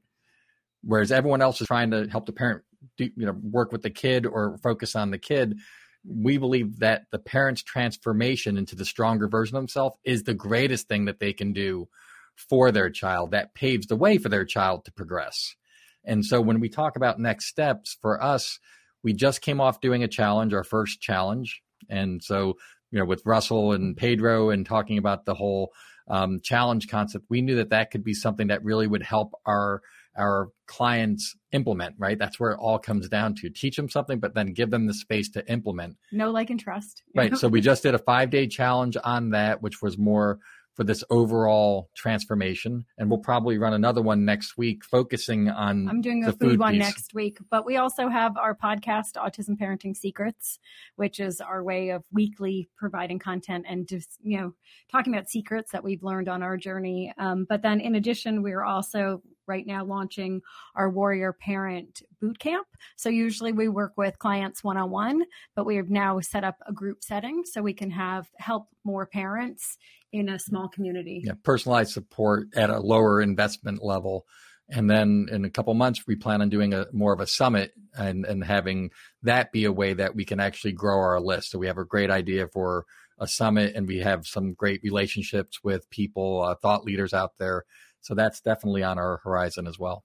whereas 0.84 1.12
everyone 1.12 1.42
else 1.42 1.62
is 1.62 1.68
trying 1.68 1.92
to 1.92 2.08
help 2.08 2.26
the 2.26 2.34
parent, 2.34 2.64
do, 2.98 3.06
you 3.16 3.26
know, 3.26 3.38
work 3.42 3.72
with 3.72 3.82
the 3.82 3.90
kid 3.90 4.26
or 4.26 4.58
focus 4.62 4.96
on 4.96 5.12
the 5.12 5.18
kid. 5.18 5.58
We 6.06 6.38
believe 6.38 6.80
that 6.80 7.06
the 7.12 7.20
parent's 7.20 7.64
transformation 7.64 8.58
into 8.58 8.76
the 8.76 8.86
stronger 8.86 9.30
version 9.30 9.56
of 9.56 9.62
themselves 9.62 9.96
is 10.04 10.24
the 10.24 10.34
greatest 10.34 10.90
thing 10.90 11.06
that 11.06 11.20
they 11.20 11.32
can 11.32 11.54
do 11.54 11.88
for 12.36 12.72
their 12.72 12.90
child 12.90 13.32
that 13.32 13.54
paves 13.54 13.88
the 13.88 13.96
way 13.96 14.18
for 14.18 14.30
their 14.30 14.46
child 14.46 14.86
to 14.86 14.92
progress. 14.92 15.56
And 16.04 16.24
so 16.26 16.42
when 16.42 16.60
we 16.60 16.70
talk 16.70 16.96
about 16.96 17.20
next 17.20 17.48
steps 17.48 17.98
for 18.02 18.22
us, 18.22 18.60
we 19.04 19.14
just 19.14 19.42
came 19.42 19.62
off 19.62 19.82
doing 19.82 20.04
a 20.04 20.08
challenge, 20.08 20.54
our 20.54 20.64
first 20.64 21.02
challenge. 21.02 21.62
And 21.90 22.24
so, 22.24 22.56
you 22.92 23.00
know, 23.00 23.06
with 23.06 23.24
Russell 23.26 23.72
and 23.72 23.96
Pedro 23.96 24.50
and 24.50 24.66
talking 24.66 24.98
about 24.98 25.26
the 25.26 25.36
whole 25.36 25.72
um, 26.08 26.40
challenge 26.44 26.88
concept, 26.88 27.26
we 27.30 27.42
knew 27.42 27.56
that 27.56 27.70
that 27.70 27.92
could 27.92 28.04
be 28.04 28.14
something 28.14 28.48
that 28.48 28.64
really 28.64 28.88
would 28.88 29.04
help 29.04 29.34
our 29.46 29.82
our 30.18 30.48
clients 30.66 31.36
implement 31.52 31.96
right? 31.98 32.18
That's 32.18 32.40
where 32.40 32.52
it 32.52 32.58
all 32.58 32.80
comes 32.80 33.10
down 33.10 33.36
to. 33.36 33.50
Teach 33.50 33.76
them 33.76 33.90
something 33.90 34.20
but 34.20 34.34
then 34.34 34.54
give 34.54 34.72
them 34.72 34.88
the 34.88 34.94
space 34.94 35.30
to 35.32 35.46
implement. 35.52 35.98
No 36.12 36.32
like 36.32 36.50
and 36.50 36.60
trust. 36.60 37.04
Right. 37.14 37.36
So 37.38 37.50
we 37.50 37.60
just 37.60 37.84
did 37.84 37.96
a 37.96 38.00
five 38.00 38.30
day 38.30 38.48
challenge 38.48 38.96
on 39.04 39.32
that 39.32 39.62
which 39.62 39.82
was 39.82 39.98
more 39.98 40.40
for 40.76 40.84
this 40.84 41.04
overall 41.10 41.90
transformation. 41.96 42.86
And 42.98 43.10
we'll 43.10 43.20
probably 43.20 43.58
run 43.58 43.74
another 43.74 44.02
one 44.02 44.26
next 44.26 44.58
week 44.58 44.84
focusing 44.84 45.50
on 45.50 45.88
I'm 45.88 46.02
doing 46.02 46.24
a 46.26 46.32
food, 46.32 46.40
food, 46.40 46.60
one 46.60 46.74
piece. 46.74 46.84
next 46.84 47.14
week. 47.14 47.38
But 47.50 47.66
we 47.66 47.78
also 47.78 48.10
have 48.10 48.38
our 48.38 48.56
podcast, 48.56 49.14
Autism 49.16 49.58
Parenting 49.58 49.96
Secrets, 49.96 50.60
which 50.98 51.20
is 51.20 51.40
our 51.40 51.64
way 51.64 51.90
of 51.90 52.04
weekly 52.12 52.70
providing 52.78 53.20
content 53.20 53.66
and 53.68 53.88
just, 53.88 54.20
you 54.22 54.38
know, 54.38 54.54
talking 54.92 55.14
about 55.14 55.30
secrets 55.30 55.72
that 55.72 55.84
we've 55.84 56.04
learned 56.04 56.28
on 56.28 56.44
our 56.44 56.58
journey. 56.58 57.14
Um, 57.18 57.46
but 57.48 57.62
then 57.62 57.80
in 57.80 57.96
addition, 57.96 58.44
we're 58.44 58.64
also 58.64 59.22
right 59.48 59.66
now 59.66 59.84
launching 59.86 60.42
our 60.76 60.90
Warrior 60.90 61.34
Parent 61.34 62.02
Boot 62.20 62.40
Camp. 62.40 62.68
So 62.96 63.10
usually 63.10 63.52
we 63.52 63.68
work 63.68 63.94
with 63.98 64.20
clients 64.20 64.64
one 64.64 64.78
on 64.78 64.90
one, 64.90 65.24
but 65.56 65.66
we 65.66 65.76
have 65.78 65.90
now 65.90 66.20
set 66.20 66.44
up 66.44 66.58
a 66.68 66.74
group 66.74 67.04
setting 67.04 67.44
so 67.46 67.62
we 67.62 67.74
can 67.74 67.92
have 67.92 68.28
help 68.38 68.68
more 68.84 69.06
parents 69.06 69.78
in 70.12 70.30
a 70.30 70.40
small 70.40 70.68
community. 70.68 71.22
Yeah, 71.26 71.34
personalized 71.44 71.92
support 71.92 72.48
at 72.56 72.70
a 72.70 72.80
lower 72.80 73.22
investment 73.22 73.84
level. 73.84 74.26
And 74.70 74.90
then 74.90 75.28
in 75.32 75.46
a 75.46 75.50
couple 75.50 75.74
months, 75.76 76.08
we 76.08 76.16
plan 76.16 76.42
on 76.42 76.50
doing 76.50 76.74
a 76.74 76.88
more 76.92 77.14
of 77.14 77.20
a 77.20 77.28
summit 77.28 77.74
and, 77.96 78.26
and 78.26 78.44
having 78.44 78.90
that 79.24 79.52
be 79.52 79.66
a 79.66 79.72
way 79.72 79.94
that 79.94 80.16
we 80.16 80.26
can 80.26 80.40
actually 80.40 80.72
grow 80.72 80.98
our 80.98 81.20
list. 81.20 81.52
So 81.52 81.60
we 81.60 81.68
have 81.68 81.78
a 81.78 81.86
great 81.86 82.10
idea 82.10 82.48
for 82.48 82.86
a 83.20 83.28
summit 83.28 83.76
and 83.76 83.88
we 83.88 84.00
have 84.00 84.26
some 84.26 84.54
great 84.54 84.82
relationships 84.84 85.64
with 85.64 85.90
people, 85.90 86.42
uh, 86.42 86.56
thought 86.56 86.84
leaders 86.84 87.14
out 87.14 87.34
there 87.38 87.64
so 88.06 88.14
that's 88.14 88.40
definitely 88.40 88.84
on 88.84 89.00
our 89.00 89.20
horizon 89.24 89.66
as 89.66 89.80
well. 89.80 90.04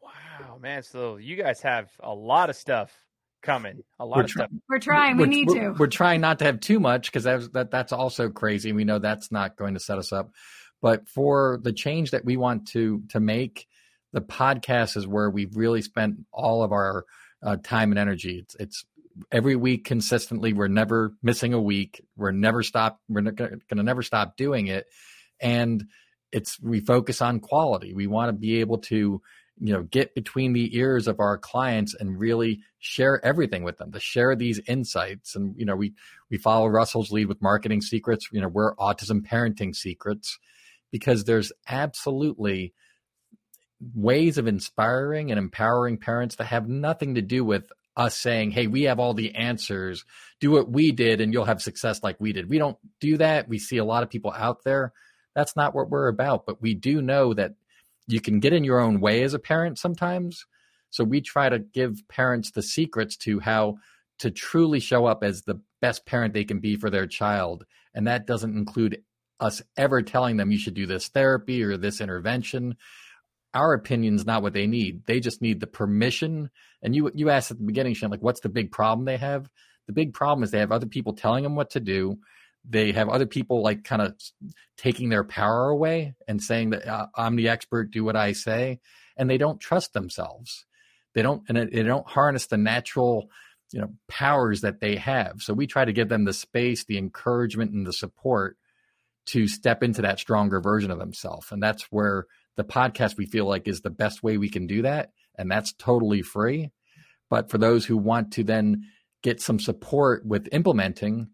Wow, 0.00 0.58
man! 0.60 0.84
So 0.84 1.16
you 1.16 1.34
guys 1.34 1.60
have 1.62 1.90
a 1.98 2.14
lot 2.14 2.50
of 2.50 2.56
stuff 2.56 2.92
coming. 3.42 3.82
A 3.98 4.06
lot 4.06 4.18
we're 4.18 4.22
of 4.22 4.30
stuff. 4.30 4.50
We're 4.68 4.78
trying. 4.78 5.16
We 5.16 5.26
need 5.26 5.48
we're, 5.48 5.72
to. 5.72 5.74
We're 5.76 5.86
trying 5.88 6.20
not 6.20 6.38
to 6.38 6.44
have 6.44 6.60
too 6.60 6.78
much 6.78 7.10
because 7.10 7.24
that's 7.24 7.48
that, 7.48 7.72
that's 7.72 7.92
also 7.92 8.28
crazy. 8.28 8.72
We 8.72 8.84
know 8.84 9.00
that's 9.00 9.32
not 9.32 9.56
going 9.56 9.74
to 9.74 9.80
set 9.80 9.98
us 9.98 10.12
up. 10.12 10.30
But 10.80 11.08
for 11.08 11.58
the 11.60 11.72
change 11.72 12.12
that 12.12 12.24
we 12.24 12.36
want 12.36 12.68
to 12.68 13.02
to 13.08 13.18
make, 13.18 13.66
the 14.12 14.20
podcast 14.20 14.96
is 14.96 15.06
where 15.06 15.28
we've 15.30 15.56
really 15.56 15.82
spent 15.82 16.18
all 16.32 16.62
of 16.62 16.70
our 16.70 17.06
uh, 17.42 17.56
time 17.56 17.90
and 17.90 17.98
energy. 17.98 18.38
It's 18.38 18.54
it's 18.54 18.84
every 19.32 19.56
week 19.56 19.84
consistently. 19.84 20.52
We're 20.52 20.68
never 20.68 21.12
missing 21.24 21.54
a 21.54 21.60
week. 21.60 22.04
We're 22.16 22.30
never 22.30 22.62
stop. 22.62 23.00
We're 23.08 23.22
going 23.22 23.60
to 23.68 23.82
never 23.82 24.02
stop 24.04 24.36
doing 24.36 24.68
it. 24.68 24.86
And 25.40 25.84
it's 26.32 26.60
we 26.60 26.80
focus 26.80 27.20
on 27.20 27.40
quality. 27.40 27.92
We 27.92 28.06
want 28.06 28.28
to 28.28 28.32
be 28.32 28.60
able 28.60 28.78
to 28.78 29.20
you 29.60 29.72
know 29.72 29.82
get 29.82 30.14
between 30.14 30.52
the 30.52 30.76
ears 30.76 31.06
of 31.06 31.20
our 31.20 31.36
clients 31.36 31.94
and 31.94 32.18
really 32.18 32.60
share 32.78 33.24
everything 33.24 33.62
with 33.62 33.76
them 33.78 33.92
to 33.92 34.00
share 34.00 34.34
these 34.34 34.60
insights. 34.66 35.36
And 35.36 35.54
you 35.56 35.66
know 35.66 35.76
we 35.76 35.92
we 36.30 36.38
follow 36.38 36.66
russell's 36.66 37.12
lead 37.12 37.26
with 37.26 37.42
marketing 37.42 37.82
secrets 37.82 38.28
you 38.32 38.40
know 38.40 38.48
we're 38.48 38.74
autism 38.76 39.20
parenting 39.20 39.74
secrets 39.74 40.38
because 40.90 41.24
there's 41.24 41.52
absolutely 41.68 42.72
ways 43.94 44.38
of 44.38 44.46
inspiring 44.46 45.30
and 45.30 45.38
empowering 45.38 45.98
parents 45.98 46.36
that 46.36 46.44
have 46.44 46.68
nothing 46.68 47.14
to 47.14 47.22
do 47.22 47.44
with 47.44 47.70
us 47.96 48.16
saying 48.16 48.50
hey 48.50 48.66
we 48.66 48.84
have 48.84 48.98
all 48.98 49.14
the 49.14 49.34
answers. 49.34 50.04
Do 50.40 50.52
what 50.52 50.70
we 50.70 50.92
did 50.92 51.20
and 51.20 51.34
you'll 51.34 51.44
have 51.44 51.60
success 51.60 52.02
like 52.02 52.16
we 52.18 52.32
did. 52.32 52.48
We 52.48 52.58
don't 52.58 52.78
do 52.98 53.18
that. 53.18 53.46
We 53.46 53.58
see 53.58 53.76
a 53.76 53.84
lot 53.84 54.02
of 54.02 54.08
people 54.08 54.32
out 54.34 54.64
there 54.64 54.94
that's 55.34 55.56
not 55.56 55.74
what 55.74 55.90
we're 55.90 56.08
about. 56.08 56.46
But 56.46 56.60
we 56.60 56.74
do 56.74 57.00
know 57.02 57.34
that 57.34 57.52
you 58.06 58.20
can 58.20 58.40
get 58.40 58.52
in 58.52 58.64
your 58.64 58.80
own 58.80 59.00
way 59.00 59.22
as 59.22 59.34
a 59.34 59.38
parent 59.38 59.78
sometimes. 59.78 60.44
So 60.90 61.04
we 61.04 61.20
try 61.20 61.48
to 61.48 61.58
give 61.58 62.02
parents 62.08 62.50
the 62.50 62.62
secrets 62.62 63.16
to 63.18 63.40
how 63.40 63.76
to 64.18 64.30
truly 64.30 64.80
show 64.80 65.06
up 65.06 65.22
as 65.22 65.42
the 65.42 65.60
best 65.80 66.04
parent 66.04 66.34
they 66.34 66.44
can 66.44 66.60
be 66.60 66.76
for 66.76 66.90
their 66.90 67.06
child. 67.06 67.64
And 67.94 68.06
that 68.06 68.26
doesn't 68.26 68.56
include 68.56 69.02
us 69.38 69.62
ever 69.76 70.02
telling 70.02 70.36
them 70.36 70.50
you 70.50 70.58
should 70.58 70.74
do 70.74 70.86
this 70.86 71.08
therapy 71.08 71.62
or 71.62 71.76
this 71.76 72.00
intervention. 72.00 72.76
Our 73.54 73.72
opinion's 73.72 74.26
not 74.26 74.42
what 74.42 74.52
they 74.52 74.66
need. 74.66 75.06
They 75.06 75.20
just 75.20 75.40
need 75.40 75.60
the 75.60 75.66
permission. 75.66 76.50
And 76.82 76.94
you 76.94 77.10
you 77.14 77.30
asked 77.30 77.50
at 77.50 77.58
the 77.58 77.64
beginning, 77.64 77.94
Shane, 77.94 78.10
like 78.10 78.22
what's 78.22 78.40
the 78.40 78.48
big 78.48 78.70
problem 78.70 79.06
they 79.06 79.16
have? 79.16 79.48
The 79.86 79.92
big 79.92 80.12
problem 80.12 80.44
is 80.44 80.50
they 80.50 80.58
have 80.58 80.72
other 80.72 80.86
people 80.86 81.14
telling 81.14 81.42
them 81.42 81.56
what 81.56 81.70
to 81.70 81.80
do 81.80 82.18
they 82.68 82.92
have 82.92 83.08
other 83.08 83.26
people 83.26 83.62
like 83.62 83.84
kind 83.84 84.02
of 84.02 84.14
taking 84.76 85.08
their 85.08 85.24
power 85.24 85.68
away 85.68 86.14
and 86.28 86.42
saying 86.42 86.70
that 86.70 86.86
uh, 86.86 87.06
I'm 87.16 87.36
the 87.36 87.48
expert, 87.48 87.90
do 87.90 88.04
what 88.04 88.16
I 88.16 88.32
say, 88.32 88.80
and 89.16 89.28
they 89.28 89.38
don't 89.38 89.60
trust 89.60 89.92
themselves. 89.92 90.66
They 91.14 91.22
don't 91.22 91.42
and 91.48 91.56
they 91.56 91.82
don't 91.82 92.08
harness 92.08 92.46
the 92.46 92.56
natural, 92.56 93.30
you 93.72 93.80
know, 93.80 93.88
powers 94.08 94.60
that 94.60 94.80
they 94.80 94.96
have. 94.96 95.40
So 95.40 95.54
we 95.54 95.66
try 95.66 95.84
to 95.84 95.92
give 95.92 96.08
them 96.08 96.24
the 96.24 96.32
space, 96.32 96.84
the 96.84 96.98
encouragement, 96.98 97.72
and 97.72 97.86
the 97.86 97.92
support 97.92 98.56
to 99.26 99.48
step 99.48 99.82
into 99.82 100.02
that 100.02 100.18
stronger 100.18 100.60
version 100.60 100.90
of 100.90 100.98
themselves. 100.98 101.50
And 101.50 101.62
that's 101.62 101.84
where 101.90 102.26
the 102.56 102.64
podcast 102.64 103.16
we 103.16 103.26
feel 103.26 103.46
like 103.46 103.68
is 103.68 103.80
the 103.80 103.90
best 103.90 104.22
way 104.22 104.38
we 104.38 104.48
can 104.48 104.66
do 104.66 104.82
that, 104.82 105.10
and 105.36 105.50
that's 105.50 105.72
totally 105.72 106.22
free. 106.22 106.70
But 107.28 107.50
for 107.50 107.58
those 107.58 107.86
who 107.86 107.96
want 107.96 108.32
to 108.34 108.44
then 108.44 108.84
get 109.22 109.40
some 109.40 109.60
support 109.60 110.24
with 110.24 110.48
implementing 110.52 111.28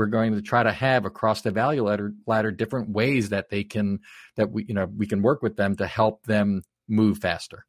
we're 0.00 0.06
going 0.06 0.32
to 0.32 0.40
try 0.40 0.62
to 0.62 0.72
have 0.72 1.04
across 1.04 1.42
the 1.42 1.50
value 1.50 1.84
ladder, 1.84 2.14
ladder 2.26 2.50
different 2.50 2.88
ways 2.88 3.28
that 3.28 3.50
they 3.50 3.62
can 3.62 4.00
that 4.36 4.50
we 4.50 4.64
you 4.64 4.72
know 4.72 4.86
we 4.96 5.06
can 5.06 5.20
work 5.20 5.42
with 5.42 5.56
them 5.56 5.76
to 5.76 5.86
help 5.86 6.24
them 6.24 6.62
move 6.88 7.18
faster. 7.18 7.66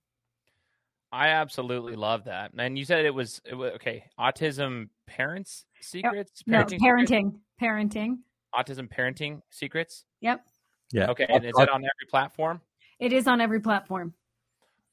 I 1.11 1.27
absolutely 1.27 1.97
love 1.97 2.23
that. 2.23 2.51
And 2.57 2.77
you 2.77 2.85
said 2.85 3.03
it 3.03 3.13
was, 3.13 3.41
it 3.43 3.53
was 3.53 3.73
okay. 3.73 4.05
Autism 4.17 4.87
parents 5.07 5.65
secrets. 5.81 6.41
No, 6.47 6.59
parenting, 6.59 6.79
parenting, 6.79 7.33
secrets? 7.33 7.37
parenting. 7.61 8.17
Autism 8.55 8.87
parenting 8.89 9.41
secrets. 9.49 10.05
Yep. 10.21 10.45
Yeah. 10.93 11.11
Okay, 11.11 11.25
and 11.27 11.43
is 11.43 11.51
it 11.57 11.69
on 11.69 11.81
every 11.81 12.07
platform? 12.09 12.61
It 12.97 13.11
is 13.11 13.27
on 13.27 13.41
every 13.41 13.59
platform. 13.59 14.13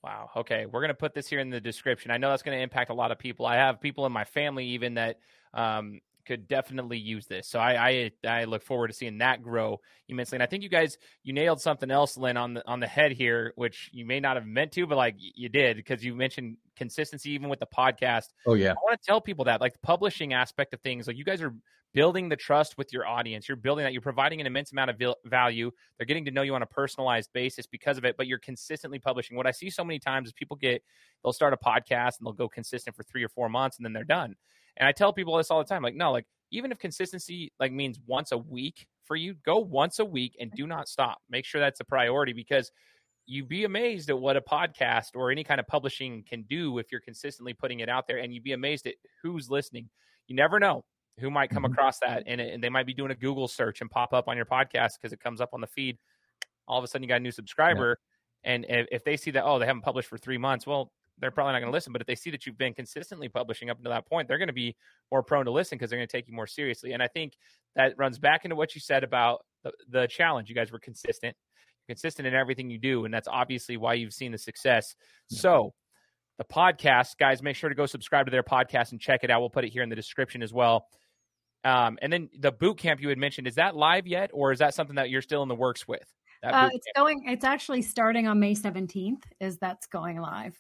Wow. 0.02 0.30
Okay, 0.38 0.66
we're 0.66 0.80
gonna 0.80 0.92
put 0.92 1.14
this 1.14 1.28
here 1.28 1.38
in 1.38 1.50
the 1.50 1.60
description. 1.60 2.10
I 2.10 2.16
know 2.16 2.30
that's 2.30 2.42
gonna 2.42 2.56
impact 2.56 2.90
a 2.90 2.94
lot 2.94 3.12
of 3.12 3.18
people. 3.20 3.46
I 3.46 3.54
have 3.54 3.80
people 3.80 4.06
in 4.06 4.12
my 4.12 4.24
family 4.24 4.66
even 4.70 4.94
that 4.94 5.20
um, 5.54 6.00
could 6.28 6.46
definitely 6.46 6.98
use 6.98 7.26
this. 7.26 7.48
So 7.48 7.58
I, 7.58 8.10
I, 8.24 8.28
I 8.28 8.44
look 8.44 8.62
forward 8.62 8.88
to 8.88 8.92
seeing 8.92 9.18
that 9.18 9.42
grow 9.42 9.80
immensely. 10.08 10.36
And 10.36 10.42
I 10.42 10.46
think 10.46 10.62
you 10.62 10.68
guys 10.68 10.98
you 11.22 11.32
nailed 11.32 11.60
something 11.60 11.90
else, 11.90 12.18
Lynn, 12.18 12.36
on 12.36 12.54
the 12.54 12.68
on 12.68 12.80
the 12.80 12.86
head 12.86 13.12
here, 13.12 13.54
which 13.56 13.88
you 13.92 14.04
may 14.04 14.20
not 14.20 14.36
have 14.36 14.46
meant 14.46 14.72
to, 14.72 14.86
but 14.86 14.96
like 14.96 15.16
you 15.18 15.48
did 15.48 15.76
because 15.76 16.04
you 16.04 16.14
mentioned 16.14 16.58
consistency 16.76 17.30
even 17.30 17.48
with 17.48 17.60
the 17.60 17.66
podcast. 17.66 18.26
Oh 18.46 18.54
yeah, 18.54 18.72
I 18.72 18.74
want 18.74 19.00
to 19.00 19.06
tell 19.06 19.20
people 19.22 19.46
that 19.46 19.62
like 19.62 19.72
the 19.72 19.78
publishing 19.80 20.34
aspect 20.34 20.74
of 20.74 20.80
things, 20.80 21.06
like 21.06 21.16
you 21.16 21.24
guys 21.24 21.40
are 21.40 21.54
building 21.94 22.28
the 22.28 22.36
trust 22.36 22.76
with 22.76 22.92
your 22.92 23.06
audience. 23.06 23.48
You're 23.48 23.56
building 23.56 23.84
that. 23.84 23.92
You're 23.92 24.02
providing 24.02 24.40
an 24.40 24.46
immense 24.46 24.72
amount 24.72 24.90
of 24.90 25.14
value. 25.24 25.70
They're 25.96 26.06
getting 26.06 26.26
to 26.26 26.30
know 26.30 26.42
you 26.42 26.54
on 26.54 26.62
a 26.62 26.66
personalized 26.66 27.30
basis 27.32 27.66
because 27.66 27.96
of 27.96 28.04
it, 28.04 28.16
but 28.18 28.26
you're 28.26 28.38
consistently 28.38 28.98
publishing. 28.98 29.36
What 29.36 29.46
I 29.46 29.52
see 29.52 29.70
so 29.70 29.82
many 29.84 29.98
times 29.98 30.28
is 30.28 30.34
people 30.34 30.56
get, 30.56 30.82
they'll 31.24 31.32
start 31.32 31.54
a 31.54 31.56
podcast 31.56 32.18
and 32.18 32.26
they'll 32.26 32.34
go 32.34 32.48
consistent 32.48 32.94
for 32.94 33.02
three 33.04 33.24
or 33.24 33.28
four 33.30 33.48
months 33.48 33.78
and 33.78 33.86
then 33.86 33.94
they're 33.94 34.04
done. 34.04 34.36
And 34.78 34.88
I 34.88 34.92
tell 34.92 35.12
people 35.12 35.36
this 35.36 35.50
all 35.50 35.58
the 35.58 35.64
time, 35.64 35.82
like, 35.82 35.94
no, 35.94 36.12
like 36.12 36.24
even 36.50 36.72
if 36.72 36.78
consistency 36.78 37.52
like 37.60 37.72
means 37.72 37.98
once 38.06 38.32
a 38.32 38.38
week 38.38 38.86
for 39.04 39.16
you, 39.16 39.34
go 39.44 39.58
once 39.58 39.98
a 39.98 40.04
week 40.04 40.36
and 40.40 40.50
do 40.52 40.66
not 40.66 40.88
stop. 40.88 41.18
Make 41.28 41.44
sure 41.44 41.60
that's 41.60 41.80
a 41.80 41.84
priority 41.84 42.32
because 42.32 42.70
you'd 43.26 43.48
be 43.48 43.64
amazed 43.64 44.08
at 44.08 44.18
what 44.18 44.36
a 44.36 44.40
podcast 44.40 45.08
or 45.14 45.30
any 45.30 45.44
kind 45.44 45.60
of 45.60 45.66
publishing 45.66 46.24
can 46.26 46.42
do 46.42 46.78
if 46.78 46.90
you're 46.90 47.00
consistently 47.00 47.52
putting 47.52 47.80
it 47.80 47.88
out 47.88 48.06
there 48.06 48.18
and 48.18 48.32
you'd 48.32 48.44
be 48.44 48.52
amazed 48.52 48.86
at 48.86 48.94
who's 49.22 49.50
listening. 49.50 49.88
You 50.28 50.36
never 50.36 50.58
know 50.58 50.84
who 51.18 51.30
might 51.30 51.50
come 51.50 51.64
mm-hmm. 51.64 51.72
across 51.72 51.98
that 51.98 52.22
and, 52.26 52.40
and 52.40 52.62
they 52.62 52.70
might 52.70 52.86
be 52.86 52.94
doing 52.94 53.10
a 53.10 53.14
Google 53.14 53.48
search 53.48 53.80
and 53.80 53.90
pop 53.90 54.12
up 54.12 54.28
on 54.28 54.36
your 54.36 54.46
podcast 54.46 54.92
because 55.00 55.12
it 55.12 55.20
comes 55.20 55.40
up 55.40 55.50
on 55.52 55.60
the 55.60 55.66
feed. 55.66 55.98
All 56.66 56.78
of 56.78 56.84
a 56.84 56.86
sudden 56.86 57.02
you 57.02 57.08
got 57.08 57.16
a 57.16 57.20
new 57.20 57.32
subscriber. 57.32 57.98
Yeah. 58.44 58.52
And 58.52 58.66
if 58.68 59.04
they 59.04 59.16
see 59.16 59.32
that, 59.32 59.44
oh, 59.44 59.58
they 59.58 59.66
haven't 59.66 59.82
published 59.82 60.08
for 60.08 60.16
three 60.16 60.38
months, 60.38 60.66
well, 60.66 60.92
they're 61.20 61.30
probably 61.30 61.52
not 61.52 61.60
going 61.60 61.70
to 61.70 61.76
listen. 61.76 61.92
But 61.92 62.00
if 62.00 62.06
they 62.06 62.14
see 62.14 62.30
that 62.30 62.46
you've 62.46 62.58
been 62.58 62.74
consistently 62.74 63.28
publishing 63.28 63.70
up 63.70 63.78
until 63.78 63.92
that 63.92 64.06
point, 64.06 64.28
they're 64.28 64.38
going 64.38 64.48
to 64.48 64.54
be 64.54 64.76
more 65.10 65.22
prone 65.22 65.44
to 65.44 65.50
listen 65.50 65.76
because 65.76 65.90
they're 65.90 65.98
going 65.98 66.08
to 66.08 66.16
take 66.16 66.28
you 66.28 66.34
more 66.34 66.46
seriously. 66.46 66.92
And 66.92 67.02
I 67.02 67.08
think 67.08 67.34
that 67.76 67.94
runs 67.98 68.18
back 68.18 68.44
into 68.44 68.56
what 68.56 68.74
you 68.74 68.80
said 68.80 69.04
about 69.04 69.44
the, 69.64 69.72
the 69.88 70.06
challenge. 70.06 70.48
You 70.48 70.54
guys 70.54 70.72
were 70.72 70.78
consistent, 70.78 71.36
consistent 71.86 72.26
in 72.26 72.34
everything 72.34 72.70
you 72.70 72.78
do, 72.78 73.04
and 73.04 73.12
that's 73.12 73.28
obviously 73.28 73.76
why 73.76 73.94
you've 73.94 74.14
seen 74.14 74.32
the 74.32 74.38
success. 74.38 74.94
So. 75.28 75.74
The 76.38 76.44
podcast, 76.44 77.18
guys, 77.18 77.42
make 77.42 77.56
sure 77.56 77.68
to 77.68 77.74
go 77.74 77.84
subscribe 77.84 78.26
to 78.26 78.30
their 78.30 78.44
podcast 78.44 78.92
and 78.92 79.00
check 79.00 79.24
it 79.24 79.30
out. 79.30 79.40
We'll 79.40 79.50
put 79.50 79.64
it 79.64 79.70
here 79.70 79.82
in 79.82 79.88
the 79.88 79.96
description 79.96 80.40
as 80.40 80.52
well. 80.52 80.86
Um, 81.64 81.98
and 82.00 82.12
then 82.12 82.30
the 82.38 82.52
boot 82.52 82.78
camp 82.78 83.00
you 83.00 83.08
had 83.08 83.18
mentioned, 83.18 83.46
is 83.46 83.56
that 83.56 83.74
live 83.74 84.06
yet, 84.06 84.30
or 84.32 84.52
is 84.52 84.60
that 84.60 84.74
something 84.74 84.96
that 84.96 85.10
you're 85.10 85.22
still 85.22 85.42
in 85.42 85.48
the 85.48 85.56
works 85.56 85.88
with? 85.88 86.06
Uh, 86.42 86.70
it's 86.72 86.86
going. 86.94 87.24
It's 87.26 87.44
actually 87.44 87.82
starting 87.82 88.28
on 88.28 88.38
May 88.38 88.54
17th. 88.54 89.22
Is 89.40 89.58
that's 89.58 89.86
going 89.86 90.20
live? 90.20 90.56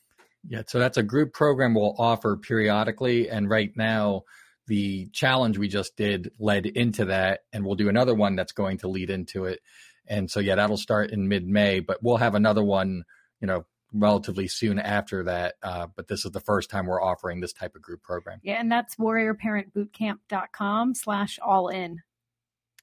Yeah, 0.48 0.62
so 0.66 0.78
that's 0.78 0.96
a 0.96 1.02
group 1.02 1.34
program 1.34 1.74
we'll 1.74 1.94
offer 1.98 2.36
periodically. 2.36 3.28
And 3.28 3.50
right 3.50 3.70
now, 3.76 4.22
the 4.66 5.08
challenge 5.12 5.58
we 5.58 5.68
just 5.68 5.96
did 5.96 6.30
led 6.38 6.64
into 6.66 7.06
that, 7.06 7.40
and 7.52 7.64
we'll 7.64 7.74
do 7.74 7.88
another 7.88 8.14
one 8.14 8.34
that's 8.34 8.52
going 8.52 8.78
to 8.78 8.88
lead 8.88 9.10
into 9.10 9.44
it. 9.44 9.60
And 10.06 10.30
so, 10.30 10.40
yeah, 10.40 10.54
that'll 10.54 10.78
start 10.78 11.10
in 11.10 11.28
mid 11.28 11.46
May, 11.46 11.80
but 11.80 12.02
we'll 12.02 12.16
have 12.16 12.34
another 12.34 12.64
one, 12.64 13.04
you 13.40 13.46
know, 13.46 13.66
relatively 13.92 14.48
soon 14.48 14.78
after 14.78 15.24
that. 15.24 15.56
Uh, 15.62 15.86
but 15.94 16.08
this 16.08 16.24
is 16.24 16.30
the 16.32 16.40
first 16.40 16.70
time 16.70 16.86
we're 16.86 17.02
offering 17.02 17.40
this 17.40 17.52
type 17.52 17.74
of 17.76 17.82
group 17.82 18.02
program. 18.02 18.40
Yeah, 18.42 18.54
and 18.54 18.72
that's 18.72 18.96
warriorparentbootcamp.com 18.96 20.94
slash 20.94 21.38
all 21.42 21.68
in. 21.68 21.98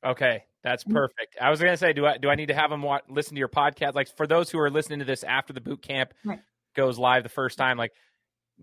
Okay, 0.04 0.44
That's 0.64 0.84
perfect. 0.84 1.36
I 1.42 1.50
was 1.50 1.60
going 1.60 1.74
to 1.74 1.78
say, 1.78 1.94
do 1.94 2.06
I 2.06 2.18
do 2.18 2.30
I 2.30 2.36
need 2.36 2.48
to 2.48 2.54
have 2.54 2.70
them 2.70 2.84
watch, 2.84 3.04
listen 3.10 3.34
to 3.34 3.40
your 3.40 3.50
podcast? 3.50 3.96
Like 3.96 4.16
for 4.16 4.28
those 4.28 4.52
who 4.52 4.60
are 4.60 4.70
listening 4.70 5.00
to 5.00 5.06
this 5.06 5.24
after 5.24 5.52
the 5.52 5.62
boot 5.62 5.82
camp 5.82 6.14
Right. 6.24 6.42
Goes 6.76 6.98
live 7.00 7.24
the 7.24 7.30
first 7.30 7.58
time, 7.58 7.78
like 7.78 7.92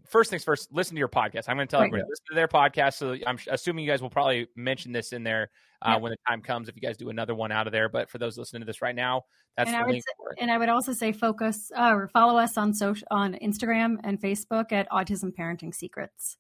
first 0.09 0.31
things 0.31 0.45
first, 0.45 0.73
listen 0.73 0.95
to 0.95 0.99
your 0.99 1.09
podcast. 1.09 1.49
I'm 1.49 1.57
going 1.57 1.67
to 1.69 1.71
tell 1.71 1.81
Right. 1.81 1.89
everybody 1.89 2.09
listen 2.09 2.25
to 2.31 2.35
their 2.35 2.49
podcast. 2.49 2.95
So 2.95 3.17
I'm 3.27 3.39
assuming 3.51 3.85
you 3.85 3.91
guys 3.91 4.01
will 4.01 4.11
probably 4.11 4.47
mention 4.57 4.93
this 4.93 5.13
in 5.13 5.23
there 5.23 5.51
uh, 5.85 5.91
Yeah. 5.91 5.97
when 5.99 6.11
the 6.13 6.17
time 6.29 6.41
comes 6.43 6.69
if 6.69 6.77
you 6.77 6.81
guys 6.83 6.97
do 6.97 7.11
another 7.11 7.35
one 7.35 7.53
out 7.53 7.67
of 7.67 7.73
there. 7.73 7.89
But 7.89 8.09
for 8.09 8.19
those 8.19 8.39
listening 8.39 8.61
to 8.63 8.67
this 8.67 8.81
right 8.81 8.95
now, 8.95 9.23
that's 9.57 9.69
And 9.69 9.75
the 9.75 9.81
I 9.81 9.83
would 9.85 9.93
link 9.93 10.05
say- 10.07 10.15
for 10.17 10.31
it. 10.33 10.39
And 10.41 10.51
I 10.51 10.57
would 10.59 10.69
also 10.71 10.93
say 10.93 11.13
focus 11.13 11.71
uh, 11.77 11.91
or 11.93 12.09
follow 12.09 12.39
us 12.39 12.57
on 12.57 12.73
social 12.73 13.07
on 13.11 13.35
Instagram 13.43 13.97
and 14.05 14.19
Facebook 14.21 14.73
at 14.73 14.89
Autism 14.91 15.31
Parenting 15.39 15.75
Secrets. 15.75 16.39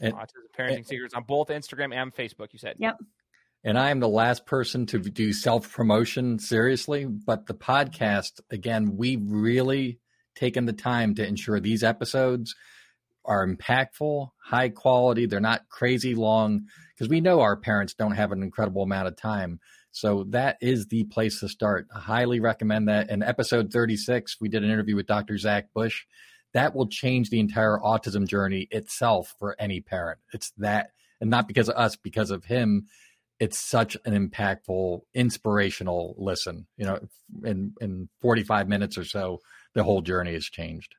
And- 0.00 0.12
Autism 0.12 0.44
Parenting 0.58 0.86
Secrets 0.86 1.14
on 1.14 1.22
both 1.22 1.48
Instagram 1.48 1.94
and 1.94 2.14
Facebook. 2.14 2.48
You 2.52 2.58
said, 2.58 2.76
Yep. 2.78 2.98
And 3.64 3.78
I 3.78 3.90
am 3.90 3.98
the 4.00 4.08
last 4.08 4.44
person 4.46 4.84
to 4.86 4.98
do 4.98 5.32
self 5.32 5.72
promotion 5.72 6.38
seriously, 6.38 7.06
but 7.06 7.46
the 7.46 7.54
podcast, 7.54 8.40
again, 8.50 8.96
we've 8.96 9.22
really 9.28 9.98
taken 10.36 10.66
the 10.66 10.72
time 10.72 11.14
to 11.16 11.26
ensure 11.26 11.58
these 11.58 11.82
episodes 11.82 12.54
are 13.24 13.46
impactful, 13.46 14.28
high 14.44 14.68
quality. 14.68 15.26
They're 15.26 15.40
not 15.40 15.68
crazy 15.68 16.14
long 16.14 16.66
because 16.94 17.08
we 17.08 17.20
know 17.20 17.40
our 17.40 17.56
parents 17.56 17.94
don't 17.94 18.12
have 18.12 18.32
an 18.32 18.42
incredible 18.42 18.82
amount 18.82 19.08
of 19.08 19.16
time. 19.16 19.58
So 19.90 20.26
that 20.30 20.58
is 20.60 20.86
the 20.86 21.04
place 21.04 21.40
to 21.40 21.48
start. 21.48 21.88
I 21.94 21.98
highly 21.98 22.38
recommend 22.38 22.88
that. 22.88 23.10
In 23.10 23.22
episode 23.22 23.72
36, 23.72 24.36
we 24.40 24.48
did 24.48 24.62
an 24.62 24.70
interview 24.70 24.94
with 24.94 25.06
Dr. 25.06 25.38
Zach 25.38 25.72
Bush. 25.74 26.04
That 26.54 26.74
will 26.74 26.86
change 26.86 27.30
the 27.30 27.40
entire 27.40 27.78
autism 27.78 28.28
journey 28.28 28.68
itself 28.70 29.34
for 29.38 29.56
any 29.58 29.80
parent. 29.80 30.20
It's 30.32 30.52
that, 30.58 30.90
and 31.20 31.30
not 31.30 31.48
because 31.48 31.68
of 31.68 31.76
us, 31.76 31.96
because 31.96 32.30
of 32.30 32.44
him 32.44 32.86
it's 33.38 33.58
such 33.58 33.96
an 34.04 34.30
impactful, 34.30 35.00
inspirational 35.14 36.14
listen. 36.18 36.66
You 36.76 36.86
know, 36.86 36.98
in 37.44 37.74
in 37.80 38.08
45 38.22 38.68
minutes 38.68 38.96
or 38.96 39.04
so, 39.04 39.40
the 39.76 39.84
whole 39.84 40.00
journey 40.00 40.32
has 40.32 40.46
changed. 40.46 40.96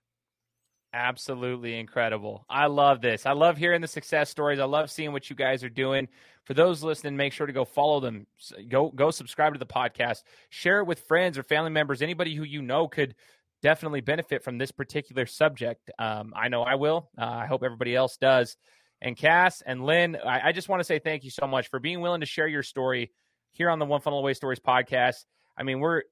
Absolutely 0.94 1.78
incredible. 1.78 2.46
I 2.48 2.68
love 2.68 3.02
this. 3.02 3.26
I 3.26 3.34
love 3.34 3.58
hearing 3.58 3.82
the 3.82 3.88
success 3.88 4.30
stories. 4.30 4.60
I 4.60 4.66
love 4.66 4.90
seeing 4.90 5.12
what 5.12 5.30
you 5.30 5.36
guys 5.36 5.64
are 5.64 5.70
doing. 5.70 6.08
For 6.46 6.54
those 6.54 6.84
listening, 6.84 7.18
make 7.18 7.34
sure 7.34 7.48
to 7.48 7.54
go 7.54 7.66
follow 7.66 8.00
them. 8.00 8.28
Go 8.70 8.90
go 8.90 9.12
subscribe 9.12 9.54
to 9.54 9.60
the 9.60 9.66
podcast. 9.66 10.20
Share 10.50 10.80
it 10.80 10.86
with 10.86 11.02
friends 11.02 11.38
or 11.38 11.44
family 11.44 11.72
members. 11.72 12.02
Anybody 12.02 12.36
who 12.36 12.44
you 12.44 12.62
know 12.62 12.88
could 12.88 13.16
definitely 13.62 14.02
benefit 14.02 14.44
from 14.44 14.58
this 14.58 14.72
particular 14.72 15.26
subject. 15.26 15.90
Um, 16.00 16.32
I 16.36 16.48
know 16.48 16.62
I 16.62 16.76
will. 16.76 17.10
Uh, 17.18 17.26
I 17.26 17.46
hope 17.48 17.64
everybody 17.64 17.96
else 17.96 18.16
does. 18.18 18.56
And 19.02 19.18
Cass 19.18 19.62
and 19.66 19.86
Lynn, 19.86 20.16
I, 20.24 20.50
I 20.50 20.52
just 20.52 20.70
want 20.70 20.80
to 20.82 20.86
say 20.86 21.00
thank 21.00 21.24
you 21.24 21.32
so 21.32 21.48
much 21.48 21.70
for 21.70 21.80
being 21.80 22.00
willing 22.00 22.22
to 22.22 22.28
share 22.28 22.48
your 22.48 22.64
story 22.64 23.12
here 23.52 23.70
on 23.70 23.80
the 23.80 23.86
One 23.86 24.02
Funnel 24.02 24.20
Away 24.20 24.36
Stories 24.36 24.60
podcast. 24.60 25.26
I 25.58 25.64
mean, 25.64 25.80
we're 25.80 26.04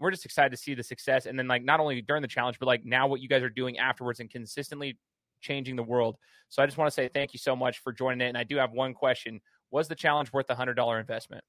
we're 0.00 0.10
just 0.10 0.24
excited 0.24 0.50
to 0.50 0.56
see 0.56 0.74
the 0.74 0.82
success 0.82 1.26
and 1.26 1.38
then 1.38 1.48
like 1.48 1.64
not 1.64 1.80
only 1.80 2.00
during 2.02 2.22
the 2.22 2.28
challenge 2.28 2.58
but 2.58 2.66
like 2.66 2.84
now 2.84 3.06
what 3.06 3.20
you 3.20 3.28
guys 3.28 3.42
are 3.42 3.50
doing 3.50 3.78
afterwards 3.78 4.20
and 4.20 4.30
consistently 4.30 4.98
changing 5.40 5.76
the 5.76 5.82
world. 5.82 6.16
So 6.48 6.62
i 6.62 6.66
just 6.66 6.78
want 6.78 6.88
to 6.88 6.94
say 6.94 7.08
thank 7.12 7.32
you 7.32 7.38
so 7.38 7.54
much 7.54 7.78
for 7.78 7.92
joining 7.92 8.20
it 8.20 8.28
and 8.28 8.38
i 8.38 8.44
do 8.44 8.56
have 8.56 8.72
one 8.72 8.94
question. 8.94 9.40
Was 9.70 9.88
the 9.88 9.94
challenge 9.94 10.32
worth 10.32 10.46
the 10.46 10.54
hundred 10.54 10.74
dollar 10.74 10.98
investment 10.98 11.44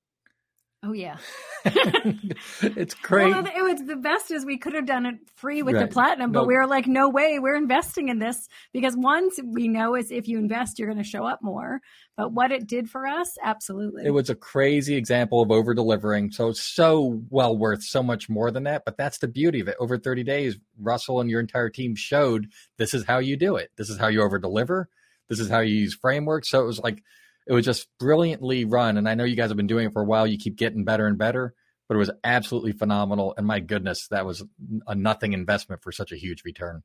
Oh 0.82 0.94
yeah. 0.94 1.18
it's 1.66 2.94
great. 2.94 3.30
Well, 3.32 3.46
it 3.46 3.62
was 3.62 3.86
the 3.86 3.98
best 3.98 4.32
is 4.32 4.46
we 4.46 4.58
could 4.58 4.74
have 4.74 4.86
done 4.86 5.06
it 5.06 5.16
free 5.36 5.62
with 5.62 5.76
Right. 5.76 5.82
the 5.90 5.94
platinum, 5.94 6.32
but 6.32 6.44
No. 6.44 6.48
we 6.48 6.56
were 6.56 6.68
like, 6.68 6.88
no 6.88 7.10
way, 7.10 7.38
we're 7.38 7.58
investing 7.58 8.08
in 8.08 8.20
this 8.20 8.48
because 8.72 8.96
once 8.96 9.38
we 9.44 9.68
know 9.68 9.94
is 9.96 10.10
if 10.10 10.30
you 10.30 10.38
invest, 10.38 10.80
you're 10.80 10.88
going 10.88 10.98
to 10.98 11.04
show 11.04 11.26
up 11.26 11.40
more. 11.42 11.82
But 12.16 12.32
what 12.32 12.54
it 12.54 12.66
did 12.66 12.90
for 12.90 13.06
us, 13.06 13.38
absolutely. 13.44 14.06
It 14.06 14.12
was 14.12 14.30
a 14.30 14.36
crazy 14.36 14.96
example 14.96 15.42
of 15.42 15.52
over 15.52 15.74
delivering. 15.74 16.32
So 16.32 16.48
it's 16.48 16.64
so 16.64 17.22
well 17.30 17.58
worth 17.58 17.84
so 17.84 18.02
much 18.02 18.30
more 18.30 18.50
than 18.50 18.64
that. 18.64 18.84
But 18.86 18.96
that's 18.96 19.18
the 19.18 19.28
beauty 19.28 19.60
of 19.60 19.68
it. 19.68 19.76
Over 19.82 19.98
30 19.98 20.24
days, 20.24 20.58
Russell 20.80 21.20
and 21.20 21.30
your 21.30 21.42
entire 21.42 21.70
team 21.70 21.94
showed 21.96 22.48
this 22.78 22.94
is 22.94 23.04
how 23.04 23.18
you 23.18 23.36
do 23.36 23.58
it. 23.58 23.72
This 23.76 23.90
is 23.90 23.98
how 23.98 24.08
you 24.08 24.22
over 24.22 24.40
deliver. 24.40 24.88
This 25.28 25.42
is 25.42 25.50
how 25.50 25.60
you 25.60 25.76
use 25.76 25.94
frameworks. 25.94 26.50
So 26.50 26.62
it 26.62 26.66
was 26.66 26.80
like 26.80 27.04
it 27.50 27.54
was 27.54 27.66
just 27.66 27.88
brilliantly 28.00 28.64
run. 28.64 28.96
And 28.98 29.10
I 29.10 29.16
know 29.16 29.24
you 29.24 29.36
guys 29.36 29.50
have 29.50 29.58
been 29.58 29.68
doing 29.68 29.88
it 29.88 29.94
for 29.94 30.04
a 30.04 30.06
while. 30.06 30.28
You 30.28 30.38
keep 30.38 30.56
getting 30.56 30.86
better 30.86 31.08
and 31.08 31.18
better, 31.18 31.56
but 31.88 31.96
it 31.96 31.98
was 31.98 32.12
absolutely 32.24 32.74
phenomenal. 32.74 33.34
And 33.38 33.48
my 33.48 33.60
goodness, 33.60 34.08
that 34.12 34.24
was 34.24 34.44
a 34.86 34.94
nothing 34.94 35.34
investment 35.34 35.82
for 35.82 35.92
such 35.92 36.12
a 36.12 36.16
huge 36.16 36.44
return. 36.46 36.84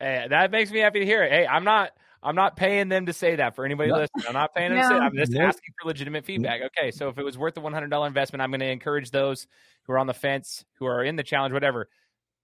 Hey, 0.00 0.26
that 0.28 0.50
makes 0.50 0.72
me 0.72 0.80
happy 0.80 0.98
to 0.98 1.06
hear 1.06 1.22
it. 1.22 1.30
Hey, 1.30 1.46
I'm 1.46 1.62
not 1.62 1.92
I'm 2.24 2.34
not 2.34 2.56
paying 2.56 2.88
them 2.88 3.06
to 3.06 3.12
say 3.12 3.36
that 3.36 3.54
for 3.54 3.64
anybody 3.64 3.90
No. 3.90 3.98
listening. 3.98 4.24
I'm 4.26 4.34
not 4.34 4.52
paying 4.52 4.70
them 4.70 4.80
to 4.80 4.86
say 4.86 4.94
No. 4.94 4.98
that. 4.98 5.04
I'm 5.04 5.16
just 5.16 5.32
Nope. 5.32 5.44
asking 5.44 5.74
for 5.80 5.86
legitimate 5.86 6.24
feedback. 6.24 6.62
Okay, 6.76 6.90
so 6.90 7.08
if 7.08 7.18
it 7.18 7.24
was 7.24 7.38
worth 7.38 7.54
the 7.54 7.60
$100 7.60 8.06
investment, 8.06 8.42
I'm 8.42 8.50
going 8.50 8.60
to 8.60 8.70
encourage 8.70 9.12
those 9.12 9.46
who 9.84 9.92
are 9.92 9.98
on 9.98 10.08
the 10.08 10.14
fence, 10.14 10.64
who 10.80 10.86
are 10.86 11.04
in 11.04 11.14
the 11.14 11.22
challenge, 11.22 11.52
whatever. 11.52 11.88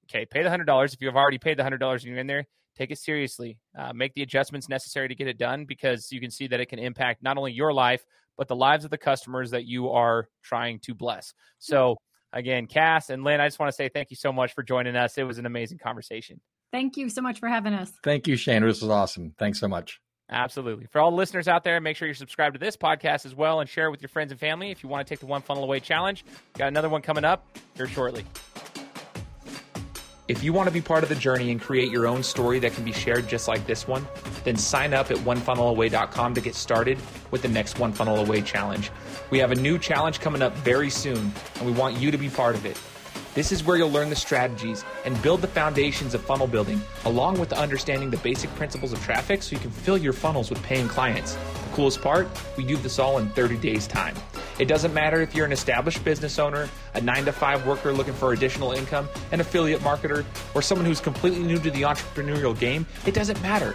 Okay, 0.09 0.25
pay 0.25 0.45
the 0.45 0.51
$100. 0.51 0.95
If 0.95 1.01
you 1.01 1.09
have 1.09 1.17
already 1.17 1.39
paid 1.39 1.57
the 1.57 1.65
$100 1.65 1.95
and 1.95 2.03
you're 2.05 2.19
in 2.19 2.29
there, 2.29 2.47
take 2.77 2.91
it 2.91 2.99
seriously. 2.99 3.59
Uh, 3.79 3.93
make 3.93 4.15
the 4.15 4.23
adjustments 4.23 4.69
necessary 4.69 5.09
to 5.09 5.15
get 5.15 5.27
it 5.27 5.39
done 5.39 5.65
because 5.65 6.11
you 6.11 6.21
can 6.21 6.31
see 6.31 6.47
that 6.49 6.61
it 6.61 6.67
can 6.67 6.79
impact 6.79 7.23
not 7.23 7.37
only 7.37 7.53
your 7.53 7.73
life, 7.73 8.05
but 8.37 8.49
the 8.49 8.57
lives 8.57 8.85
of 8.85 8.91
the 8.91 8.99
customers 8.99 9.51
that 9.53 9.65
you 9.65 9.91
are 9.91 10.29
trying 10.43 10.81
to 10.81 10.95
bless. 10.95 11.35
So, 11.59 11.97
again, 12.33 12.67
Cass 12.67 13.11
and 13.11 13.25
Lynn, 13.25 13.41
I 13.41 13.47
just 13.47 13.59
want 13.59 13.71
to 13.71 13.77
say 13.77 13.89
thank 13.89 14.11
you 14.11 14.17
so 14.17 14.33
much 14.33 14.55
for 14.55 14.63
joining 14.63 14.97
us. 14.97 15.17
It 15.19 15.25
was 15.25 15.39
an 15.39 15.47
amazing 15.47 15.79
conversation. 15.79 16.41
Thank 16.73 16.97
you 16.97 17.09
so 17.09 17.23
much 17.23 17.39
for 17.39 17.49
having 17.49 17.73
us. 17.73 17.93
Thank 18.03 18.27
you, 18.27 18.37
Shane. 18.37 18.63
This 18.63 18.83
was 18.83 18.91
awesome. 18.91 19.35
Thanks 19.39 19.61
so 19.61 19.69
much. 19.69 20.01
Absolutely. 20.31 20.87
For 20.91 21.01
all 21.01 21.11
the 21.11 21.17
listeners 21.17 21.49
out 21.49 21.63
there, 21.65 21.81
make 21.81 21.97
sure 21.97 22.09
you're 22.09 22.15
subscribed 22.15 22.55
to 22.55 22.59
this 22.59 22.77
podcast 22.77 23.27
as 23.27 23.35
well 23.35 23.61
and 23.61 23.69
share 23.69 23.87
it 23.87 23.91
with 23.91 24.03
your 24.03 24.09
friends 24.09 24.33
and 24.33 24.41
family. 24.41 24.71
If 24.71 24.83
you 24.83 24.89
want 24.89 25.07
to 25.07 25.13
take 25.13 25.21
the 25.21 25.27
One 25.27 25.43
Funnel 25.43 25.65
Away 25.65 25.81
Challenge, 25.81 26.25
got 26.59 26.69
another 26.69 26.89
one 26.89 27.03
coming 27.03 27.25
up 27.25 27.47
here 27.77 27.87
shortly. 27.87 28.25
If 30.27 30.43
you 30.43 30.55
want 30.55 30.69
to 30.69 30.73
be 30.73 30.81
part 30.81 31.03
of 31.03 31.11
the 31.11 31.15
journey 31.15 31.51
and 31.51 31.61
create 31.61 31.91
your 31.91 32.07
own 32.07 32.23
story 32.23 32.59
that 32.61 32.73
can 32.73 32.83
be 32.83 32.93
shared 32.93 33.29
just 33.29 33.47
like 33.47 33.67
this 33.67 33.87
one, 33.87 34.09
then 34.43 34.57
sign 34.57 34.95
up 34.95 35.11
at 35.11 35.19
onefunnelaway.com 35.19 36.33
to 36.33 36.41
get 36.41 36.55
started 36.55 36.97
with 37.31 37.43
the 37.43 37.49
next 37.49 37.79
One 37.79 37.93
Funnel 37.93 38.17
Away 38.17 38.41
challenge. 38.41 38.91
We 39.29 39.39
have 39.41 39.53
a 39.53 39.55
new 39.55 39.79
challenge 39.79 40.21
coming 40.21 40.41
up 40.41 40.55
very 40.55 40.89
soon, 40.89 41.31
and 41.57 41.67
we 41.67 41.73
want 41.73 41.99
you 41.99 42.11
to 42.11 42.17
be 42.17 42.31
part 42.31 42.55
of 42.55 42.65
it. 42.65 42.81
This 43.35 43.53
is 43.53 43.65
where 43.65 43.77
you'll 43.77 43.91
learn 43.91 44.09
the 44.09 44.17
strategies 44.17 44.83
and 45.05 45.21
build 45.21 45.43
the 45.43 45.49
foundations 45.49 46.15
of 46.15 46.23
funnel 46.23 46.47
building, 46.47 46.81
along 47.05 47.39
with 47.39 47.53
understanding 47.53 48.09
the 48.09 48.17
basic 48.19 48.49
principles 48.55 48.95
of 48.95 49.03
traffic 49.03 49.43
so 49.43 49.55
you 49.55 49.61
can 49.61 49.71
fill 49.71 49.99
your 49.99 50.15
funnels 50.15 50.49
with 50.49 50.63
paying 50.63 50.89
clients. 50.89 51.35
The 51.35 51.75
coolest 51.75 52.01
part, 52.01 52.29
we 52.57 52.65
do 52.65 52.79
this 52.79 52.99
all 52.99 53.19
in 53.19 53.29
30 53.31 53.59
days' 53.59 53.87
time. 53.87 54.17
It 54.59 54.67
doesn't 54.67 54.95
matter 54.95 55.21
if 55.21 55.35
you're 55.35 55.47
an 55.47 55.53
established 55.53 56.05
business 56.05 56.39
owner, 56.39 56.69
a 56.95 57.01
9 57.01 57.25
to 57.25 57.33
5 57.33 57.67
worker 57.67 57.93
looking 57.93 58.15
for 58.15 58.33
additional 58.33 58.73
income, 58.73 59.09
an 59.33 59.41
affiliate 59.41 59.81
marketer, 59.81 60.25
or 60.55 60.63
someone 60.63 60.87
who's 60.87 61.01
completely 61.01 61.43
new 61.43 61.59
to 61.59 61.71
the 61.73 61.83
entrepreneurial 61.83 62.57
game, 62.59 62.87
it 63.05 63.15
doesn't 63.15 63.41
matter. 63.43 63.75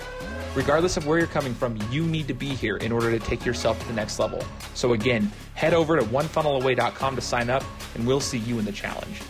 Regardless 0.56 0.98
of 0.98 1.06
where 1.06 1.20
you're 1.20 1.28
coming 1.28 1.54
from, 1.54 1.78
you 1.92 2.06
need 2.06 2.28
to 2.28 2.34
be 2.34 2.50
here 2.50 2.78
in 2.78 2.92
order 2.92 3.12
to 3.12 3.20
take 3.20 3.46
yourself 3.46 3.80
to 3.82 3.88
the 3.88 3.94
next 3.94 4.20
level. 4.20 4.44
So 4.74 4.94
again, 4.94 5.32
head 5.54 5.74
over 5.74 5.98
to 5.98 6.06
onefunnelaway.com 6.06 7.16
to 7.16 7.22
sign 7.22 7.50
up 7.50 7.64
and 7.96 8.08
we'll 8.08 8.22
see 8.22 8.40
you 8.40 8.58
in 8.58 8.66
the 8.66 8.72
challenge. 8.72 9.22